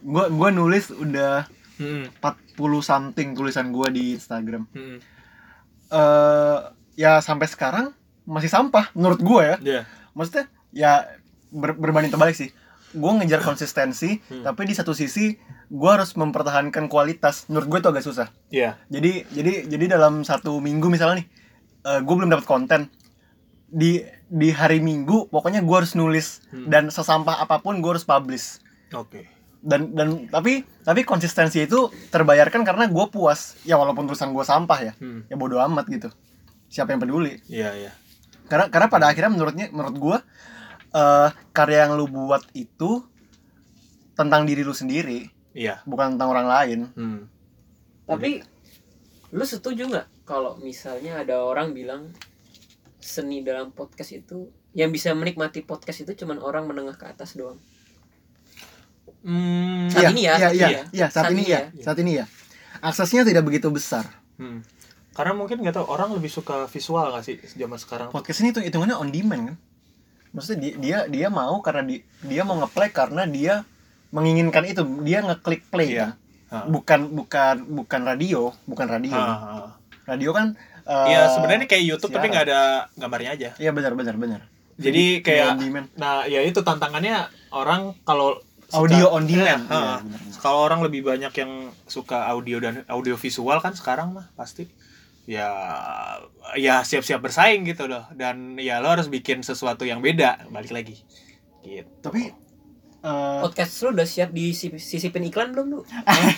gue 0.00 0.24
gua 0.30 0.48
nulis 0.50 0.90
udah 0.90 1.48
Hmm, 1.74 2.06
40 2.22 2.54
something 2.80 3.34
tulisan 3.34 3.74
gue 3.74 3.88
di 3.90 4.04
Instagram. 4.14 4.62
hmm. 4.70 4.98
eh 5.90 6.58
ya 6.94 7.18
sampai 7.18 7.50
sekarang 7.50 7.90
masih 8.24 8.46
sampah 8.46 8.94
menurut 8.94 9.18
gue 9.18 9.42
ya. 9.42 9.56
Iya. 9.58 9.80
Maksudnya 10.14 10.44
ya 10.70 10.92
ber- 11.50 11.74
berbanding 11.74 12.14
terbalik 12.14 12.38
sih. 12.38 12.54
Gue 12.94 13.10
ngejar 13.12 13.42
konsistensi, 13.42 14.22
Hmm. 14.24 14.42
tapi 14.42 14.64
di 14.64 14.72
satu 14.72 14.94
sisi 14.94 15.34
gue 15.66 15.90
harus 15.90 16.14
mempertahankan 16.14 16.86
kualitas. 16.86 17.44
Menurut 17.46 17.66
gue 17.66 17.78
itu 17.80 17.88
agak 17.90 18.04
susah. 18.04 18.28
Iya. 18.48 18.78
Jadi 18.86 19.26
jadi 19.28 19.52
jadi 19.66 19.84
dalam 19.90 20.22
satu 20.22 20.56
minggu 20.58 20.86
misalnya 20.86 21.20
nih, 21.20 21.26
gue 22.00 22.14
belum 22.14 22.30
dapat 22.30 22.46
konten 22.46 22.80
di 23.66 23.98
di 24.24 24.50
hari 24.50 24.78
Minggu, 24.78 25.26
pokoknya 25.28 25.60
gue 25.60 25.76
harus 25.76 25.94
nulis 25.94 26.42
Hmm. 26.48 26.66
dan 26.68 26.88
sesampah 26.88 27.36
apa 27.36 27.58
pun 27.58 27.78
gue 27.78 27.90
harus 27.90 28.06
publish. 28.06 28.62
Oke. 28.90 29.26
Dan 29.58 29.90
dan 29.92 30.28
tapi 30.28 30.62
tapi 30.82 31.02
konsistensi 31.02 31.58
itu 31.60 31.88
terbayarkan 32.08 32.62
karena 32.62 32.86
gue 32.86 33.04
puas. 33.08 33.58
Ya 33.62 33.74
walaupun 33.74 34.04
tulisan 34.04 34.30
gue 34.30 34.44
sampah 34.44 34.78
ya, 34.80 34.92
Hmm. 34.96 35.26
ya 35.26 35.34
bodo 35.34 35.58
amat 35.58 35.88
gitu. 35.88 36.08
Siapa 36.68 36.90
yang 36.90 37.00
peduli? 37.00 37.38
Iya, 37.46 37.70
iya. 37.74 37.92
Karena 38.44 38.68
karena 38.68 38.86
pada 38.86 39.06
akhirnya 39.08 39.32
menurutnya 39.32 39.66
menurut 39.70 39.96
gue 39.96 40.16
eh 40.94 41.28
karya 41.50 41.84
yang 41.84 41.98
lu 41.98 42.06
buat 42.06 42.46
itu 42.54 43.02
tentang 44.14 44.46
diri 44.46 44.62
lu 44.62 44.70
sendiri, 44.70 45.26
Iya. 45.52 45.82
bukan 45.82 46.14
tentang 46.14 46.30
orang 46.30 46.46
lain. 46.46 46.80
Hmm. 46.94 47.20
Tapi 48.06 48.46
lu 49.34 49.42
setuju 49.42 49.90
nggak 49.90 50.06
kalau 50.22 50.54
misalnya 50.56 51.18
ada 51.20 51.42
orang 51.42 51.74
bilang 51.74 52.14
seni 53.02 53.42
dalam 53.42 53.74
podcast 53.74 54.14
itu 54.14 54.48
yang 54.72 54.88
bisa 54.88 55.10
menikmati 55.12 55.60
podcast 55.60 56.06
itu 56.06 56.14
cuman 56.14 56.38
orang 56.38 56.64
menengah 56.64 56.94
ke 56.94 57.06
atas 57.10 57.34
doang. 57.34 57.58
Hmm. 59.24 59.88
Saat 59.88 60.02
Iya, 60.04 60.08
ini 60.12 60.22
ya, 60.22 60.32
iya, 60.32 60.38
saat 60.38 60.54
iya, 60.54 60.66
ini 60.68 60.74
ya. 60.76 60.82
iya, 60.92 61.06
saat, 61.08 61.24
Saat 61.26 61.32
ini 61.32 61.42
ini 61.42 61.50
ya, 61.50 61.60
ya. 61.72 61.82
saat 61.82 61.98
ini 61.98 62.12
ya. 62.20 62.24
Aksesnya 62.84 63.22
tidak 63.24 63.42
begitu 63.48 63.68
besar. 63.72 64.04
Hmm. 64.36 64.60
Karena 65.14 65.32
mungkin 65.32 65.62
nggak 65.62 65.74
tahu 65.74 65.86
orang 65.88 66.10
lebih 66.12 66.28
suka 66.28 66.66
visual 66.66 67.06
nggak 67.08 67.24
sih 67.24 67.34
zaman 67.56 67.78
sekarang? 67.80 68.08
Podcast 68.10 68.42
ini 68.44 68.50
tuh 68.52 68.60
hitungannya 68.62 68.94
on 68.94 69.08
demand 69.08 69.42
kan. 69.50 69.56
Maksudnya 70.34 70.58
dia 70.60 70.74
dia, 70.76 70.98
dia 71.06 71.28
mau 71.28 71.58
karena 71.60 71.82
di, 71.82 71.96
dia 72.20 72.42
mau 72.42 72.58
ngeplay 72.58 72.90
karena 72.90 73.22
dia 73.24 73.62
menginginkan 74.10 74.64
itu, 74.64 74.82
dia 75.00 75.18
ngeklik 75.20 75.62
play 75.68 75.88
Iya. 75.90 76.00
kan. 76.00 76.10
Ha. 76.46 76.56
Bukan 76.66 77.00
bukan 77.12 77.54
bukan 77.72 78.00
radio, 78.04 78.40
bukan 78.64 78.86
radio. 78.86 79.14
Ha, 79.14 79.24
ha. 79.24 79.66
Radio 80.04 80.30
kan 80.30 80.54
eh, 80.84 81.06
Iya, 81.08 81.32
sebenarnya 81.32 81.64
kayak 81.64 81.84
YouTube 81.84 82.12
tapi 82.12 82.28
siaran. 82.28 82.34
nggak 82.34 82.46
ada 82.46 82.60
gambarnya 82.94 83.30
aja. 83.32 83.48
Iya 83.56 83.70
benar 83.70 83.94
benar 83.94 84.14
benar. 84.14 84.40
Jadi 84.74 85.22
kayak 85.22 85.54
on 85.54 85.58
demand. 85.60 85.86
nah 85.94 86.26
ya 86.26 86.42
itu 86.42 86.58
tantangannya 86.60 87.24
orang 87.48 87.94
kalau 88.02 88.42
suka- 88.66 88.82
Audio 88.82 89.06
on 89.08 89.24
demand. 89.24 89.64
Benar, 89.64 90.02
benar. 90.02 90.20
Kalau 90.36 90.58
orang 90.60 90.80
lebih 90.82 91.00
banyak 91.02 91.30
yang 91.32 91.52
suka 91.86 92.26
audio 92.26 92.58
dan 92.58 92.82
audio 92.86 93.14
visual 93.14 93.58
kan 93.58 93.72
sekarang 93.72 94.12
mah 94.12 94.26
pasti 94.34 94.66
ya 95.24 95.48
ya 96.54 96.80
siap-siap 96.80 97.18
bersaing 97.18 97.64
gitu 97.64 97.86
loh 97.86 98.04
dan 98.12 98.56
ya 98.56 98.78
lo 98.78 98.92
harus 98.92 99.08
bikin 99.08 99.40
sesuatu 99.40 99.82
yang 99.82 99.98
beda 99.98 100.44
balik 100.48 100.68
lagi 100.70 101.00
gitu 101.60 101.88
Tapi 102.02 102.28
eh, 103.00 103.38
Podcast 103.40 103.72
lu 103.80 103.92
udah 103.92 104.04
siap 104.04 104.30
disisipin 104.30 105.24
iklan 105.24 105.50
belum 105.50 105.66
lu? 105.70 105.80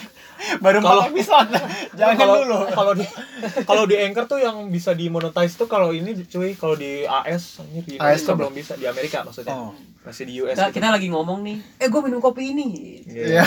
baru 0.63 0.79
kalau- 0.79 1.09
episode. 1.09 1.49
Jangan 1.99 2.15
kalau 2.15 2.35
dulu. 2.39 2.59
kalau 2.69 2.93
di 2.93 3.07
kalau 3.69 3.85
di 3.85 3.97
Anchor 3.97 4.27
tuh 4.29 4.39
yang 4.39 4.69
bisa 4.69 4.93
dimonetize 4.93 5.55
tuh 5.55 5.67
kalau 5.67 5.91
ini 5.91 6.15
cuy 6.23 6.55
kalau 6.55 6.75
di 6.75 7.03
AS 7.03 7.59
anjir 7.59 7.83
di 7.83 7.95
AS 7.97 8.23
belum 8.23 8.53
bisa 8.53 8.75
di 8.75 8.85
Amerika 8.85 9.23
maksudnya 9.23 9.55
Oh. 9.57 9.75
Masih 10.07 10.23
di 10.23 10.39
US 10.39 10.55
Kita, 10.55 10.65
gitu. 10.65 10.79
kita 10.79 10.87
lagi 10.89 11.09
ngomong 11.09 11.43
nih, 11.43 11.59
eh 11.77 11.89
gue 11.89 12.01
minum 12.01 12.23
kopi 12.23 12.55
ini. 12.55 12.67
Iya. 13.03 13.43
Iya. 13.43 13.45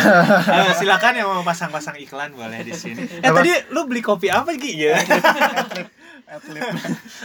Eh, 0.61 0.73
silakan 0.75 1.13
yang 1.15 1.27
mau 1.29 1.39
pasang-pasang 1.41 1.95
iklan 1.97 2.31
boleh 2.31 2.59
di 2.61 2.73
sini. 2.73 2.99
Eh 3.17 3.23
Apa? 3.23 3.39
tadi 3.39 3.55
lu 3.69 3.87
beli 3.87 4.01
kopi 4.01 4.27
apa 4.27 4.51
Ki? 4.53 4.75
Ya. 4.77 4.99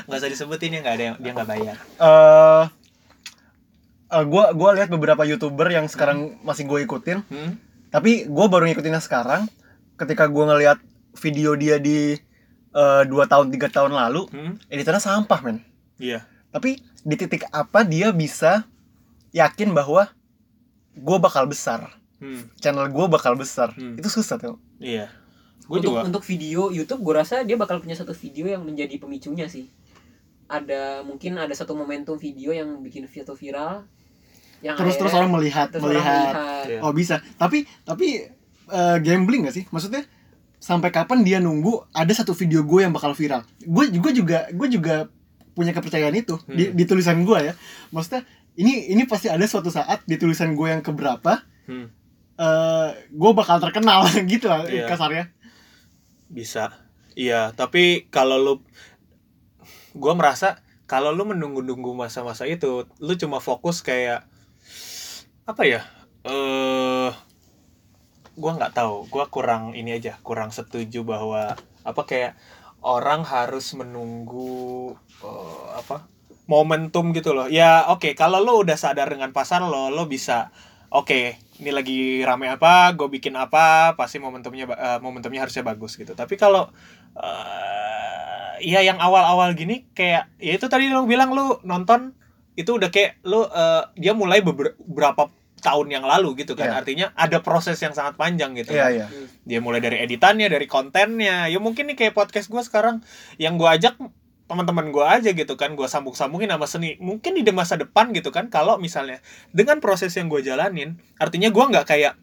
Nggak 0.07 0.17
usah 0.17 0.31
disebutin 0.31 0.71
ya 0.71 0.81
nggak 0.81 0.95
ada 0.95 1.05
yang 1.05 1.17
dia 1.19 1.31
nggak 1.33 1.49
bayar. 1.49 1.77
eh 1.77 2.65
eh, 4.11 4.25
gua 4.25 4.45
gua 4.53 4.71
lihat 4.73 4.89
beberapa 4.89 5.23
youtuber 5.25 5.69
yang 5.69 5.87
sekarang 5.87 6.39
masih 6.41 6.65
gue 6.65 6.81
ikutin 6.81 7.21
Hmm? 7.25 7.59
tapi 7.91 8.25
gue 8.25 8.47
baru 8.49 8.65
ngikutinnya 8.65 8.99
sekarang 8.99 9.47
ketika 9.95 10.27
gue 10.27 10.45
ngelihat 10.45 10.79
video 11.17 11.55
dia 11.55 11.77
di 11.77 12.17
eh, 12.71 13.03
dua 13.05 13.25
tahun 13.25 13.51
tiga 13.51 13.69
tahun 13.69 13.93
lalu 13.93 14.25
Hmm? 14.27 14.53
editannya 14.69 14.99
sampah 15.01 15.41
men 15.43 15.59
Iya. 15.97 16.25
tapi 16.49 16.79
di 16.99 17.15
titik 17.15 17.45
apa 17.49 17.83
dia 17.83 18.09
bisa 18.09 18.65
yakin 19.35 19.75
bahwa 19.75 20.07
gue 20.95 21.19
bakal 21.19 21.45
besar 21.45 21.91
Hmm. 22.15 22.47
channel 22.57 22.87
gue 22.89 23.07
bakal 23.07 23.35
besar 23.35 23.75
Hmm. 23.75 23.99
itu 23.99 24.07
susah 24.09 24.39
tuh 24.39 24.57
Iya. 24.79 25.11
Gue 25.65 25.81
untuk 25.81 25.93
juga. 25.93 26.01
untuk 26.05 26.23
video 26.23 26.69
YouTube 26.69 27.03
gue 27.03 27.15
rasa 27.15 27.43
dia 27.43 27.57
bakal 27.57 27.79
punya 27.79 27.93
satu 27.93 28.13
video 28.13 28.47
yang 28.47 28.63
menjadi 28.63 28.97
pemicunya 28.97 29.45
sih. 29.45 29.69
Ada 30.45 31.01
mungkin 31.03 31.35
ada 31.35 31.51
satu 31.51 31.73
momentum 31.73 32.15
video 32.15 32.53
yang 32.53 32.81
bikin 32.81 33.05
video 33.05 33.33
viral 33.35 33.89
yang 34.61 34.77
terus 34.77 34.97
terus 34.97 35.13
orang 35.13 35.29
melihat 35.31 35.69
terus 35.69 35.83
orang 35.83 35.93
melihat 35.95 36.33
melihat. 36.33 36.65
Iya. 36.65 36.81
oh 36.81 36.93
bisa 36.93 37.15
tapi 37.35 37.65
tapi 37.83 38.29
eh, 38.67 38.97
gambling 38.99 39.45
gak 39.45 39.55
sih 39.55 39.65
maksudnya 39.69 40.05
sampai 40.57 40.89
kapan 40.89 41.21
dia 41.21 41.37
nunggu 41.37 41.85
ada 41.91 42.09
satu 42.11 42.33
video 42.33 42.61
gue 42.63 42.81
yang 42.81 42.89
bakal 42.91 43.13
viral 43.13 43.45
gue 43.59 43.85
gue 43.91 44.13
juga 44.15 44.49
gue 44.49 44.69
juga 44.71 45.09
punya 45.53 45.71
kepercayaan 45.71 46.13
itu 46.15 46.41
di, 46.47 46.65
Hmm. 46.67 46.75
di 46.75 46.85
tulisan 46.85 47.21
gue 47.21 47.39
ya 47.43 47.53
maksudnya 47.91 48.25
ini 48.55 48.91
ini 48.91 49.03
pasti 49.05 49.27
ada 49.29 49.43
suatu 49.45 49.69
saat 49.69 50.03
di 50.07 50.15
tulisan 50.17 50.55
gue 50.55 50.69
yang 50.71 50.83
keberapa 50.83 51.43
Hmm. 51.65 51.89
eh 52.37 52.89
gue 53.09 53.31
bakal 53.33 53.57
terkenal 53.59 54.05
gitu 54.33 54.47
lah 54.53 54.69
Iya. 54.69 54.85
kasarnya 54.87 55.33
Bisa. 56.29 56.75
Iya, 57.15 57.55
tapi 57.55 58.11
kalau 58.11 58.37
lu 58.43 58.55
gua 59.95 60.19
merasa 60.19 60.59
kalau 60.85 61.15
lu 61.15 61.23
menunggu-nunggu 61.25 61.95
masa-masa 61.95 62.45
itu, 62.45 62.91
lu 62.99 63.13
cuma 63.15 63.39
fokus 63.39 63.81
kayak 63.81 64.27
apa 65.47 65.63
ya? 65.63 65.81
Eh 66.27 67.11
gua 68.35 68.51
nggak 68.59 68.75
tahu, 68.75 69.07
gua 69.07 69.31
kurang 69.31 69.79
ini 69.79 69.95
aja, 69.95 70.19
kurang 70.27 70.51
setuju 70.51 71.07
bahwa 71.07 71.55
apa 71.87 72.03
kayak 72.03 72.35
orang 72.83 73.23
harus 73.23 73.73
menunggu 73.79 74.99
eh, 75.23 75.65
apa? 75.79 76.11
Momentum 76.45 77.13
gitu 77.17 77.33
loh. 77.33 77.49
Ya, 77.49 77.89
oke, 77.89 78.13
kalau 78.13 78.41
lo 78.45 78.61
udah 78.61 78.77
sadar 78.77 79.09
dengan 79.09 79.33
pasar 79.33 79.65
lo, 79.65 79.89
lo 79.89 80.05
bisa 80.05 80.53
oke, 80.93 81.41
ini 81.59 81.71
lagi 81.73 82.21
rame 82.23 82.47
apa, 82.53 82.93
gue 82.95 83.09
bikin 83.09 83.35
apa, 83.35 83.97
pasti 83.99 84.21
momentumnya 84.21 84.69
eh, 84.71 84.99
momentumnya 85.01 85.43
harusnya 85.49 85.65
bagus 85.65 85.97
gitu. 85.97 86.13
Tapi 86.13 86.37
kalau 86.37 86.69
eh 87.19 88.63
ya 88.63 88.81
yang 88.81 89.03
awal-awal 89.03 89.51
gini 89.59 89.91
kayak 89.93 90.31
ya 90.39 90.55
itu 90.55 90.67
tadi 90.71 90.87
lo 90.89 91.05
bilang 91.05 91.35
lo 91.35 91.59
nonton 91.67 92.15
itu 92.55 92.71
udah 92.79 92.89
kayak 92.93 93.19
lo 93.27 93.51
eh, 93.51 93.83
dia 93.99 94.15
mulai 94.15 94.41
beber- 94.45 94.79
beberapa 94.79 95.27
tahun 95.65 95.89
yang 95.97 96.05
lalu 96.05 96.45
gitu 96.45 96.53
kan. 96.53 96.69
Iya. 96.69 96.77
Artinya 96.85 97.07
ada 97.17 97.41
proses 97.41 97.81
yang 97.81 97.97
sangat 97.97 98.21
panjang 98.21 98.53
gitu. 98.53 98.77
iya 98.77 98.93
kan. 98.93 98.93
iya 98.93 99.07
Dia 99.49 99.59
mulai 99.65 99.81
dari 99.81 100.05
editannya, 100.05 100.53
dari 100.53 100.69
kontennya. 100.69 101.49
Ya 101.49 101.57
mungkin 101.57 101.89
nih 101.89 101.97
kayak 101.97 102.13
podcast 102.13 102.53
gue 102.53 102.61
sekarang 102.61 103.01
yang 103.41 103.57
gue 103.57 103.65
ajak 103.65 103.97
teman-teman 104.45 104.93
gue 104.93 105.05
aja 105.05 105.31
gitu 105.33 105.57
kan 105.57 105.73
gue 105.73 105.89
sambung-sambungin 105.89 106.53
sama 106.53 106.69
seni. 106.69 107.01
Mungkin 107.01 107.41
di 107.41 107.43
masa 107.49 107.81
depan 107.81 108.13
gitu 108.13 108.29
kan 108.29 108.53
kalau 108.53 108.77
misalnya 108.77 109.25
dengan 109.57 109.81
proses 109.81 110.13
yang 110.17 110.29
gue 110.29 110.45
jalanin 110.45 111.01
artinya 111.17 111.49
gue 111.49 111.65
nggak 111.65 111.87
kayak 111.89 112.15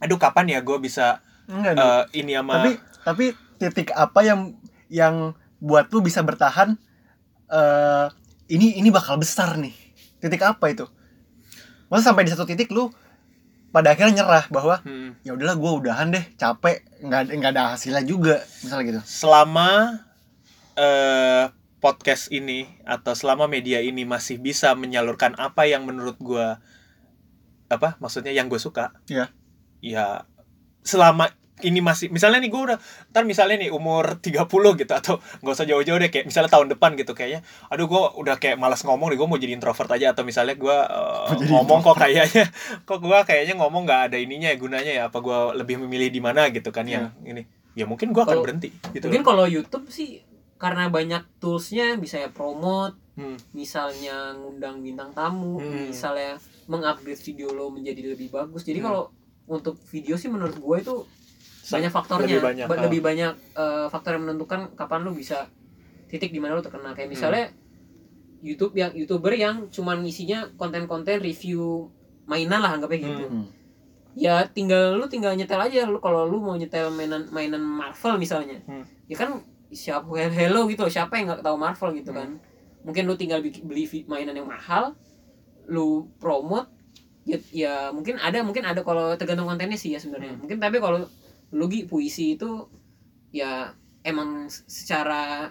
aduh 0.00 0.16
kapan 0.16 0.56
ya 0.56 0.58
gue 0.64 0.76
bisa 0.80 1.20
enggak 1.46 1.76
eh, 1.76 2.04
ini 2.20 2.32
sama 2.36 2.52
tapi 2.58 2.70
tapi 3.04 3.24
titik 3.60 3.88
apa 3.92 4.20
yang 4.24 4.40
yang 4.88 5.36
buat 5.60 5.88
lu 5.92 6.00
bisa 6.04 6.20
bertahan 6.24 6.76
eh 7.52 8.06
ini 8.48 8.78
ini 8.78 8.88
bakal 8.94 9.18
besar 9.18 9.58
nih. 9.58 9.74
Titik 10.22 10.42
apa 10.42 10.70
itu? 10.70 10.86
Masa 11.92 12.10
sampai 12.10 12.26
di 12.26 12.30
satu 12.32 12.46
titik 12.46 12.70
lu 12.72 12.90
pada 13.70 13.92
akhirnya 13.92 14.24
nyerah 14.24 14.48
bahwa 14.48 14.80
Hmm. 14.80 15.12
ya 15.20 15.36
udahlah 15.36 15.54
gue 15.58 15.72
udahan 15.84 16.08
deh 16.08 16.24
capek 16.40 16.80
nggak 17.04 17.36
nggak 17.36 17.52
ada 17.52 17.76
hasilnya 17.76 18.02
juga 18.06 18.40
misalnya 18.64 18.84
gitu. 18.88 19.00
Selama 19.04 20.00
eh 20.78 21.44
podcast 21.86 22.34
ini 22.34 22.66
atau 22.82 23.14
selama 23.14 23.46
media 23.46 23.78
ini 23.78 24.02
masih 24.02 24.42
bisa 24.42 24.74
menyalurkan 24.74 25.38
apa 25.38 25.70
yang 25.70 25.86
menurut 25.86 26.18
gue 26.18 26.58
apa 27.70 27.94
maksudnya 28.02 28.34
yang 28.34 28.50
gue 28.50 28.58
suka. 28.58 28.90
Iya. 29.06 29.30
ya 29.78 30.26
selama 30.82 31.30
ini 31.62 31.78
masih 31.80 32.10
misalnya 32.12 32.42
nih 32.42 32.50
gue 32.50 32.62
udah 32.68 32.78
ntar 33.14 33.22
misalnya 33.22 33.62
nih 33.62 33.70
umur 33.70 34.18
30 34.18 34.44
gitu 34.82 34.92
atau 34.92 35.22
nggak 35.40 35.54
usah 35.54 35.64
jauh-jauh 35.64 35.96
deh 36.02 36.10
kayak 36.10 36.26
misalnya 36.26 36.50
tahun 36.52 36.74
depan 36.74 36.98
gitu 36.98 37.14
kayaknya 37.14 37.46
aduh 37.70 37.86
gue 37.86 38.02
udah 38.18 38.36
kayak 38.36 38.58
malas 38.58 38.82
ngomong 38.82 39.14
nih 39.14 39.16
gue 39.22 39.28
mau 39.30 39.38
jadi 39.38 39.52
introvert 39.54 39.88
aja 39.94 40.12
atau 40.12 40.26
misalnya 40.26 40.58
gue 40.58 40.76
uh, 40.76 41.32
ngomong 41.32 41.80
kok 41.86 41.96
kayaknya 41.96 42.50
kok 42.88 42.98
gue 42.98 43.18
kayaknya 43.24 43.54
ngomong 43.56 43.88
nggak 43.88 44.12
ada 44.12 44.16
ininya 44.20 44.52
ya 44.52 44.56
gunanya 44.58 44.92
ya 44.92 45.02
apa 45.08 45.18
gue 45.22 45.38
lebih 45.56 45.86
memilih 45.86 46.10
di 46.10 46.20
mana 46.20 46.50
gitu 46.50 46.74
kan 46.74 46.84
yang 46.84 47.14
ini. 47.22 47.46
Ya 47.76 47.84
mungkin 47.84 48.12
gue 48.12 48.22
akan 48.24 48.40
berhenti 48.40 48.72
gitu 48.92 49.08
mungkin 49.08 49.24
kalau 49.24 49.44
YouTube 49.44 49.88
sih 49.92 50.24
karena 50.56 50.88
banyak 50.88 51.22
toolsnya 51.36 51.96
bisa 51.96 52.18
ya 52.18 52.28
promote 52.28 52.96
Hmm. 53.12 53.32
misalnya 53.50 54.32
ngundang 54.34 54.80
bintang 54.80 55.08
tamu 55.10 55.56
Hmm. 55.56 55.88
misalnya 55.88 56.36
mengupgrade 56.66 57.16
video 57.18 57.48
lo 57.50 57.68
menjadi 57.68 58.12
lebih 58.12 58.28
bagus 58.28 58.60
jadi 58.60 58.78
Hmm. 58.78 58.86
kalau 58.86 59.02
untuk 59.46 59.80
video 59.86 60.14
sih 60.14 60.28
menurut 60.28 60.52
gue 60.54 60.76
itu 60.78 60.94
banyak 61.66 61.88
faktornya 61.90 62.28
lebih 62.30 62.44
banyak, 62.44 62.66
Ba- 62.66 62.76
ah. 62.76 62.82
lebih 62.84 63.00
banyak 63.00 63.32
eh, 63.54 63.86
faktor 63.88 64.14
yang 64.14 64.24
menentukan 64.24 64.60
kapan 64.74 65.00
lo 65.00 65.10
bisa 65.10 65.48
titik 66.06 66.28
di 66.28 66.38
mana 66.38 66.54
lo 66.54 66.60
terkenal 66.60 66.92
kayak 66.92 67.08
misalnya 67.08 67.50
YouTube 68.38 68.74
yang 68.74 68.92
youtuber 68.92 69.32
yang 69.32 69.66
cuman 69.68 70.04
isinya 70.04 70.46
konten-konten 70.54 71.18
review 71.18 71.88
mainan 72.24 72.60
lah 72.60 72.76
anggapnya 72.76 73.00
gitu 73.02 73.24
Hmm. 73.26 73.46
ya 74.14 74.44
tinggal 74.46 74.94
lu 74.94 75.06
tinggal 75.06 75.32
nyetel 75.32 75.58
aja 75.58 75.84
lu 75.84 75.98
kalau 75.98 76.24
lu 76.24 76.38
mau 76.38 76.54
nyetel 76.54 76.88
mainan 76.90 77.26
mainan 77.30 77.60
Marvel 77.60 78.16
misalnya 78.16 78.60
Hmm. 78.62 78.84
ya 79.06 79.16
kan 79.16 79.40
siapa 79.70 80.06
hello 80.30 80.66
gitu 80.70 80.86
loh 80.86 80.92
siapa 80.92 81.18
yang 81.18 81.26
nggak 81.34 81.42
tahu 81.42 81.56
Marvel 81.58 81.90
gitu 81.98 82.10
Hmm. 82.14 82.18
kan 82.18 82.28
mungkin 82.86 83.02
lu 83.10 83.14
tinggal 83.18 83.42
beli 83.42 83.84
mainan 84.06 84.38
yang 84.38 84.46
mahal 84.46 84.94
lu 85.66 86.06
promote 86.22 86.70
ya, 87.26 87.38
ya 87.50 87.74
mungkin 87.90 88.14
ada 88.22 88.46
mungkin 88.46 88.62
ada 88.62 88.86
kalau 88.86 89.18
tergantung 89.18 89.50
kontennya 89.50 89.74
sih 89.74 89.90
ya 89.90 89.98
sebenarnya 89.98 90.38
Hmm. 90.38 90.46
mungkin 90.46 90.58
tapi 90.62 90.78
kalau 90.78 91.02
lu 91.50 91.64
Gi, 91.66 91.86
puisi 91.90 92.38
itu 92.38 92.66
ya 93.34 93.74
emang 94.06 94.46
secara 94.50 95.50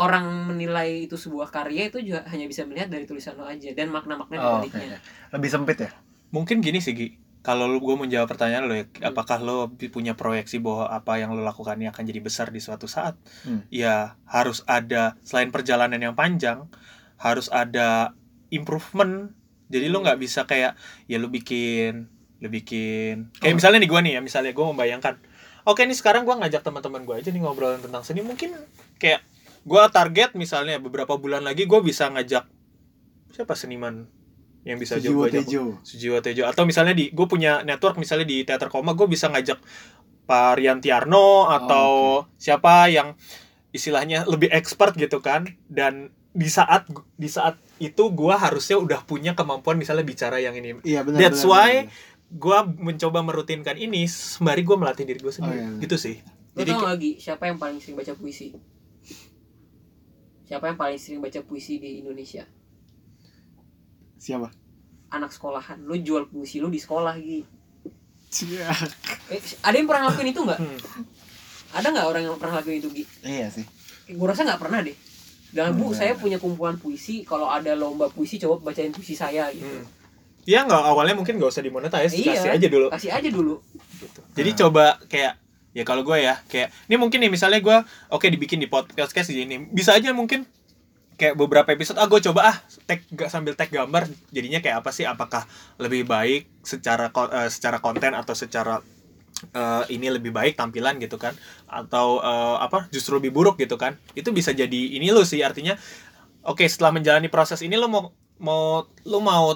orang 0.00 0.48
menilai 0.50 1.04
itu 1.06 1.14
sebuah 1.20 1.52
karya 1.52 1.92
itu 1.92 2.00
juga 2.00 2.24
hanya 2.32 2.48
bisa 2.48 2.64
melihat 2.64 2.88
dari 2.88 3.04
tulisan 3.04 3.36
lo 3.36 3.44
aja 3.44 3.70
dan 3.76 3.92
makna-makna 3.92 4.40
di 4.40 4.42
Oh, 4.42 4.52
baliknya 4.58 4.96
oke. 4.96 5.36
Lebih 5.36 5.48
sempit 5.52 5.78
ya? 5.84 5.90
mungkin 6.32 6.64
gini 6.64 6.80
sih 6.80 6.96
Gi 6.96 7.08
kalau 7.42 7.66
lu 7.66 7.78
gue 7.78 7.96
menjawab 7.98 8.26
pertanyaan 8.26 8.64
lo 8.64 8.74
ya 8.74 8.86
Hmm. 8.86 9.10
apakah 9.10 9.38
lo 9.38 9.56
punya 9.68 10.14
proyeksi 10.14 10.58
bahwa 10.58 10.86
apa 10.86 11.18
yang 11.18 11.30
lo 11.30 11.42
lakukan 11.42 11.74
ini 11.74 11.86
akan 11.86 12.02
jadi 12.02 12.18
besar 12.18 12.48
di 12.48 12.58
suatu 12.58 12.86
saat 12.86 13.18
Hmm. 13.42 13.66
ya 13.68 14.14
harus 14.24 14.62
ada 14.64 15.18
selain 15.20 15.50
perjalanan 15.50 15.98
yang 15.98 16.14
panjang 16.14 16.70
harus 17.16 17.46
ada 17.48 18.14
improvement 18.48 19.34
jadi 19.66 19.88
lo 19.88 20.00
nggak 20.00 20.18
bisa 20.18 20.44
kayak 20.44 20.78
ya 21.04 21.16
lo 21.16 21.26
bikin 21.26 22.06
lo 22.38 22.46
bikin 22.46 23.30
kayak 23.34 23.52
Oh. 23.52 23.58
misalnya 23.58 23.78
nih 23.78 23.90
gue 23.90 24.00
nih 24.02 24.12
ya 24.12 24.20
misalnya 24.20 24.50
gue 24.50 24.64
membayangkan 24.64 25.14
oke 25.62 25.78
nih 25.78 25.94
sekarang 25.94 26.22
gue 26.22 26.34
ngajak 26.36 26.60
teman-teman 26.60 27.02
gue 27.02 27.14
aja 27.16 27.28
nih 27.28 27.40
ngobrolin 27.40 27.78
tentang 27.78 28.02
seni 28.02 28.20
mungkin 28.20 28.54
kayak 28.96 29.22
gue 29.62 29.82
target 29.90 30.34
misalnya 30.34 30.78
beberapa 30.78 31.14
bulan 31.14 31.42
lagi 31.42 31.66
gue 31.66 31.80
bisa 31.80 32.06
ngajak 32.06 32.46
siapa 33.30 33.54
seniman 33.54 34.06
yang 34.62 34.78
bisa 34.78 34.94
Sujiwo 34.96 35.26
ajak 35.26 35.42
Tejo. 35.42 35.62
Sujiwo 35.82 36.18
Tejo 36.18 36.42
atau 36.44 36.62
misalnya 36.62 36.92
di 36.92 37.10
gue 37.10 37.26
punya 37.26 37.62
network 37.62 37.96
misalnya 37.96 38.24
di 38.24 38.42
teater 38.42 38.66
koma 38.66 38.94
gue 38.94 39.06
bisa 39.06 39.26
ngajak 39.26 39.58
Pak 40.22 40.52
Rian 40.54 40.78
Tiarno 40.78 41.50
atau 41.50 41.88
siapa 42.36 42.86
yang 42.86 43.18
istilahnya 43.70 44.22
lebih 44.24 44.48
expert 44.48 44.94
gitu 44.94 45.18
kan 45.18 45.44
dan 45.66 46.08
di 46.30 46.46
saat 46.46 46.86
di 47.12 47.26
saat 47.26 47.58
itu 47.76 48.08
gue 48.08 48.32
harusnya 48.32 48.78
udah 48.78 49.02
punya 49.02 49.34
kemampuan 49.34 49.76
misalnya 49.76 50.00
bicara 50.02 50.38
yang 50.38 50.54
ini 50.54 50.78
Iya 50.80 51.02
benar. 51.02 51.18
That's 51.20 51.42
benar, 51.42 51.52
why 51.52 51.70
gue 52.30 52.58
mencoba 52.78 53.20
merutinkan 53.20 53.76
ini 53.76 54.06
sembari 54.06 54.62
gue 54.62 54.72
melatih 54.72 55.04
diri 55.04 55.18
gue 55.18 55.28
sendiri 55.28 55.52
Oh, 55.52 55.68
iya. 55.68 55.82
gitu 55.82 55.96
sih 55.96 56.16
Lo 56.52 56.62
jadi 56.62 56.70
tau 56.70 56.80
kayak- 56.80 56.92
gak, 56.92 57.00
Gi, 57.00 57.10
siapa 57.18 57.42
yang 57.44 57.58
paling 57.58 57.76
sering 57.76 57.96
baca 57.96 58.12
puisi? 58.12 58.52
Siapa 60.44 60.64
yang 60.66 60.76
paling 60.76 60.98
sering 61.00 61.20
baca 61.20 61.40
puisi 61.40 61.76
di 61.76 62.00
Indonesia? 62.00 62.44
Siapa? 64.22 64.54
Anak 65.10 65.28
sekolahan. 65.28 65.82
Lu 65.82 65.98
jual 65.98 66.24
puisi 66.24 66.56
lu 66.56 66.70
di 66.70 66.78
sekolah, 66.78 67.18
Gi. 67.18 67.42
Cia. 68.30 68.70
Eh, 69.28 69.42
ada 69.60 69.74
yang 69.74 69.84
pernah 69.84 70.06
ngelakuin 70.06 70.30
itu 70.30 70.40
nggak? 70.40 70.56
Hmm. 70.56 70.78
Ada 71.72 71.86
nggak 71.88 72.06
orang 72.06 72.22
yang 72.22 72.36
pernah 72.38 72.52
ngelakuin 72.56 72.78
itu, 72.78 72.88
Gi? 72.92 73.04
Iya 73.22 73.46
sih. 73.50 73.64
Gue 74.08 74.24
rasa 74.24 74.44
nggak 74.44 74.60
pernah 74.60 74.80
deh. 74.80 74.96
Dan 75.52 75.76
bu, 75.76 75.92
Hmm, 75.92 75.98
saya 75.98 76.12
punya 76.14 76.38
kumpulan 76.38 76.76
puisi. 76.76 77.26
Kalau 77.26 77.44
ada 77.46 77.74
lomba 77.74 78.08
puisi, 78.08 78.38
coba 78.38 78.70
bacain 78.70 78.88
puisi 78.88 79.12
saya 79.12 79.50
gitu. 79.50 79.66
Hmm. 79.66 79.84
ya 80.42 80.66
nggak 80.66 80.82
awalnya 80.90 81.14
mungkin 81.14 81.38
gak 81.38 81.54
usah 81.54 81.62
dimonetize 81.62 82.18
Iya. 82.18 82.34
kasih 82.34 82.50
aja 82.50 82.66
dulu 82.66 82.86
Kasih 82.90 83.10
aja 83.14 83.28
dulu. 83.30 83.62
gitu. 83.94 84.20
Jadi 84.34 84.50
coba 84.58 84.98
kayak 85.06 85.38
ya 85.70 85.86
kalau 85.86 86.02
gue 86.02 86.18
ya 86.18 86.34
kayak 86.50 86.74
ini 86.90 86.98
mungkin 86.98 87.22
nih 87.22 87.30
misalnya 87.30 87.62
gue 87.62 87.76
oke 88.10 88.26
dibikin 88.26 88.58
di 88.58 88.66
podcast 88.66 89.30
ini 89.30 89.70
bisa 89.70 89.94
aja 89.94 90.10
mungkin 90.10 90.42
kayak 91.16 91.34
beberapa 91.38 91.68
episode 91.72 92.00
ah 92.00 92.08
gue 92.08 92.20
coba 92.24 92.40
ah 92.52 92.56
tag 92.88 93.04
gak 93.12 93.30
sambil 93.30 93.54
tag 93.54 93.70
gambar 93.70 94.08
jadinya 94.32 94.58
kayak 94.58 94.82
apa 94.82 94.90
sih? 94.90 95.04
Apakah 95.06 95.46
lebih 95.78 96.08
baik 96.08 96.48
secara 96.64 97.12
eh, 97.12 97.50
secara 97.52 97.78
konten 97.78 98.12
atau 98.16 98.34
secara 98.34 98.80
eh, 99.52 99.84
ini 99.92 100.08
lebih 100.10 100.32
baik 100.32 100.58
tampilan 100.58 100.98
gitu 100.98 101.16
kan? 101.20 101.36
Atau 101.68 102.20
eh, 102.22 102.56
apa 102.58 102.88
justru 102.90 103.18
lebih 103.20 103.32
buruk 103.34 103.60
gitu 103.60 103.76
kan? 103.76 103.96
Itu 104.16 104.32
bisa 104.34 104.50
jadi 104.52 104.96
ini 104.98 105.12
lo 105.12 105.22
sih 105.22 105.40
artinya 105.44 105.76
oke 106.42 106.66
setelah 106.66 106.94
menjalani 106.98 107.30
proses 107.30 107.62
ini 107.62 107.78
lo 107.78 107.86
mau 107.86 108.04
mau 108.42 108.86
lo 109.06 109.18
mau 109.22 109.54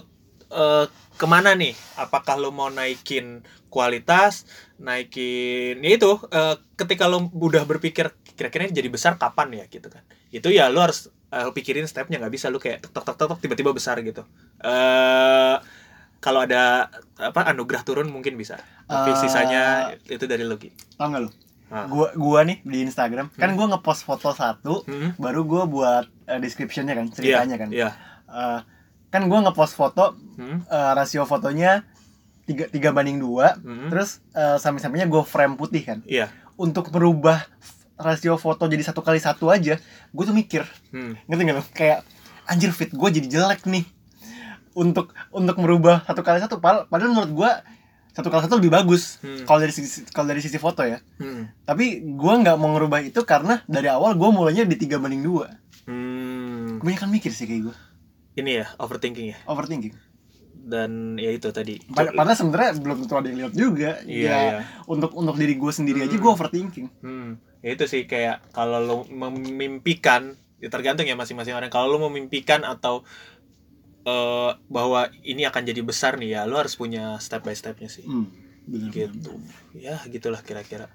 eh, 0.53 0.87
ke 1.17 1.27
mana 1.27 1.57
nih? 1.57 1.75
Apakah 1.99 2.37
lo 2.39 2.53
mau 2.53 2.69
naikin 2.71 3.43
kualitas 3.73 4.47
naikin 4.79 5.83
ya 5.83 5.91
itu 5.97 6.11
eh, 6.31 6.57
ketika 6.79 7.09
lo 7.11 7.27
udah 7.33 7.65
berpikir 7.67 8.13
kira-kira 8.37 8.69
jadi 8.69 8.89
besar 8.93 9.17
kapan 9.17 9.65
ya? 9.65 9.65
gitu 9.67 9.89
kan? 9.89 10.05
Itu 10.31 10.53
ya 10.53 10.69
lo 10.69 10.85
harus 10.85 11.09
eh, 11.29 11.49
pikirin 11.51 11.85
stepnya 11.85 12.19
nggak 12.19 12.33
bisa 12.33 12.47
lo 12.49 12.59
kayak 12.59 12.83
tek 12.83 12.93
tek 12.93 13.05
tek 13.07 13.27
tek, 13.27 13.39
tiba-tiba 13.41 13.71
besar 13.71 13.99
gitu 14.01 14.23
eh 14.61 15.57
kalau 16.17 16.43
ada 16.43 16.91
apa 17.15 17.41
anugerah 17.47 17.83
turun 17.83 18.09
mungkin 18.09 18.35
bisa 18.35 18.59
tapi 18.85 19.13
Eh, 19.13 19.17
sisanya 19.17 19.63
itu 20.07 20.25
dari 20.25 20.43
Ki. 20.57 20.71
Tau 20.97 21.07
gak 21.07 21.23
lu? 21.23 21.31
Ah. 21.67 21.87
Gua 21.87 22.15
gua 22.15 22.41
nih 22.43 22.63
di 22.63 22.83
Instagram, 22.83 23.31
kan 23.33 23.55
gua 23.55 23.67
ngepost 23.69 24.03
foto 24.03 24.31
satu, 24.31 24.87
Hmm. 24.87 25.19
baru 25.19 25.43
gua 25.43 25.67
buat 25.67 26.07
eh, 26.25 26.39
description-nya 26.39 26.95
kan, 26.95 27.07
ceritanya 27.11 27.57
kan. 27.57 27.69
iya 27.71 27.91
Eh, 28.27 28.61
kan 29.09 29.23
gua 29.27 29.43
ngepost 29.43 29.75
foto, 29.75 30.15
Hmm. 30.35 30.63
eh, 30.65 30.93
rasio 30.95 31.23
fotonya 31.23 31.83
tiga, 32.45 32.67
tiga 32.67 32.91
banding 32.91 33.19
dua, 33.19 33.55
Hmm. 33.57 33.91
terus 33.91 34.23
eh, 34.33 34.57
samping-sampingnya 34.57 35.07
gua 35.07 35.23
frame 35.23 35.55
putih 35.55 35.83
kan. 35.85 35.99
iya 36.07 36.31
Untuk 36.57 36.89
merubah 36.89 37.43
rasio 37.97 38.37
foto 38.37 38.65
jadi 38.65 38.83
satu 38.83 39.01
kali 39.01 39.17
satu 39.17 39.49
aja, 39.49 39.81
gue 40.11 40.25
tuh 40.25 40.33
mikir, 40.33 40.63
Hmm. 40.91 41.17
ngerti 41.25 41.43
gak 41.43 41.57
lu? 41.57 41.65
Kayak 41.73 41.99
anjir 42.45 42.71
fit 42.71 42.89
gue 42.89 43.09
jadi 43.11 43.27
jelek 43.27 43.65
nih. 43.65 43.85
Untuk 44.73 45.17
untuk 45.31 45.57
merubah 45.57 46.05
satu 46.05 46.21
kali 46.21 46.37
satu, 46.37 46.61
padahal, 46.61 46.85
menurut 46.93 47.33
gua 47.33 47.51
satu 48.13 48.29
kali 48.29 48.45
satu 48.45 48.61
lebih 48.61 48.69
bagus. 48.71 49.17
Hmm. 49.19 49.41
Kalau 49.43 49.57
dari 49.59 49.73
sisi 49.73 50.05
kalau 50.07 50.29
dari 50.29 50.41
sisi 50.41 50.57
foto 50.57 50.85
ya. 50.85 51.01
Hmm. 51.17 51.49
Tapi 51.65 52.05
gua 52.13 52.37
nggak 52.37 52.57
mau 52.57 52.77
ngerubah 52.77 53.01
itu 53.01 53.25
karena 53.25 53.65
dari 53.65 53.89
awal 53.89 54.13
gua 54.13 54.29
mulainya 54.29 54.63
di 54.63 54.77
tiga 54.77 54.97
banding 54.97 55.25
dua. 55.25 55.49
Hmm. 55.89 56.77
Kebanyakan 56.77 57.09
mikir 57.09 57.33
sih 57.33 57.47
kayak 57.47 57.63
gue, 57.65 57.77
ini 58.37 58.61
ya 58.61 58.69
overthinking 58.77 59.33
ya 59.33 59.39
overthinking. 59.45 59.97
dan 60.59 61.15
ya 61.15 61.31
itu 61.31 61.47
tadi 61.55 61.79
Pad- 61.87 62.11
Padahal 62.11 62.35
sebenarnya 62.35 62.75
belum 62.77 62.97
tentu 63.01 63.15
ada 63.15 63.31
yang 63.31 63.39
lihat 63.39 63.55
juga. 63.55 63.91
Iya, 64.03 64.27
ya, 64.27 64.37
iya. 64.37 64.61
Untuk 64.85 65.15
untuk 65.15 65.39
diri 65.39 65.55
gue 65.55 65.71
sendiri 65.71 66.03
aja 66.03 66.11
Hmm. 66.11 66.21
gue 66.21 66.31
overthinking. 66.33 66.87
Hmm, 67.01 67.31
ya 67.67 67.75
itu 67.75 67.91
sih 67.91 68.07
kayak 68.07 68.55
kalau 68.55 68.79
lo 68.79 68.97
memimpikan, 69.11 70.39
ya 70.63 70.71
tergantung 70.71 71.03
ya 71.03 71.19
masing-masing 71.19 71.59
orang. 71.59 71.67
Kalau 71.67 71.91
lo 71.91 72.07
memimpikan 72.07 72.63
atau 72.63 73.03
eh, 74.07 74.51
bahwa 74.71 75.11
ini 75.27 75.43
akan 75.43 75.67
jadi 75.67 75.83
besar 75.83 76.15
nih 76.15 76.39
ya, 76.39 76.41
lo 76.47 76.63
harus 76.63 76.79
punya 76.79 77.19
step 77.19 77.43
by 77.43 77.59
stepnya 77.59 77.91
sih. 77.91 78.07
Hmm, 78.07 78.31
bener, 78.65 78.95
Gitu. 78.95 79.35
Ya 79.75 79.99
gitulah 80.07 80.39
kira-kira. 80.41 80.87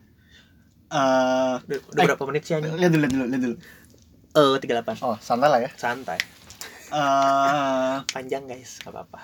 Eh, 0.88 1.56
Udah, 1.60 1.80
udah 1.92 2.02
Eh, 2.04 2.08
berapa 2.08 2.24
menit 2.24 2.48
sih 2.48 2.56
lihat 2.56 2.72
dulu, 2.72 3.04
lihat 3.04 3.12
dulu, 3.12 3.26
lihat 3.28 3.44
dulu. 3.44 3.56
Eh, 4.32 4.56
38. 4.64 5.04
Oh, 5.04 5.20
santai 5.20 5.52
lah 5.52 5.60
ya. 5.60 5.72
Santai. 5.76 6.20
Eh, 6.88 7.96
Panjang 8.16 8.48
guys, 8.48 8.80
gak 8.80 8.96
apa-apa. 8.96 9.20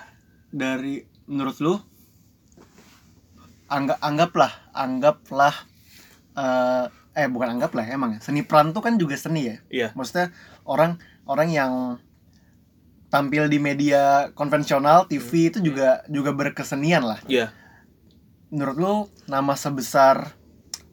dari 0.48 1.00
menurut 1.24 1.60
lu 1.60 1.76
anggap 3.68 4.00
anggaplah 4.00 4.52
anggaplah 4.72 5.52
eh 6.32 6.86
eh 7.18 7.26
bukan 7.26 7.58
anggaplah 7.58 7.82
emang 7.84 8.14
ya 8.14 8.20
seni 8.22 8.46
peran 8.46 8.70
tuh 8.70 8.78
kan 8.78 8.94
juga 8.94 9.18
seni 9.18 9.42
ya 9.44 9.56
Iya. 9.66 9.88
maksudnya 9.92 10.30
orang 10.62 11.02
orang 11.26 11.48
yang 11.50 11.72
tampil 13.08 13.48
di 13.48 13.58
media 13.58 14.30
konvensional 14.32 15.08
TV 15.08 15.50
itu 15.50 15.58
juga 15.58 16.04
juga 16.06 16.30
berkesenian 16.30 17.02
lah 17.02 17.18
Iya. 17.26 17.50
menurut 18.48 18.76
lu 18.76 18.94
nama 19.26 19.58
sebesar 19.58 20.38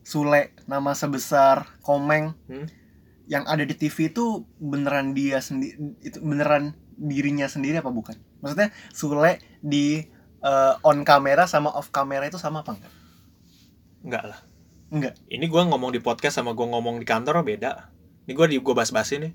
Sule 0.01 0.53
nama 0.65 0.93
sebesar 0.93 1.65
Komeng 1.82 2.34
Hmm. 2.45 2.65
yang 3.26 3.45
ada 3.45 3.61
di 3.61 3.73
TV 3.73 4.09
itu 4.09 4.45
beneran 4.57 5.13
dia 5.13 5.41
sendiri 5.41 5.78
itu 5.99 6.17
beneran 6.19 6.73
dirinya 6.95 7.45
sendiri 7.45 7.78
apa 7.78 7.89
bukan 7.89 8.13
maksudnya 8.39 8.69
Sule 8.89 9.38
di 9.61 10.05
eh, 10.41 10.73
on 10.82 11.01
kamera 11.01 11.45
sama 11.45 11.69
off 11.69 11.89
kamera 11.89 12.26
itu 12.26 12.38
sama 12.38 12.61
apa 12.61 12.78
enggak? 12.78 12.93
Enggak 14.05 14.23
lah. 14.30 14.39
Enggak. 14.95 15.19
Ini 15.27 15.45
gua 15.45 15.67
ngomong 15.67 15.91
di 15.91 15.99
podcast 15.99 16.39
sama 16.39 16.55
gua 16.55 16.71
ngomong 16.71 16.97
di 16.97 17.05
kantor 17.05 17.43
beda. 17.43 17.91
Ini 18.25 18.31
gua 18.31 18.47
di 18.47 18.57
gua 18.57 18.79
bahas-bahasin 18.79 19.27
nih. 19.27 19.33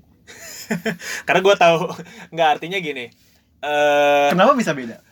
Karena 1.27 1.39
gua 1.39 1.55
tahu 1.55 1.85
nggak 2.33 2.47
artinya 2.57 2.81
gini. 2.81 3.13
Eh 3.61 4.29
Kenapa 4.33 4.57
bisa 4.57 4.73
beda? 4.73 5.05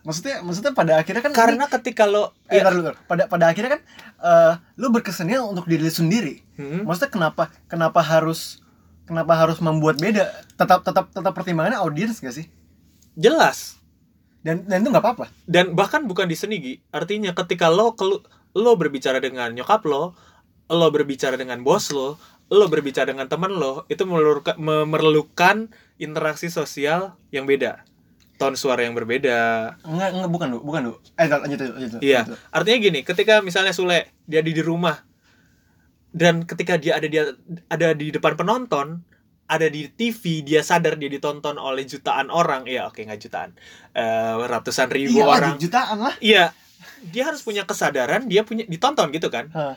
Maksudnya 0.00 0.38
maksudnya 0.40 0.70
pada 0.70 1.02
akhirnya 1.02 1.18
kan 1.20 1.34
karena 1.34 1.66
ketika 1.66 2.06
lo 2.06 2.30
Eh, 2.46 2.56
ya, 2.56 2.62
tar 2.62 2.72
dulu, 2.72 2.84
tar. 2.86 2.96
pada 3.04 3.22
pada 3.26 3.44
akhirnya 3.50 3.70
kan 3.74 3.82
eh 4.16 4.52
lu 4.78 4.88
berkesenian 4.88 5.42
untuk 5.44 5.66
diri 5.66 5.90
sendiri. 5.90 6.40
Hmm. 6.56 6.86
Maksudnya 6.86 7.10
kenapa 7.10 7.50
kenapa 7.66 8.00
harus 8.00 8.62
kenapa 9.02 9.34
harus 9.34 9.58
membuat 9.58 9.98
beda? 9.98 10.30
Tetap 10.54 10.86
tetap 10.86 11.10
tetap 11.10 11.32
pertimbangannya 11.34 11.76
audiens 11.76 12.16
gak 12.16 12.32
sih? 12.32 12.46
jelas 13.16 13.80
Dan 14.40 14.62
dan 14.64 14.78
itu 14.78 14.88
nggak 14.88 15.00
apa-apa. 15.00 15.26
dan 15.44 15.72
bahkan 15.72 16.04
bukan 16.04 16.24
di 16.24 16.36
seni 16.36 16.60
Gi. 16.60 16.74
artinya 16.92 17.32
ketika 17.34 17.66
lo 17.66 17.96
kelu- 17.96 18.22
lo 18.56 18.72
berbicara 18.80 19.20
dengan 19.20 19.52
nyokap 19.52 19.84
lo 19.84 20.16
lo 20.72 20.88
berbicara 20.88 21.36
dengan 21.36 21.60
bos 21.60 21.92
lo 21.92 22.16
lo 22.48 22.64
berbicara 22.72 23.12
dengan 23.12 23.28
teman 23.28 23.52
lo 23.52 23.84
itu 23.90 24.06
memerlukan, 24.06 25.68
interaksi 26.00 26.48
sosial 26.48 27.18
yang 27.34 27.44
beda 27.44 27.84
tone 28.36 28.56
suara 28.56 28.84
yang 28.84 28.92
berbeda 28.92 29.74
Enggak 29.84 30.08
enggak 30.12 30.30
bukan 30.30 30.46
lu, 30.52 30.58
bukan 30.60 30.80
lu. 30.92 30.94
Eh 31.16 31.24
lanjut 31.24 31.56
lanjut. 31.56 32.00
iya 32.04 32.24
lanjut. 32.24 32.36
artinya 32.52 32.78
gini 32.80 33.00
ketika 33.00 33.40
misalnya 33.40 33.72
Sule 33.72 34.12
dia 34.28 34.44
di 34.44 34.52
di 34.52 34.60
rumah 34.60 34.92
dan 36.12 36.44
ketika 36.44 36.76
dia 36.76 36.96
ada 37.00 37.08
dia 37.08 37.32
ada 37.68 37.92
di 37.96 38.12
depan 38.12 38.36
penonton 38.36 39.00
ada 39.46 39.66
di 39.70 39.88
TV 39.88 40.42
dia 40.44 40.60
sadar 40.60 40.98
dia 41.00 41.08
ditonton 41.08 41.56
oleh 41.56 41.86
jutaan 41.88 42.28
orang 42.28 42.68
ya 42.68 42.90
oke 42.90 42.98
nggak 43.00 43.20
jutaan 43.20 43.56
Eh, 43.96 44.34
ratusan 44.44 44.92
ribu 44.92 45.24
Iya, 45.24 45.24
orang 45.24 45.56
jutaan 45.56 45.96
lah. 45.96 46.14
Iya, 46.20 46.52
dia 47.12 47.28
harus 47.28 47.44
punya 47.44 47.68
kesadaran, 47.68 48.24
dia 48.28 48.42
punya 48.46 48.64
ditonton 48.64 49.12
gitu 49.12 49.28
kan. 49.28 49.50
Hah. 49.52 49.76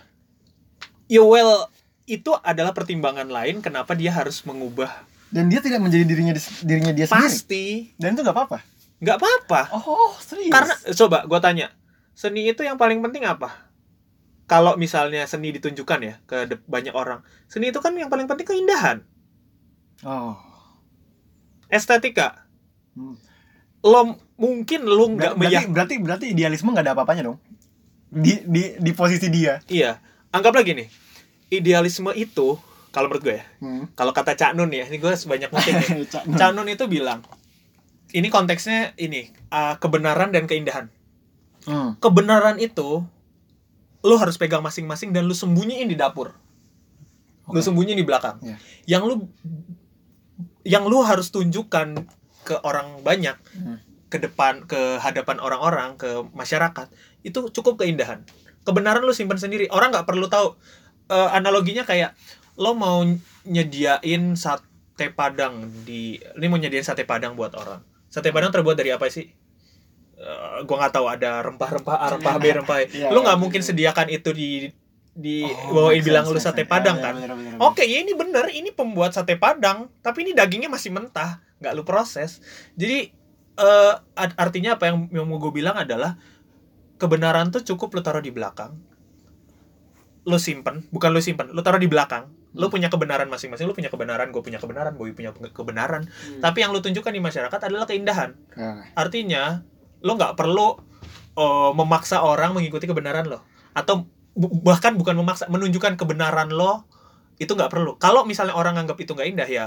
Ya 1.09 1.25
well, 1.25 1.67
itu 2.09 2.33
adalah 2.41 2.73
pertimbangan 2.73 3.29
lain 3.29 3.61
kenapa 3.61 3.93
dia 3.93 4.13
harus 4.13 4.41
mengubah. 4.45 4.89
Dan 5.29 5.45
dia 5.49 5.61
tidak 5.61 5.81
menjadi 5.85 6.05
dirinya 6.09 6.33
dirinya 6.65 6.93
dia 6.93 7.05
sendiri. 7.05 7.29
Pasti 7.29 7.65
Dan 8.01 8.17
itu 8.17 8.25
nggak 8.25 8.33
apa-apa. 8.35 8.59
nggak 8.99 9.15
apa-apa. 9.15 9.61
Oh, 9.79 10.11
serius. 10.19 10.51
Karena 10.51 10.75
coba 10.75 11.23
gua 11.23 11.39
tanya, 11.39 11.71
seni 12.11 12.51
itu 12.51 12.67
yang 12.67 12.75
paling 12.75 12.99
penting 12.99 13.23
apa? 13.23 13.71
Kalau 14.43 14.75
misalnya 14.75 15.23
seni 15.29 15.55
ditunjukkan 15.55 15.99
ya 16.03 16.19
ke 16.27 16.59
banyak 16.67 16.91
orang, 16.91 17.23
seni 17.47 17.71
itu 17.71 17.79
kan 17.79 17.95
yang 17.95 18.11
paling 18.11 18.27
penting 18.27 18.49
keindahan, 18.49 19.05
oh. 20.03 20.35
estetika. 21.71 22.43
Hmm. 22.97 23.15
Lo 23.81 23.99
mungkin 24.35 24.83
lo 24.83 25.05
nggak 25.09 25.33
Ber- 25.33 25.39
berarti, 25.41 25.65
berarti 25.67 25.93
berarti 25.97 26.25
idealisme 26.29 26.69
nggak 26.69 26.83
ada 26.83 26.93
apa-apanya 26.93 27.23
dong. 27.25 27.37
Di 28.09 28.41
di 28.43 28.75
di 28.75 28.91
posisi 28.91 29.27
dia. 29.27 29.61
iya. 29.67 30.01
Anggaplah 30.29 30.61
gini, 30.61 30.85
idealisme 31.47 32.13
itu 32.13 32.57
kalau 32.89 33.05
menurut 33.05 33.23
gue 33.23 33.35
ya, 33.35 33.45
Hmm. 33.59 33.85
kalau 33.93 34.09
kata 34.09 34.33
Cak 34.33 34.53
Nun 34.53 34.69
ya, 34.69 34.83
ini 34.83 34.97
gue 34.97 35.09
sebanyak 35.11 35.47
mungkin 35.47 35.73
nih. 35.75 35.89
Cak- 36.11 36.25
Cak 36.27 36.51
Nun 36.51 36.65
itu 36.67 36.85
bilang, 36.85 37.21
ini 38.09 38.27
konteksnya 38.27 38.93
ini 38.95 39.25
uh, 39.47 39.73
kebenaran 39.75 40.29
dan 40.29 40.45
keindahan. 40.45 40.89
Hmm. 41.63 41.97
Kebenaran 41.97 42.57
itu 42.57 43.05
lu 43.99 44.15
harus 44.15 44.35
pegang 44.35 44.59
masing-masing 44.59 45.11
dan 45.11 45.23
lu 45.23 45.33
sembunyiin 45.33 45.85
di 45.85 45.93
dapur. 45.93 46.33
Lu 47.45 47.55
Oke. 47.55 47.61
sembunyiin 47.63 47.95
di 47.95 48.05
belakang. 48.05 48.37
Iya. 48.39 48.57
Yang 48.87 49.03
lu 49.03 49.15
yang 50.63 50.85
lu 50.85 51.01
harus 51.01 51.29
tunjukkan 51.29 52.05
ke 52.49 52.57
orang 52.65 53.05
banyak, 53.05 53.37
Hmm. 53.53 53.77
ke 54.09 54.17
depan, 54.17 54.65
ke 54.65 54.97
hadapan 54.97 55.37
orang-orang, 55.37 55.93
ke 56.01 56.25
masyarakat, 56.33 56.89
itu 57.21 57.53
cukup 57.53 57.77
keindahan. 57.85 58.25
Kebenaran 58.65 59.05
lu 59.05 59.13
simpan 59.13 59.37
sendiri. 59.37 59.69
Orang 59.69 59.93
nggak 59.93 60.09
perlu 60.09 60.25
tahu. 60.25 60.57
Eh, 61.09 61.29
analoginya 61.29 61.85
kayak 61.85 62.17
lo 62.57 62.73
mau 62.73 63.05
nyediain 63.45 64.33
sate 64.33 65.13
padang 65.13 65.69
di 65.85 66.17
ini 66.17 66.45
mau 66.49 66.57
nyediain 66.57 66.81
sate 66.81 67.05
padang 67.05 67.37
buat 67.37 67.53
orang. 67.53 67.85
Sate 68.09 68.33
padang 68.33 68.49
terbuat 68.49 68.73
dari 68.73 68.89
apa 68.89 69.05
sih? 69.13 69.29
Eh, 70.19 70.57
gua 70.65 70.75
nggak 70.85 70.93
tahu 70.97 71.05
ada 71.07 71.45
rempah-rempah 71.45 71.95
A, 71.95 72.05
rempah 72.17 72.35
B, 72.41 72.45
rempah 72.51 72.77
E. 72.81 72.85
Iya, 72.91 73.07
Lu 73.13 73.21
nggak 73.23 73.37
iya, 73.37 73.43
mungkin 73.45 73.61
iya. 73.61 73.67
sediakan 73.71 74.07
itu 74.09 74.29
di 74.33 74.49
di 75.19 75.43
Oh, 75.67 75.91
bilang 75.91 76.23
sense, 76.23 76.31
lu 76.31 76.39
sate 76.39 76.63
sense. 76.63 76.71
padang 76.71 76.95
Iya, 76.95 77.03
kan. 77.03 77.13
bener, 77.19 77.31
bener, 77.35 77.51
bener. 77.55 77.67
Oke, 77.67 77.83
ya 77.83 77.99
ini 77.99 78.15
bener, 78.15 78.47
ini 78.49 78.71
pembuat 78.71 79.11
sate 79.11 79.35
padang, 79.35 79.91
tapi 79.99 80.23
ini 80.23 80.31
dagingnya 80.31 80.71
masih 80.71 80.95
mentah, 80.95 81.43
nggak 81.59 81.73
lu 81.75 81.83
proses. 81.83 82.39
Jadi 82.73 83.11
art- 84.15 84.39
artinya 84.39 84.79
apa 84.79 84.87
yang, 84.87 85.11
yang 85.11 85.27
mau 85.27 85.35
gue 85.35 85.51
bilang 85.51 85.75
adalah 85.75 86.15
kebenaran 86.95 87.51
tuh 87.51 87.59
cukup 87.59 87.91
lu 87.91 88.01
taruh 88.01 88.23
di 88.23 88.31
belakang, 88.31 88.79
lu 90.23 90.39
simpen, 90.39 90.87
bukan 90.87 91.09
lu 91.11 91.19
simpen, 91.19 91.51
lu 91.51 91.59
taruh 91.59 91.79
di 91.79 91.91
belakang. 91.91 92.31
Lu 92.49 92.65
Hmm. 92.65 92.73
punya 92.73 92.89
kebenaran 92.89 93.29
masing-masing, 93.29 93.69
lu 93.69 93.77
punya 93.77 93.93
kebenaran, 93.93 94.33
gue 94.33 94.41
punya 94.41 94.57
kebenaran, 94.57 94.97
Boy 94.97 95.13
punya 95.13 95.29
ke- 95.29 95.53
kebenaran. 95.53 96.09
Hmm. 96.09 96.41
Tapi 96.41 96.65
yang 96.65 96.73
lu 96.73 96.81
tunjukkan 96.81 97.13
di 97.13 97.21
masyarakat 97.21 97.59
adalah 97.61 97.85
keindahan. 97.85 98.33
Oke. 98.49 98.89
Artinya, 98.95 99.61
lo 100.01 100.15
nggak 100.15 100.33
perlu 100.33 100.79
eh, 101.37 101.71
memaksa 101.71 102.19
orang 102.19 102.51
mengikuti 102.51 102.83
kebenaran 102.83 103.23
lo, 103.23 103.39
atau 103.71 104.03
bahkan 104.37 104.95
bukan 104.95 105.15
memaksa, 105.15 105.49
menunjukkan 105.49 105.95
kebenaran 105.95 106.49
lo 106.49 106.85
itu 107.39 107.49
nggak 107.49 107.71
perlu. 107.71 107.95
Kalau 107.95 108.27
misalnya 108.27 108.53
orang 108.53 108.75
nganggap 108.75 108.99
itu 108.99 109.11
nggak 109.11 109.27
indah 109.27 109.49
ya, 109.49 109.65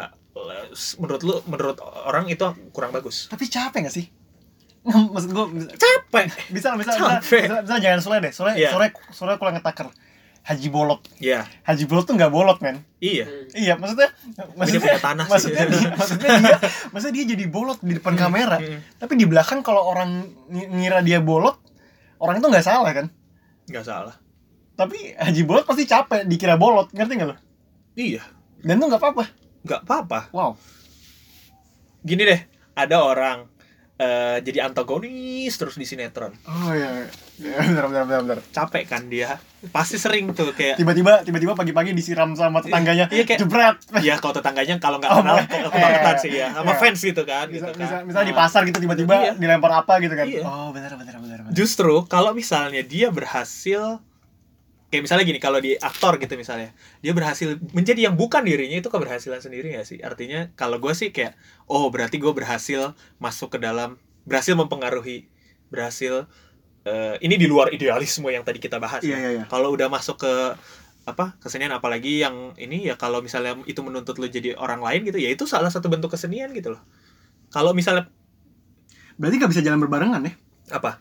menurut 0.98 1.22
lu, 1.24 1.34
menurut 1.48 1.80
orang 1.80 2.28
itu 2.28 2.44
kurang 2.70 2.92
bagus. 2.92 3.28
Tapi 3.28 3.48
capek 3.48 3.88
gak 3.88 3.94
sih? 3.94 4.06
Maksud 4.82 5.30
gue 5.30 5.44
Capek. 5.72 6.26
bisa 6.50 6.74
bisa 6.74 6.90
bisa, 6.98 7.62
bisa, 7.62 7.76
jangan 7.78 8.00
sore 8.02 8.18
deh. 8.18 8.32
Sore 8.34 8.52
Iya. 8.58 8.74
sore 8.74 8.90
sore 9.14 9.32
kurang 9.38 9.54
ngetaker. 9.56 9.88
Haji 10.42 10.74
bolot. 10.74 11.06
Iya, 11.22 11.46
Haji 11.62 11.86
bolot 11.86 12.02
tuh 12.02 12.18
nggak 12.18 12.34
bolot 12.34 12.58
men. 12.58 12.82
iya. 12.98 13.22
Hmm. 13.30 13.46
Iya 13.54 13.74
maksudnya 13.78 14.10
maksudnya 14.58 14.82
punya 14.82 14.98
tanah 14.98 15.24
sih. 15.24 15.30
maksudnya 15.30 15.64
dia, 15.70 15.88
maksudnya 15.94 16.30
dia 16.42 16.56
maksudnya 16.90 17.14
dia 17.14 17.26
jadi 17.30 17.44
bolot 17.46 17.78
di 17.78 17.94
depan 17.94 18.18
kamera. 18.18 18.58
Mm, 18.58 18.82
Tapi 18.98 19.12
di 19.14 19.26
belakang 19.30 19.62
kalau 19.62 19.86
orang 19.86 20.26
ng- 20.50 20.82
ngira 20.82 20.98
dia 20.98 21.22
bolot, 21.22 21.62
orang 22.18 22.42
itu 22.42 22.46
nggak 22.50 22.66
salah 22.66 22.90
kan? 22.90 23.06
Nggak 23.70 23.86
salah. 23.86 24.18
Tapi 24.82 24.98
Haji 25.14 25.42
bolot 25.42 25.62
pasti 25.62 25.84
capek 25.84 26.24
dikira 26.24 26.54
bolot, 26.54 26.90
ngerti 26.90 27.12
nggak 27.14 27.28
lo? 27.28 27.36
Iya, 27.94 28.22
Dan 28.58 28.76
itu 28.76 28.86
nggak 28.86 28.98
apa-apa. 28.98 29.24
nggak 29.62 29.80
apa-apa. 29.80 30.20
Wow. 30.30 30.58
Gini 32.00 32.22
deh, 32.24 32.40
ada 32.74 32.98
orang 33.00 33.46
eh, 33.94 34.42
jadi 34.42 34.66
antagonis 34.66 35.54
terus 35.54 35.76
di 35.76 35.84
sinetron. 35.84 36.34
Oh 36.42 36.72
iya. 36.72 37.06
iya. 37.38 37.54
Bentar, 37.62 37.84
bentar, 37.84 38.02
bentar, 38.02 38.20
bentar. 38.24 38.38
Capek 38.50 38.84
kan 38.84 39.06
dia. 39.06 39.38
Pasti 39.68 39.94
sering 39.94 40.30
tuh 40.30 40.50
kayak 40.50 40.74
Tiba-tiba 40.74 41.22
tiba-tiba 41.22 41.54
pagi-pagi 41.54 41.90
disiram 41.92 42.34
sama 42.34 42.58
tetangganya. 42.60 43.06
Iya, 43.08 43.22
kayak- 43.24 43.40
jebret. 43.40 43.76
ya 44.00 44.14
kalau 44.16 44.30
tetangganya 44.32 44.74
kalau 44.76 44.98
nggak 44.98 45.10
Oh, 45.12 45.18
kenal 45.20 45.36
kok 45.40 45.60
kebangetan 45.68 46.06
Eh, 46.08 46.18
sih 46.18 46.32
ya 46.32 46.46
sama 46.52 46.66
iya. 46.68 46.78
fans 46.80 47.00
gitu 47.00 47.22
kan 47.22 47.46
gitu 47.48 47.66
kan. 47.68 48.02
bisa 48.02 48.20
di 48.20 48.30
Nah, 48.30 48.36
pasar 48.36 48.60
gitu 48.64 48.78
tiba-tiba 48.80 49.14
Iya. 49.20 49.32
dilempar 49.36 49.72
apa 49.76 49.98
gitu 49.98 50.14
kan. 50.14 50.26
Iya. 50.26 50.42
Oh, 50.42 50.70
benar 50.70 50.90
benar 50.92 51.14
benar 51.16 51.38
benar. 51.40 51.52
justru 51.52 51.94
kalau 52.06 52.30
misalnya 52.32 52.82
dia 52.82 53.06
berhasil 53.08 54.02
kayak 54.92 55.08
misalnya 55.08 55.24
gini 55.24 55.40
kalau 55.40 55.56
di 55.56 55.72
aktor 55.80 56.20
gitu 56.20 56.36
misalnya 56.36 56.76
dia 57.00 57.16
berhasil 57.16 57.56
menjadi 57.72 58.12
yang 58.12 58.14
bukan 58.14 58.44
dirinya 58.44 58.76
itu 58.76 58.92
keberhasilan 58.92 59.40
sendiri 59.40 59.72
ya 59.72 59.88
sih 59.88 60.04
artinya 60.04 60.52
kalau 60.52 60.76
gue 60.76 60.92
sih 60.92 61.08
kayak 61.16 61.32
oh 61.64 61.88
berarti 61.88 62.20
gue 62.20 62.28
berhasil 62.36 62.92
masuk 63.16 63.56
ke 63.56 63.58
dalam 63.64 63.96
berhasil 64.28 64.52
mempengaruhi 64.52 65.24
berhasil 65.72 66.28
eh, 66.84 67.16
ini 67.24 67.40
di 67.40 67.48
luar 67.48 67.72
idealisme 67.72 68.28
yang 68.28 68.44
tadi 68.44 68.60
kita 68.60 68.76
bahas 68.76 69.00
Iya 69.00 69.16
ya. 69.16 69.18
iya 69.18 69.30
iya. 69.40 69.44
kalau 69.48 69.72
udah 69.72 69.88
masuk 69.88 70.20
ke 70.20 70.32
apa 71.02 71.34
kesenian 71.40 71.72
apalagi 71.72 72.20
yang 72.22 72.52
ini 72.60 72.86
ya 72.86 72.94
kalau 72.94 73.24
misalnya 73.24 73.58
itu 73.64 73.80
menuntut 73.82 74.20
lo 74.20 74.28
jadi 74.28 74.54
orang 74.60 74.78
lain 74.84 75.08
gitu 75.08 75.18
ya 75.18 75.32
itu 75.32 75.48
salah 75.48 75.72
satu 75.72 75.88
bentuk 75.88 76.12
kesenian 76.12 76.52
gitu 76.52 76.76
loh 76.76 76.82
kalau 77.48 77.72
misalnya 77.72 78.12
Berarti 79.20 79.36
nggak 79.38 79.52
bisa 79.52 79.62
jalan 79.64 79.80
berbarengan 79.80 80.24
ya? 80.24 80.32
apa 80.72 81.00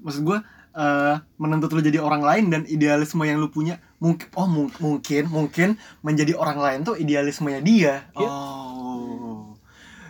Maksud 0.00 0.22
gua 0.22 0.38
eh 0.70 1.16
menuntut 1.36 1.70
lu 1.70 1.80
jadi 1.80 1.98
orang 1.98 2.22
lain 2.22 2.44
dan 2.48 2.62
idealisme 2.64 3.22
yang 3.22 3.36
lu 3.36 3.48
punya 3.48 3.78
mungkin 3.98 4.28
oh 4.34 4.46
mung- 4.46 4.76
mungkin 4.78 5.26
mungkin 5.26 5.68
menjadi 6.00 6.32
orang 6.34 6.56
lain 6.56 6.78
tuh 6.82 6.94
idealismenya 6.94 7.60
dia. 7.60 7.94
Iya. 8.14 8.30
Oh. 8.30 9.58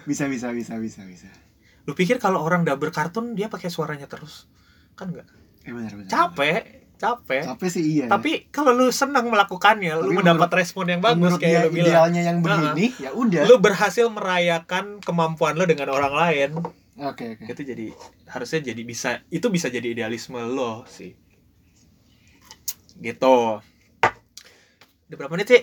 Bisa 0.05 0.27
bisa 0.27 0.51
bisa 0.51 0.77
bisa 0.77 1.03
bisa. 1.05 1.29
lu 1.85 1.93
pikir 1.93 2.17
kalau 2.17 2.41
orang 2.41 2.63
udah 2.63 2.77
berkartun 2.77 3.33
dia 3.33 3.49
pakai 3.49 3.67
suaranya 3.67 4.05
terus 4.05 4.47
kan 4.95 5.11
enggak 5.11 5.27
Eh 5.61 5.73
benar 5.73 5.91
benar. 5.91 6.09
capek 6.09 6.63
capek 6.95 7.43
Capek 7.47 7.69
sih 7.69 7.83
iya. 7.83 8.07
tapi 8.07 8.47
kalau 8.49 8.71
lu 8.71 8.93
senang 8.93 9.27
melakukannya 9.27 9.97
lu 9.97 10.13
Tapi 10.13 10.17
mendapat 10.21 10.51
respon 10.55 10.87
yang 10.87 11.01
bagus 11.01 11.35
kayak 11.37 11.67
lu 11.67 11.73
bilang 11.73 11.89
idealnya 11.89 12.23
yang 12.23 12.39
begini, 12.41 12.93
ya 12.97 13.11
udah. 13.11 13.49
lu 13.49 13.57
berhasil 13.57 14.07
merayakan 14.07 15.01
kemampuan 15.01 15.57
lu 15.57 15.65
dengan 15.65 15.89
orang 15.91 16.13
lain 16.13 16.49
Oke 17.01 17.33
oke. 17.33 17.49
itu 17.49 17.63
jadi 17.65 17.87
harusnya 18.29 18.61
jadi 18.61 18.83
bisa 18.85 19.25
itu 19.33 19.49
bisa 19.49 19.73
jadi 19.73 19.89
idealisme 19.89 20.37
lo 20.37 20.85
sih. 20.85 21.17
Gitu. 23.01 23.37
Udah 25.09 25.17
berapa 25.17 25.33
menit 25.33 25.49
sih? 25.49 25.63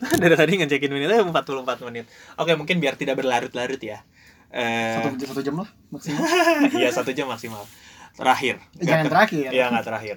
Dari 0.22 0.34
tadi 0.38 0.62
ngecekin 0.62 0.94
menitnya 0.94 1.26
44 1.26 1.86
menit. 1.90 2.06
Oke 2.38 2.54
mungkin 2.54 2.78
biar 2.78 2.94
tidak 2.94 3.18
berlarut-larut 3.18 3.82
ya. 3.82 4.06
Eh 4.54 5.02
satu 5.02 5.26
satu 5.26 5.42
jam 5.42 5.58
lah 5.58 5.68
maksimal. 5.90 6.22
Iya 6.78 6.88
satu 6.94 7.10
jam 7.10 7.26
maksimal. 7.26 7.66
Terakhir. 8.14 8.62
Jangan 8.78 9.06
terakhir. 9.10 9.50
Iya 9.50 9.64
nggak 9.74 9.86
terakhir. 9.90 10.16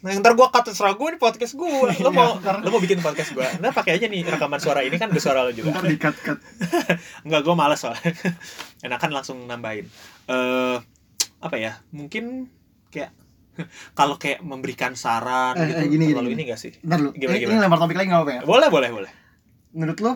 Nah, 0.00 0.16
ntar 0.16 0.32
gua 0.32 0.48
cut 0.48 0.64
terserah 0.64 0.92
gue 0.92 1.08
di 1.12 1.18
podcast 1.18 1.52
gue. 1.52 1.68
Lo 2.00 2.08
mau 2.08 2.34
Iya, 2.34 2.40
ntar- 2.40 2.60
lo 2.60 2.68
mau 2.68 2.78
bikin 2.78 2.98
podcast 2.98 3.30
gue. 3.30 3.44
Nah, 3.58 3.68
pakai 3.68 3.94
aja 3.94 4.06
nih 4.06 4.24
rekaman 4.24 4.56
suara 4.56 4.80
ini 4.80 4.96
kan 4.96 5.06
udah 5.06 5.20
suara 5.20 5.44
lo 5.44 5.52
juga. 5.52 5.70
ntar 5.70 5.84
di 5.84 5.96
cut 5.96 6.16
cut 6.26 6.38
Enggak, 7.22 7.40
gue 7.42 7.54
males 7.54 7.76
soalnya. 7.76 8.08
Enakan 8.86 9.10
langsung 9.12 9.38
nambahin. 9.42 9.84
Eh 10.24 10.76
apa 11.38 11.56
ya? 11.56 11.84
Mungkin 11.90 12.48
kayak 12.88 13.12
kalau 13.92 14.16
kayak 14.16 14.40
memberikan 14.40 14.94
saran 14.94 15.52
Eh, 15.54 15.68
gitu 15.68 15.78
eh, 15.78 15.88
gini, 15.90 16.04
terlalu 16.08 16.32
gini, 16.32 16.36
ini 16.38 16.48
gak 16.48 16.58
sih? 16.58 16.72
ntar 16.80 16.96
lu 16.98 17.12
Gimana, 17.12 17.20
ini, 17.30 17.40
gimana? 17.40 17.52
ini 17.52 17.62
lempar 17.62 17.78
topik 17.78 17.96
lagi 17.96 18.08
nggak 18.08 18.22
apa 18.22 18.32
ya 18.32 18.40
Boleh, 18.42 18.68
boleh, 18.68 18.88
boleh. 18.90 19.10
menurut 19.70 19.98
lo 19.98 20.12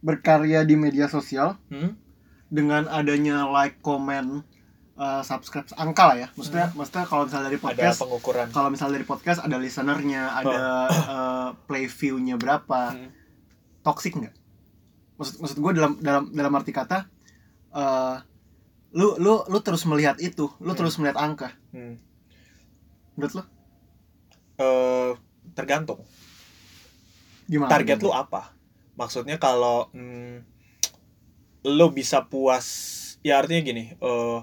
berkarya 0.00 0.62
di 0.62 0.74
media 0.74 1.06
sosial 1.06 1.54
Hmm? 1.68 1.94
dengan 2.48 2.86
adanya 2.86 3.46
like 3.46 3.78
comment 3.78 4.42
uh, 4.98 5.22
subscribe 5.22 5.64
angka 5.74 6.04
lah 6.04 6.16
ya 6.18 6.28
maksudnya 6.32 6.66
maksudnya 6.72 7.04
kalau 7.04 7.22
misalnya 7.24 7.46
dari 7.46 7.56
Hmm. 7.56 7.64
Ada 7.64 7.74
podcast 7.78 7.98
pengukuran. 8.00 8.46
kalau 8.50 8.68
misalnya 8.68 8.94
dari 8.94 9.06
podcast 9.06 9.38
ada 9.40 9.56
listenernya 9.56 10.22
ada 10.34 10.58
uh, 11.06 11.48
play 11.64 11.86
view-nya 11.86 12.34
berapa 12.34 12.80
Hmm. 12.90 13.10
toxic 13.80 14.12
nggak 14.12 14.34
maksud 15.14 15.38
maksud 15.38 15.56
gue 15.56 15.72
dalam 15.72 15.92
dalam 15.98 16.28
dalam 16.28 16.52
arti 16.52 16.70
kata 16.70 17.06
uh, 17.70 18.18
lu 18.90 19.14
lu 19.16 19.44
lu 19.44 19.58
terus 19.58 19.82
melihat 19.84 20.18
itu 20.18 20.50
lu 20.58 20.66
Hmm. 20.66 20.76
terus 20.76 20.94
melihat 20.96 21.18
angka 21.18 21.54
Hmm. 21.70 21.96
menurut 23.14 23.34
lo 23.34 23.44
Eh, 24.56 25.12
tergantung. 25.54 26.02
gimana 27.46 27.70
target 27.70 27.96
lu 27.98 28.10
apa 28.10 28.50
maksudnya 28.92 29.38
kalau 29.38 29.86
hmm, 29.88 30.42
lu 31.64 31.86
bisa 31.88 32.20
puas 32.22 32.66
ya 33.20 33.38
artinya 33.38 33.62
gini 33.62 33.94
eh 33.94 34.38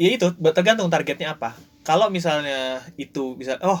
ya 0.00 0.08
itu 0.16 0.32
tergantung 0.56 0.88
targetnya 0.88 1.36
apa. 1.36 1.52
Kalau 1.84 2.08
misalnya 2.08 2.80
itu 2.96 3.36
bisa 3.36 3.60
oh 3.60 3.80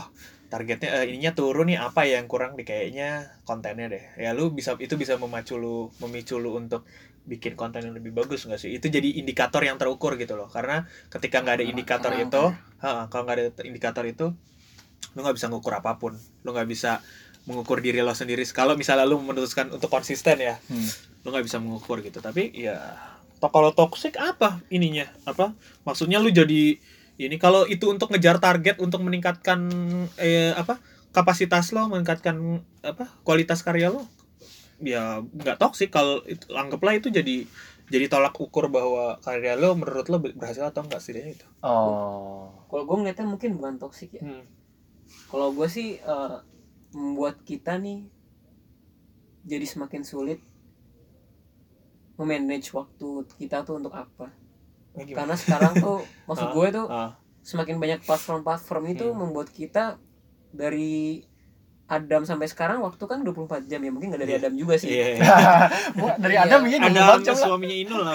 targetnya 0.52 1.00
eh, 1.00 1.14
ininya 1.14 1.32
turun 1.32 1.72
nih 1.72 1.80
apa 1.80 2.04
yang 2.04 2.28
kurang 2.28 2.60
di 2.60 2.68
kayaknya 2.68 3.40
kontennya 3.48 3.88
deh. 3.88 4.04
Ya 4.20 4.36
lu 4.36 4.52
bisa 4.52 4.76
itu 4.76 5.00
bisa 5.00 5.16
memacu 5.16 5.56
lu 5.56 5.88
memicu 6.04 6.36
lu 6.36 6.60
untuk 6.60 6.84
bikin 7.24 7.54
konten 7.54 7.84
yang 7.86 7.94
lebih 7.96 8.12
bagus 8.12 8.44
nggak 8.44 8.60
sih? 8.60 8.76
Itu 8.76 8.92
jadi 8.92 9.16
indikator 9.16 9.64
yang 9.64 9.80
terukur 9.80 10.20
gitu 10.20 10.36
loh. 10.36 10.50
Karena 10.52 10.84
ketika 11.08 11.40
nggak 11.40 11.54
ada 11.56 11.64
Karena- 11.64 11.72
indikator 11.72 12.12
itu 12.18 12.42
kalau 12.82 13.22
nggak 13.24 13.36
ada 13.40 13.44
indikator 13.64 14.04
itu 14.04 14.26
lu 15.14 15.24
nggak 15.24 15.36
bisa 15.40 15.48
ngukur 15.48 15.72
apa 15.72 15.96
pun. 15.96 16.18
Lu 16.44 16.52
nggak 16.52 16.68
bisa 16.68 17.00
mengukur 17.48 17.80
diri 17.80 18.04
lo 18.04 18.12
sendiri. 18.12 18.44
Kalau 18.50 18.76
misalnya 18.76 19.08
lu 19.08 19.16
memutuskan 19.16 19.72
untuk 19.72 19.88
konsisten 19.88 20.36
ya 20.36 20.60
Hmm. 20.68 20.84
lu 21.24 21.32
nggak 21.32 21.46
bisa 21.46 21.56
mengukur 21.62 22.02
gitu. 22.02 22.20
Tapi 22.20 22.50
ya 22.52 22.76
to- 23.40 23.52
kalau 23.52 23.72
toxic 23.72 24.14
apa 24.20 24.60
ininya? 24.70 25.08
Apa? 25.24 25.56
Maksudnya 25.88 26.20
lu 26.20 26.28
jadi 26.30 26.76
ini 27.20 27.36
kalau 27.36 27.64
itu 27.68 27.88
untuk 27.88 28.12
ngejar 28.12 28.40
target 28.40 28.80
untuk 28.80 29.00
meningkatkan 29.04 29.68
eh 30.16 30.52
apa 30.56 30.80
kapasitas 31.12 31.74
lo 31.74 31.90
meningkatkan 31.90 32.64
apa 32.80 33.10
kualitas 33.26 33.60
karya 33.60 33.90
lo 33.92 34.04
ya 34.80 35.24
nggak 35.24 35.56
toxic. 35.60 35.90
Kalau 35.92 36.22
itu 36.24 36.48
anggaplah 36.52 36.96
itu 36.96 37.08
jadi 37.12 37.44
jadi 37.90 38.06
tolak 38.06 38.38
ukur 38.38 38.70
bahwa 38.70 39.18
karya 39.18 39.58
lo 39.58 39.74
menurut 39.74 40.06
lo 40.06 40.22
berhasil 40.22 40.62
atau 40.62 40.86
enggak 40.86 41.02
setidaknya 41.02 41.32
itu. 41.42 41.46
Oh. 41.60 42.54
Kalau 42.70 42.86
gue 42.86 42.96
ngeliatnya 43.02 43.26
mungkin 43.26 43.58
bukan 43.58 43.82
toksik 43.82 44.20
ya. 44.20 44.22
Hmm. 44.22 44.44
kalau 45.26 45.50
gue 45.50 45.66
sih 45.66 45.98
eh, 45.98 46.36
membuat 46.94 47.42
kita 47.42 47.82
nih 47.82 48.06
jadi 49.42 49.66
semakin 49.66 50.06
sulit 50.06 50.38
memanage 52.20 52.68
waktu 52.70 53.08
kita 53.34 53.62
tuh 53.62 53.76
untuk 53.76 53.90
apa 53.90 54.28
Nah, 54.90 55.00
gimana? 55.00 55.16
karena 55.22 55.34
sekarang 55.34 55.72
tuh 55.76 55.98
maksud 56.28 56.44
Ah, 56.44 56.52
gue 56.52 56.66
tuh 56.70 56.86
ah, 56.86 57.10
semakin 57.40 57.76
banyak 57.76 58.00
platform-platform 58.02 58.84
itu 58.90 59.06
Hmm. 59.06 59.18
membuat 59.18 59.48
kita 59.48 59.96
dari 60.50 61.24
Adam 61.86 62.22
sampai 62.22 62.46
sekarang 62.46 62.78
waktu 62.80 63.00
kan 63.00 63.18
24 63.20 63.64
jam 63.64 63.78
ya 63.78 63.88
mungkin 63.88 64.10
nggak 64.10 64.20
dari 64.20 64.32
Iya. 64.32 64.40
Adam 64.40 64.54
juga 64.54 64.74
sih 64.76 64.88
iya, 64.88 65.06
iya. 65.12 65.22
Wah, 65.98 66.14
dari 66.16 66.34
Iya. 66.34 66.44
Adam 66.44 66.60
ini 66.64 66.76
ada 66.78 67.18
coba 67.18 67.34
suaminya 67.34 67.76
Inul 67.76 68.00
lah 68.00 68.14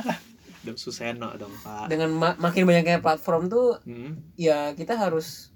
Adam 0.60 0.76
Suseno 0.76 1.32
dong 1.34 1.50
pak 1.56 1.88
dengan 1.88 2.10
ma- 2.12 2.38
makin 2.38 2.62
banyaknya 2.64 2.98
platform 2.98 3.46
tuh 3.46 3.80
hmm. 3.80 4.36
ya 4.36 4.74
kita 4.74 4.94
harus 4.94 5.50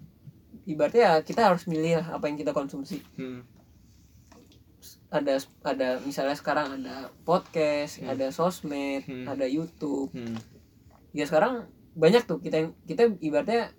ibaratnya 0.64 1.02
ya 1.02 1.14
kita 1.20 1.44
harus 1.44 1.66
milih 1.66 2.00
apa 2.00 2.24
yang 2.24 2.34
kita 2.34 2.50
konsumsi 2.50 3.04
Hmm. 3.14 3.42
Ada 5.14 5.34
ada 5.62 5.88
misalnya 6.00 6.34
sekarang 6.34 6.76
ada 6.76 7.08
podcast 7.22 7.98
Hmm. 7.98 8.10
ada 8.10 8.26
sosmed 8.28 9.06
Hmm. 9.06 9.24
ada 9.24 9.46
YouTube 9.46 10.10
Hmm. 10.10 10.34
ya 11.10 11.24
sekarang 11.24 11.66
banyak 11.94 12.24
tuh 12.24 12.38
kita 12.38 12.56
yang- 12.58 12.74
kita 12.84 13.06
ibaratnya 13.18 13.70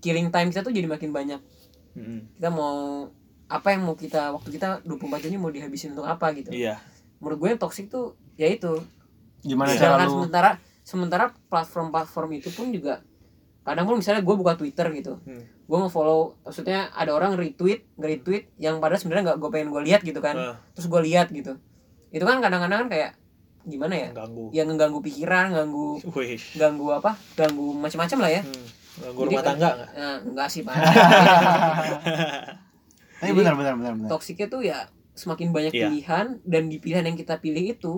killing 0.00 0.32
time 0.32 0.48
kita 0.48 0.64
tuh 0.64 0.72
jadi 0.72 0.88
makin 0.88 1.12
banyak 1.12 1.40
Hmm. 1.92 2.24
kita 2.34 2.48
mau 2.48 3.06
apa 3.46 3.68
yang 3.70 3.82
mau 3.82 3.92
kita 3.92 4.30
waktu 4.30 4.48
kita 4.52 4.80
24 4.82 5.20
jam 5.20 5.30
ini 5.30 5.38
mau 5.38 5.50
dihabisin 5.50 5.92
untuk 5.92 6.06
apa 6.06 6.30
gitu 6.32 6.48
iya 6.50 6.78
menurut 7.18 7.36
gue 7.36 7.48
yang 7.50 7.60
toxic 7.60 7.90
tuh 7.90 8.16
ya 8.34 8.46
itu 8.46 8.80
gimana 9.42 9.74
cara 9.74 10.06
lu 10.06 10.22
sementara 10.22 10.50
sementara 10.80 11.24
platform-platform 11.50 12.30
itu 12.34 12.48
pun 12.48 12.70
juga 12.70 13.04
kadang 13.62 13.84
pun 13.84 13.96
misalnya 13.96 14.20
gue 14.20 14.34
buka 14.34 14.54
Twitter 14.54 14.86
gitu 14.90 15.20
Hmm. 15.20 15.42
gue 15.42 15.76
mau 15.76 15.86
follow 15.86 16.34
maksudnya 16.40 16.88
ada 16.90 17.10
orang 17.10 17.34
retweet 17.34 17.84
nge-retweet 17.94 18.50
yang 18.56 18.78
padahal 18.78 18.98
sebenarnya 18.98 19.24
nggak 19.26 19.38
gue 19.38 19.50
pengen 19.50 19.68
gue 19.68 19.82
lihat 19.84 20.00
gitu 20.00 20.18
kan 20.18 20.34
Ah, 20.34 20.56
terus 20.70 20.86
gue 20.86 21.00
lihat 21.02 21.28
gitu 21.28 21.54
itu 22.08 22.22
kan 22.22 22.38
kadang-kadang 22.38 22.84
kan 22.84 22.90
kayak 22.90 23.10
gimana 23.62 23.92
ya 23.94 24.08
ganggu 24.10 24.48
yang 24.50 24.66
ngeganggu 24.66 24.98
pikiran 25.00 25.52
ganggu 25.52 26.00
Wih. 26.10 26.40
ganggu 26.52 26.86
apa 26.90 27.14
ganggu 27.34 27.70
macam-macam 27.74 28.18
lah 28.20 28.32
ya 28.32 28.42
Hmm. 28.42 28.66
Ganggu 29.00 29.20
rumah 29.22 29.40
tangga 29.40 29.68
nggak? 29.70 29.88
Nah, 29.94 30.16
enggak 30.24 30.48
sih 30.48 30.60
pak 30.60 30.74
Ini 33.20 33.26
Jadi- 33.26 33.36
benar 33.36 33.54
benar 33.54 33.74
benar 33.74 33.92
benar. 33.94 34.08
toksiknya 34.08 34.46
tuh 34.48 34.62
ya 34.62 34.78
semakin 35.12 35.52
banyak 35.52 35.70
Iya. 35.70 35.82
pilihan 35.86 36.26
dan 36.42 36.62
di 36.66 36.76
pilihan 36.76 37.04
yang 37.04 37.14
kita 37.14 37.36
pilih 37.36 37.64
itu 37.70 37.94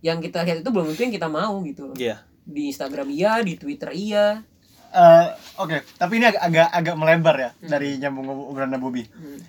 yang 0.00 0.18
kita 0.18 0.42
lihat 0.42 0.58
itu 0.58 0.70
belum 0.70 0.88
tentu 0.88 1.02
yang 1.02 1.14
kita 1.14 1.28
mau 1.28 1.60
gitu 1.62 1.86
loh. 1.86 1.96
Iya. 1.96 2.24
di 2.42 2.66
Instagram 2.66 3.06
iya 3.08 3.38
di 3.38 3.54
Twitter 3.54 3.94
iya 3.94 4.42
Eh, 4.92 5.26
Oke, 5.56 5.84
tapi 5.96 6.20
ini 6.20 6.28
agak 6.28 6.42
agak, 6.42 6.68
agak 6.68 6.94
melebar 6.96 7.36
ya 7.36 7.50
Hmm. 7.56 7.68
dari 7.68 7.96
nyambung 7.96 8.28
obrolan 8.28 8.76
Bobby. 8.76 9.08
Hmm. 9.08 9.40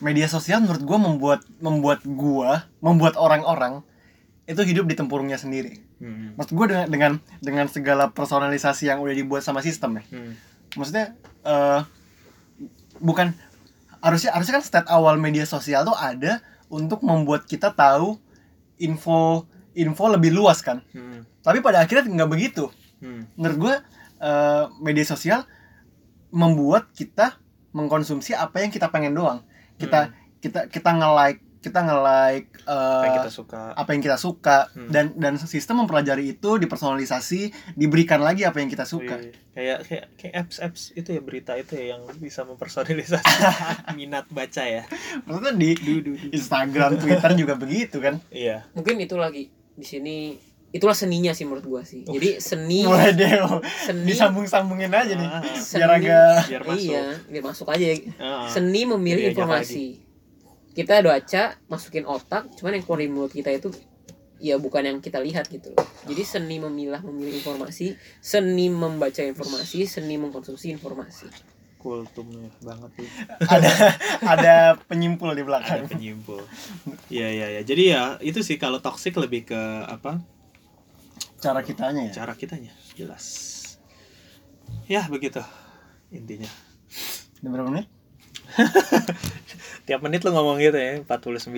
Media 0.00 0.24
sosial 0.24 0.60
menurut 0.60 0.82
gua 0.84 0.98
membuat 0.98 1.40
membuat 1.60 2.00
gua, 2.04 2.64
membuat 2.80 3.16
orang-orang 3.16 3.84
itu 4.44 4.60
hidup 4.64 4.88
di 4.88 4.96
tempurungnya 4.96 5.36
sendiri. 5.36 5.80
Hmm. 6.00 6.32
Maksud 6.36 6.52
gua 6.52 6.66
dengan 6.68 6.88
dengan 6.88 7.12
dengan 7.40 7.66
segala 7.68 8.08
personalisasi 8.08 8.88
yang 8.88 9.00
udah 9.00 9.12
dibuat 9.12 9.44
sama 9.44 9.60
sistem 9.60 10.00
ya. 10.00 10.04
Hmm. 10.08 10.32
Maksudnya 10.76 11.16
eh 11.44 11.80
bukan 13.00 13.32
harusnya 14.00 14.32
harusnya 14.32 14.60
kan 14.60 14.64
state 14.64 14.88
awal 14.88 15.16
media 15.16 15.44
sosial 15.44 15.84
tuh 15.84 15.96
ada 15.96 16.40
untuk 16.68 17.04
membuat 17.04 17.44
kita 17.44 17.72
tahu 17.72 18.16
info 18.76 19.44
info 19.72 20.04
lebih 20.08 20.32
luas 20.32 20.60
kan. 20.60 20.80
Hmm. 20.92 21.24
Tapi 21.40 21.60
pada 21.60 21.84
akhirnya 21.84 22.08
nggak 22.08 22.32
begitu. 22.32 22.68
Hmm. 23.00 23.24
menurut 23.32 23.56
gue 23.56 23.74
eh, 24.20 24.64
media 24.78 25.02
sosial 25.02 25.48
membuat 26.30 26.94
kita 26.94 27.40
mengkonsumsi 27.72 28.34
apa 28.34 28.62
yang 28.62 28.70
kita 28.70 28.90
pengen 28.90 29.14
doang. 29.14 29.42
Kita 29.76 30.14
kita 30.38 30.68
kita 30.68 30.90
nge-like 30.94 31.40
kita 31.60 31.76
nge-like 31.84 32.48
eh, 32.64 32.72
Apa 32.72 33.04
yang 33.04 33.16
kita 33.20 33.32
suka. 33.32 33.62
apa 33.76 33.90
yang 33.92 34.00
kita 34.00 34.16
suka. 34.16 34.58
Hmm. 34.72 34.88
dan 34.88 35.12
dan 35.20 35.36
sistem 35.36 35.84
mempelajari 35.84 36.32
itu 36.32 36.56
dipersonalisasi 36.56 37.52
diberikan 37.76 38.24
lagi 38.24 38.48
apa 38.48 38.64
yang 38.64 38.72
kita 38.72 38.88
suka. 38.88 39.20
Wih, 39.20 39.36
kayak 39.52 39.78
kayak 39.84 40.04
kayak 40.16 40.34
apps 40.40 40.56
apps 40.56 40.82
itu 40.96 41.12
ya 41.12 41.20
berita 41.20 41.52
itu 41.60 41.76
ya 41.76 41.96
yang 41.96 42.08
bisa 42.16 42.48
mempersonalisasi 42.48 43.36
minat 43.98 44.24
baca 44.32 44.64
ya. 44.64 44.88
Maksudnya 45.28 45.52
di 45.52 45.70
Instagram 46.32 46.96
Twitter 46.96 47.30
juga 47.36 47.54
begitu 47.60 48.00
kan? 48.00 48.24
Iya. 48.32 48.64
Mungkin 48.72 48.96
itu 48.96 49.20
lagi 49.20 49.52
di 49.76 49.84
sini 49.84 50.16
itulah 50.70 50.94
seninya 50.94 51.34
sih 51.34 51.42
menurut 51.42 51.66
gua 51.66 51.82
sih. 51.82 52.06
Jadi 52.06 52.38
seni 52.38 52.84
mulai 52.88 53.10
deh 53.12 53.42
seni 53.82 54.06
disambung-sambungin 54.06 54.90
aja 54.90 55.12
nih 55.14 55.28
Ah, 55.28 55.42
seni- 55.54 55.78
biar 55.82 55.90
agak 55.90 56.38
biar 56.46 56.62
masuk. 56.62 56.78
iya 56.80 57.02
biar 57.26 57.44
masuk 57.44 57.66
aja. 57.68 57.86
Ah, 58.18 58.46
seni 58.46 58.86
memilih 58.86 59.30
informasi. 59.30 60.06
kita 60.70 61.02
baca 61.02 61.58
masukin 61.66 62.06
otak 62.06 62.46
cuman 62.54 62.78
yang 62.78 62.84
keluar 62.86 63.02
mulut 63.10 63.34
kita 63.34 63.50
itu 63.50 63.74
ya 64.38 64.54
bukan 64.56 64.86
yang 64.86 64.98
kita 65.02 65.18
lihat 65.18 65.50
gitu 65.50 65.74
loh. 65.74 65.82
Jadi 66.06 66.22
seni 66.22 66.56
memilah 66.56 67.02
memilih 67.02 67.42
informasi 67.42 67.92
seni 68.22 68.70
membaca 68.70 69.18
informasi 69.20 69.84
seni 69.84 70.14
mengkonsumsi 70.16 70.70
informasi. 70.70 71.26
Kultumnya 71.76 72.46
banget 72.62 72.92
tuh 72.94 73.08
ada 73.56 73.72
ada 74.22 74.54
penyimpul 74.86 75.34
di 75.34 75.40
ada 75.40 75.48
belakang 75.48 75.90
penyimpul. 75.90 76.38
Iya 77.10 77.28
iya 77.28 77.46
ya 77.58 77.62
jadi 77.66 77.82
ya 77.90 78.02
itu 78.22 78.40
sih 78.40 78.54
kalau 78.54 78.78
toxic 78.78 79.12
lebih 79.18 79.50
ke 79.50 79.60
apa 79.84 80.22
cara 81.40 81.60
kitanya 81.64 82.00
ya 82.08 82.12
cara 82.22 82.32
kitanya 82.36 82.72
jelas 82.94 83.24
ya 84.86 85.08
begitu 85.08 85.40
intinya 86.12 86.48
Udah 87.40 87.50
berapa 87.50 87.68
menit 87.72 87.88
tiap 89.88 90.00
menit 90.04 90.20
lu 90.22 90.30
ngomong 90.36 90.60
gitu 90.60 90.76
ya 90.76 91.00
49 91.02 91.48
50 91.48 91.56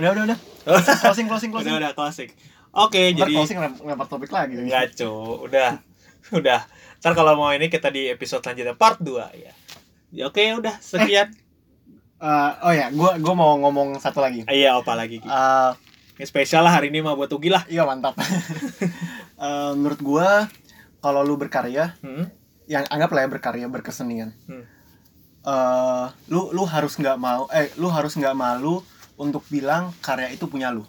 udah 0.00 0.10
udah 0.16 0.24
udah 0.24 0.38
closing 1.04 1.28
closing 1.28 1.50
closing 1.52 1.72
udah 1.76 1.90
udah 1.90 1.92
klasik 1.92 2.32
Oke, 2.76 3.16
Ntar 3.16 3.24
jadi 3.24 3.32
closing 3.40 3.56
lem- 3.56 3.80
lempar 3.88 4.04
topik 4.04 4.28
lagi. 4.28 4.60
Enggak, 4.60 4.92
cu. 5.00 5.08
Udah. 5.48 5.80
Udah. 6.28 6.60
Ntar 7.00 7.16
kalau 7.16 7.32
mau 7.32 7.48
ini 7.56 7.72
kita 7.72 7.88
di 7.88 8.12
episode 8.12 8.44
selanjutnya 8.44 8.76
part 8.76 9.00
2 9.00 9.16
ya. 9.32 9.52
Ya 10.12 10.28
oke, 10.28 10.44
udah 10.60 10.76
sekian. 10.84 11.32
Eh, 12.20 12.50
oh 12.60 12.72
ya, 12.76 12.92
gua 12.92 13.16
gua 13.16 13.32
mau 13.32 13.56
ngomong 13.64 13.96
satu 13.96 14.20
lagi. 14.20 14.44
Iya, 14.44 14.76
apa 14.76 14.92
lagi? 14.92 15.24
Ki? 15.24 15.28
Ini 16.16 16.24
spesial 16.24 16.64
lah 16.64 16.72
hari 16.72 16.88
ini 16.88 17.00
mah 17.00 17.12
buat 17.12 17.28
Ugi 17.28 17.48
lah. 17.48 17.64
iya 17.68 17.84
mantap. 17.84 18.16
Eh, 19.36 19.72
menurut 19.76 20.00
gua 20.00 20.48
kalau 20.98 21.20
lu 21.20 21.36
berkarya, 21.36 21.92
Hmm? 22.00 22.32
yang 22.64 22.88
anggaplah 22.88 23.20
ya 23.20 23.28
berkarya 23.28 23.68
berkesenian. 23.68 24.32
Hmm. 24.48 24.64
Eh, 25.44 26.06
lu 26.26 26.48
lu 26.50 26.64
harus 26.64 26.96
nggak 26.96 27.20
mau 27.20 27.44
eh 27.52 27.68
lu 27.76 27.86
harus 27.86 28.16
nggak 28.16 28.32
malu 28.32 28.80
untuk 29.14 29.44
bilang 29.46 29.92
karya 30.00 30.32
itu 30.32 30.48
punya 30.48 30.72
lu. 30.72 30.88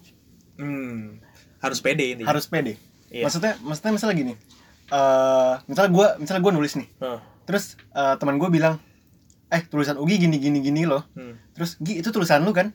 Hmm. 0.55 1.19
Harus 1.59 1.84
pede 1.84 2.15
ini. 2.15 2.23
Harus 2.23 2.47
pede. 2.47 2.80
Iya. 3.11 3.28
Maksudnya 3.28 3.59
maksudnya 3.59 3.91
misalnya 3.93 4.15
gini. 4.15 4.34
Eh, 4.88 5.53
misalnya 5.67 5.91
gua 5.91 6.07
misalnya 6.15 6.41
gua 6.41 6.53
nulis 6.55 6.80
nih. 6.80 6.88
Hah. 7.03 7.19
Terus 7.43 7.75
eh, 7.75 8.15
teman 8.15 8.39
gue 8.39 8.47
bilang, 8.47 8.80
"Eh, 9.47 9.59
tulisan 9.67 9.99
Ugi 9.99 10.23
gini 10.23 10.39
gini 10.39 10.63
gini 10.63 10.88
loh." 10.88 11.03
Hmm. 11.15 11.36
Terus, 11.51 11.75
"Gi, 11.80 11.99
itu 11.99 12.11
tulisan 12.11 12.47
lu 12.47 12.55
kan?" 12.55 12.71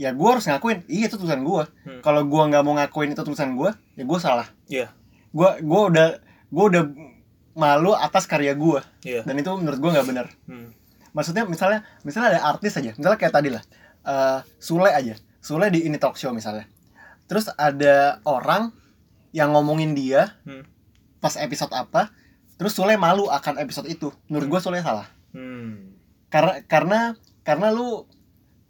Ya 0.00 0.16
gue 0.16 0.24
harus 0.24 0.48
ngakuin, 0.48 0.80
"Iya, 0.88 1.12
itu 1.12 1.20
tulisan 1.20 1.44
gua." 1.44 1.68
Hmm. 1.84 2.00
Kalau 2.00 2.24
gua 2.24 2.48
nggak 2.48 2.62
mau 2.64 2.72
ngakuin 2.72 3.12
itu 3.12 3.20
tulisan 3.20 3.52
gua, 3.52 3.76
ya 3.92 4.04
gua 4.08 4.16
salah. 4.16 4.48
Iya. 4.64 4.88
Gua 5.28 5.60
gua 5.60 5.92
udah 5.92 6.08
gua 6.48 6.64
udah 6.72 6.82
malu 7.52 7.92
atas 7.92 8.24
karya 8.24 8.56
gua 8.56 8.80
Iya. 9.04 9.26
dan 9.28 9.36
itu 9.36 9.50
menurut 9.52 9.76
gua 9.76 9.90
nggak 9.92 10.08
benar. 10.08 10.26
Hmm. 10.48 10.72
Maksudnya 11.12 11.44
misalnya 11.44 11.84
misalnya 12.00 12.38
ada 12.38 12.40
artis 12.48 12.72
aja, 12.74 12.96
misalnya 12.96 13.18
kayak 13.20 13.34
tadi 13.34 13.52
lah. 13.52 13.60
eh, 14.00 14.40
Sule 14.56 14.88
aja. 14.88 15.12
Sule 15.44 15.68
di 15.68 15.84
ini 15.84 16.00
talk 16.00 16.16
show 16.16 16.32
misalnya. 16.32 16.64
Terus 17.28 17.52
ada 17.52 18.24
orang 18.24 18.72
yang 19.30 19.52
ngomongin 19.52 19.92
dia 19.92 20.40
Hmm. 20.42 20.64
pas 21.20 21.36
episode 21.36 21.68
apa, 21.70 22.08
terus 22.56 22.72
Sule 22.72 22.96
malu 22.96 23.28
akan 23.28 23.60
episode 23.60 23.84
itu. 23.86 24.08
Menurut 24.32 24.48
gua 24.48 24.60
Sule 24.64 24.80
salah. 24.80 25.04
Hmm. 25.30 25.92
karena 26.26 26.62
karena 26.64 27.00
karena 27.42 27.68
lu 27.68 28.06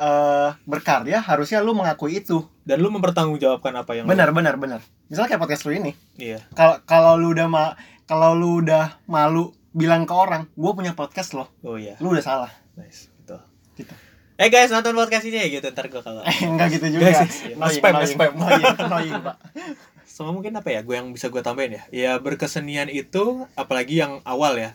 eh 0.00 0.50
berkarya 0.64 1.20
harusnya 1.20 1.60
lu 1.60 1.72
mengakui 1.72 2.18
itu 2.18 2.40
Dan 2.60 2.80
lu 2.80 2.88
mempertanggungjawabkan 2.88 3.74
apa 3.76 3.92
yang 3.92 4.04
lu- 4.04 4.10
benar 4.10 4.32
benar 4.32 4.56
benar 4.56 4.80
misalnya 5.06 5.28
kayak 5.28 5.42
podcast 5.42 5.62
lu 5.62 5.72
ini 5.74 5.92
Iya. 6.16 6.40
kalau 6.50 6.80
kalau 6.82 7.12
lu 7.14 7.30
udah 7.30 7.46
ma 7.46 7.76
kalau 8.04 8.32
lu 8.32 8.58
udah 8.58 8.96
malu 9.04 9.52
bilang 9.70 10.02
ke 10.02 10.10
orang 10.10 10.48
gue 10.50 10.72
punya 10.72 10.92
podcast 10.92 11.30
loh 11.32 11.52
Oh 11.60 11.76
iya. 11.76 11.94
lu 11.98 12.10
udah 12.10 12.24
salah 12.24 12.50
Nice. 12.72 13.12
Gitu. 13.20 13.36
Gitu. 13.76 13.92
Eh 14.34 14.48
guys, 14.48 14.72
nonton 14.72 14.96
podcast 14.96 15.20
ini 15.22 15.36
ya 15.36 15.46
gitu 15.52 15.68
ntar 15.68 15.84
gua 15.86 16.00
kalau 16.00 16.24
eh 16.24 16.38
enggak 16.40 16.72
gitu 16.72 16.86
juga 16.96 17.12
Enggak 17.12 17.28
sih. 17.28 17.52
Annoying, 17.52 17.76
Spam, 17.76 17.92
annoying, 17.92 18.08
spam. 18.08 19.20
Pak. 19.28 19.36
sama 20.06 20.30
mungkin 20.30 20.52
apa 20.52 20.68
ya 20.68 20.80
gue 20.80 20.92
yang 20.92 21.08
bisa 21.10 21.28
gue 21.28 21.38
tambahin 21.38 21.76
ya 21.76 21.82
ya 21.90 22.12
berkesenian 22.16 22.88
itu 22.88 23.44
apalagi 23.52 24.00
yang 24.00 24.20
awal 24.22 24.52
ya 24.54 24.72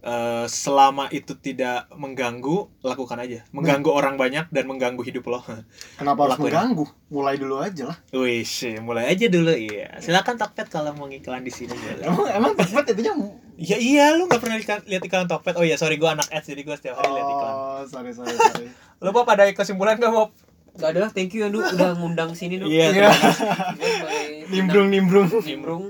eh, 0.00 0.46
selama 0.48 1.06
itu 1.12 1.36
tidak 1.36 1.88
mengganggu 1.92 2.68
lakukan 2.80 3.20
aja. 3.20 3.44
Mengganggu 3.52 3.90
orang 3.92 4.16
banyak 4.16 4.48
dan 4.48 4.64
mengganggu 4.64 5.00
hidup 5.04 5.28
lo. 5.28 5.40
Kenapa 6.00 6.26
harus 6.26 6.36
Lakuin. 6.36 6.52
mengganggu? 6.52 6.84
Mulai 7.10 7.34
dulu 7.36 7.56
aja 7.60 7.92
lah. 7.92 7.98
Wih, 8.12 8.46
mulai 8.80 9.12
aja 9.12 9.26
dulu 9.28 9.52
iya. 9.52 9.96
Silakan 10.00 10.40
Tokped 10.40 10.68
kalau 10.68 10.96
mau 10.96 11.06
ngiklan 11.06 11.44
di 11.44 11.52
sini 11.52 11.74
emang 12.00 12.26
emang 12.30 12.52
tempat 12.56 12.90
itunya 12.90 13.12
ya 13.60 13.76
iya 13.76 14.16
lu 14.16 14.24
nggak 14.24 14.40
pernah 14.40 14.56
lihat 14.56 14.88
lihat 14.88 15.02
iklan 15.04 15.28
Tokped? 15.28 15.54
Oh 15.60 15.64
iya 15.66 15.76
sorry 15.76 16.00
gue 16.00 16.08
anak 16.08 16.32
ads 16.32 16.48
jadi 16.48 16.62
gue 16.64 16.76
setiap 16.80 16.96
hari 16.96 17.12
lihat 17.12 17.28
iklan. 17.28 17.54
Oh 17.54 17.82
sorry 17.84 18.10
sorry 18.16 18.32
sorry. 18.32 18.66
Lu 19.04 19.16
Bob 19.16 19.28
ada 19.32 19.48
kesimpulan 19.52 19.96
gak 19.96 20.12
Bob? 20.12 20.30
Gak 20.76 20.92
ada, 20.94 21.08
thank 21.10 21.32
you 21.34 21.44
ya 21.44 21.48
Du 21.50 21.58
udah 21.74 21.96
ngundang 21.98 22.36
sini 22.36 22.60
Du. 22.60 22.68
Iya, 22.68 22.92
Iya. 22.94 23.10
terima 23.10 23.10
kasih. 23.10 23.46
Gue 23.74 23.88
sebagai 23.90 24.26
nimbrung 24.52 24.88
nimbrung. 24.88 25.28
Nimbrung. 25.42 25.84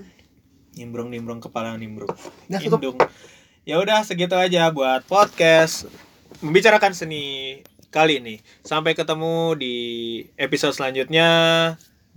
nimbrung 0.70 1.08
nimbrung 1.12 1.40
kepala 1.42 1.76
nimbrung. 1.76 2.08
Ya, 2.48 2.62
tutup. 2.62 2.96
Ya 3.68 3.76
udah 3.76 4.00
segitu 4.00 4.32
aja 4.40 4.72
buat 4.72 5.04
podcast 5.04 5.84
membicarakan 6.40 6.96
seni 6.96 7.60
kali 7.92 8.16
ini. 8.16 8.40
Sampai 8.64 8.96
ketemu 8.96 9.52
di 9.52 9.74
episode 10.40 10.72
selanjutnya. 10.72 11.28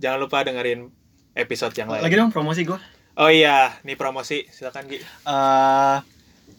Jangan 0.00 0.18
lupa 0.24 0.40
dengerin 0.40 0.88
episode 1.36 1.76
yang 1.76 1.92
lain. 1.92 2.00
lagi 2.00 2.16
dong 2.16 2.32
promosi 2.32 2.64
gue 2.64 2.80
Oh 3.14 3.30
iya, 3.30 3.76
nih 3.86 3.94
promosi. 3.94 4.42
Silakan 4.50 4.90
Gi. 4.90 4.98
eh 4.98 5.96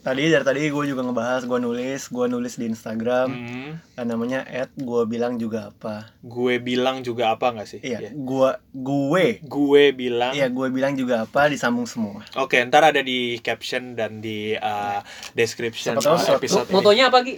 tadi 0.06 0.30
dari 0.30 0.42
tadi 0.42 0.62
gue 0.68 0.86
juga 0.86 1.02
ngebahas 1.02 1.44
gue 1.44 1.58
nulis 1.58 2.02
gue 2.08 2.26
nulis 2.28 2.54
di 2.54 2.66
Instagram 2.68 3.28
Hmm, 3.28 3.72
eh, 3.92 4.06
namanya 4.06 4.46
at 4.46 4.70
gue 4.72 5.02
bilang 5.04 5.36
juga 5.36 5.74
apa 5.74 6.14
gue 6.22 6.56
bilang 6.60 7.02
juga 7.02 7.32
apa 7.32 7.50
nggak 7.50 7.66
sih? 7.68 7.80
iya 7.82 8.00
Iya. 8.00 8.10
gue 8.14 8.50
gue 8.72 9.26
Gue 9.42 9.84
bilang. 9.92 10.32
iya 10.32 10.46
gue 10.48 10.68
bilang 10.70 10.94
juga 10.94 11.26
apa 11.26 11.50
disambung 11.50 11.84
semua 11.86 12.22
Oke, 12.36 12.62
ntar 12.62 12.86
ada 12.86 13.02
di 13.02 13.40
caption 13.40 13.94
dan 13.94 14.20
di 14.20 14.54
uh, 14.54 15.02
description 15.34 15.98
Siapa 15.98 16.06
tahu 16.06 16.18
uh, 16.18 16.38
episode 16.38 16.66
ini. 16.66 16.74
Motonya 16.76 17.04
apa 17.08 17.20
Ki? 17.20 17.36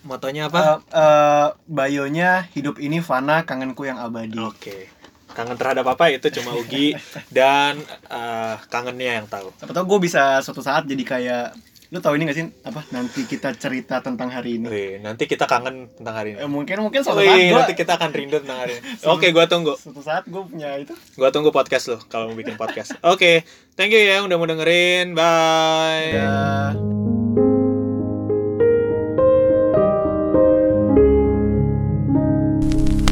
Motonya 0.00 0.42
apa? 0.44 0.58
Eh, 0.58 0.74
eh, 0.92 1.48
bayonya 1.66 2.30
hidup 2.50 2.76
ini 2.76 2.98
fana 2.98 3.42
kangenku 3.42 3.82
yang 3.82 3.96
abadi 3.96 4.36
Oke. 4.36 4.90
Kangen 5.28 5.54
terhadap 5.54 5.86
apa 5.86 6.10
itu 6.10 6.26
cuma 6.32 6.50
Ugi 6.52 6.98
dan 7.30 7.78
uh, 8.06 8.58
kangennya 8.66 9.22
yang 9.22 9.26
tahu. 9.26 9.54
siapa 9.54 9.70
tahu 9.70 9.86
gue 9.88 10.00
bisa 10.04 10.40
suatu 10.40 10.60
saat 10.60 10.82
jadi 10.82 11.04
kayak 11.04 11.46
lu 11.88 12.04
tahu 12.04 12.20
ini 12.20 12.28
gak 12.28 12.36
sih 12.36 12.44
apa 12.62 12.84
nanti 12.90 13.24
kita 13.24 13.56
cerita 13.56 14.04
tentang 14.04 14.28
hari 14.28 14.60
ini 14.60 14.68
Wih, 14.68 14.92
nanti 15.00 15.24
kita 15.24 15.48
kangen 15.48 15.88
tentang 15.90 16.14
hari 16.14 16.36
Eh, 16.36 16.44
ini. 16.44 16.44
mungkin 16.46 16.84
mungkin 16.84 17.00
suatu 17.00 17.16
saat 17.18 17.32
Wih, 17.32 17.48
gue 17.48 17.56
nanti 17.56 17.72
kita 17.74 17.96
akan 17.96 18.10
rindu 18.12 18.36
tentang 18.38 18.60
hari 18.60 18.72
ini. 18.74 18.84
Oke, 19.08 19.32
gua 19.32 19.48
tunggu. 19.48 19.72
suatu 19.74 20.00
saat 20.00 20.28
gue 20.28 20.42
punya 20.42 20.76
itu 20.76 20.92
Gua 21.16 21.32
tunggu 21.32 21.48
podcast 21.48 21.88
lo 21.88 21.96
kalau 22.04 22.28
mau 22.28 22.36
bikin 22.36 22.54
podcast. 22.54 22.92
Oke, 23.00 23.40
thank 23.72 23.88
you 23.88 24.00
ya 24.00 24.20
udah 24.20 24.36
mau 24.36 24.44
dengerin. 24.44 25.16
Bye. 25.16 26.12
ya 26.12 26.76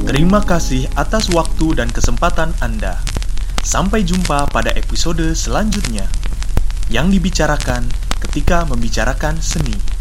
Terima 0.07 0.41
kasih 0.41 0.87
atas 0.95 1.29
waktu 1.31 1.77
dan 1.77 1.89
kesempatan 1.89 2.55
Anda. 2.59 2.99
Sampai 3.61 4.07
jumpa 4.07 4.47
pada 4.49 4.70
episode 4.72 5.35
selanjutnya 5.35 6.07
yang 6.87 7.11
dibicarakan 7.11 7.83
ketika 8.21 8.69
membicarakan 8.69 9.41
seni. 9.41 9.96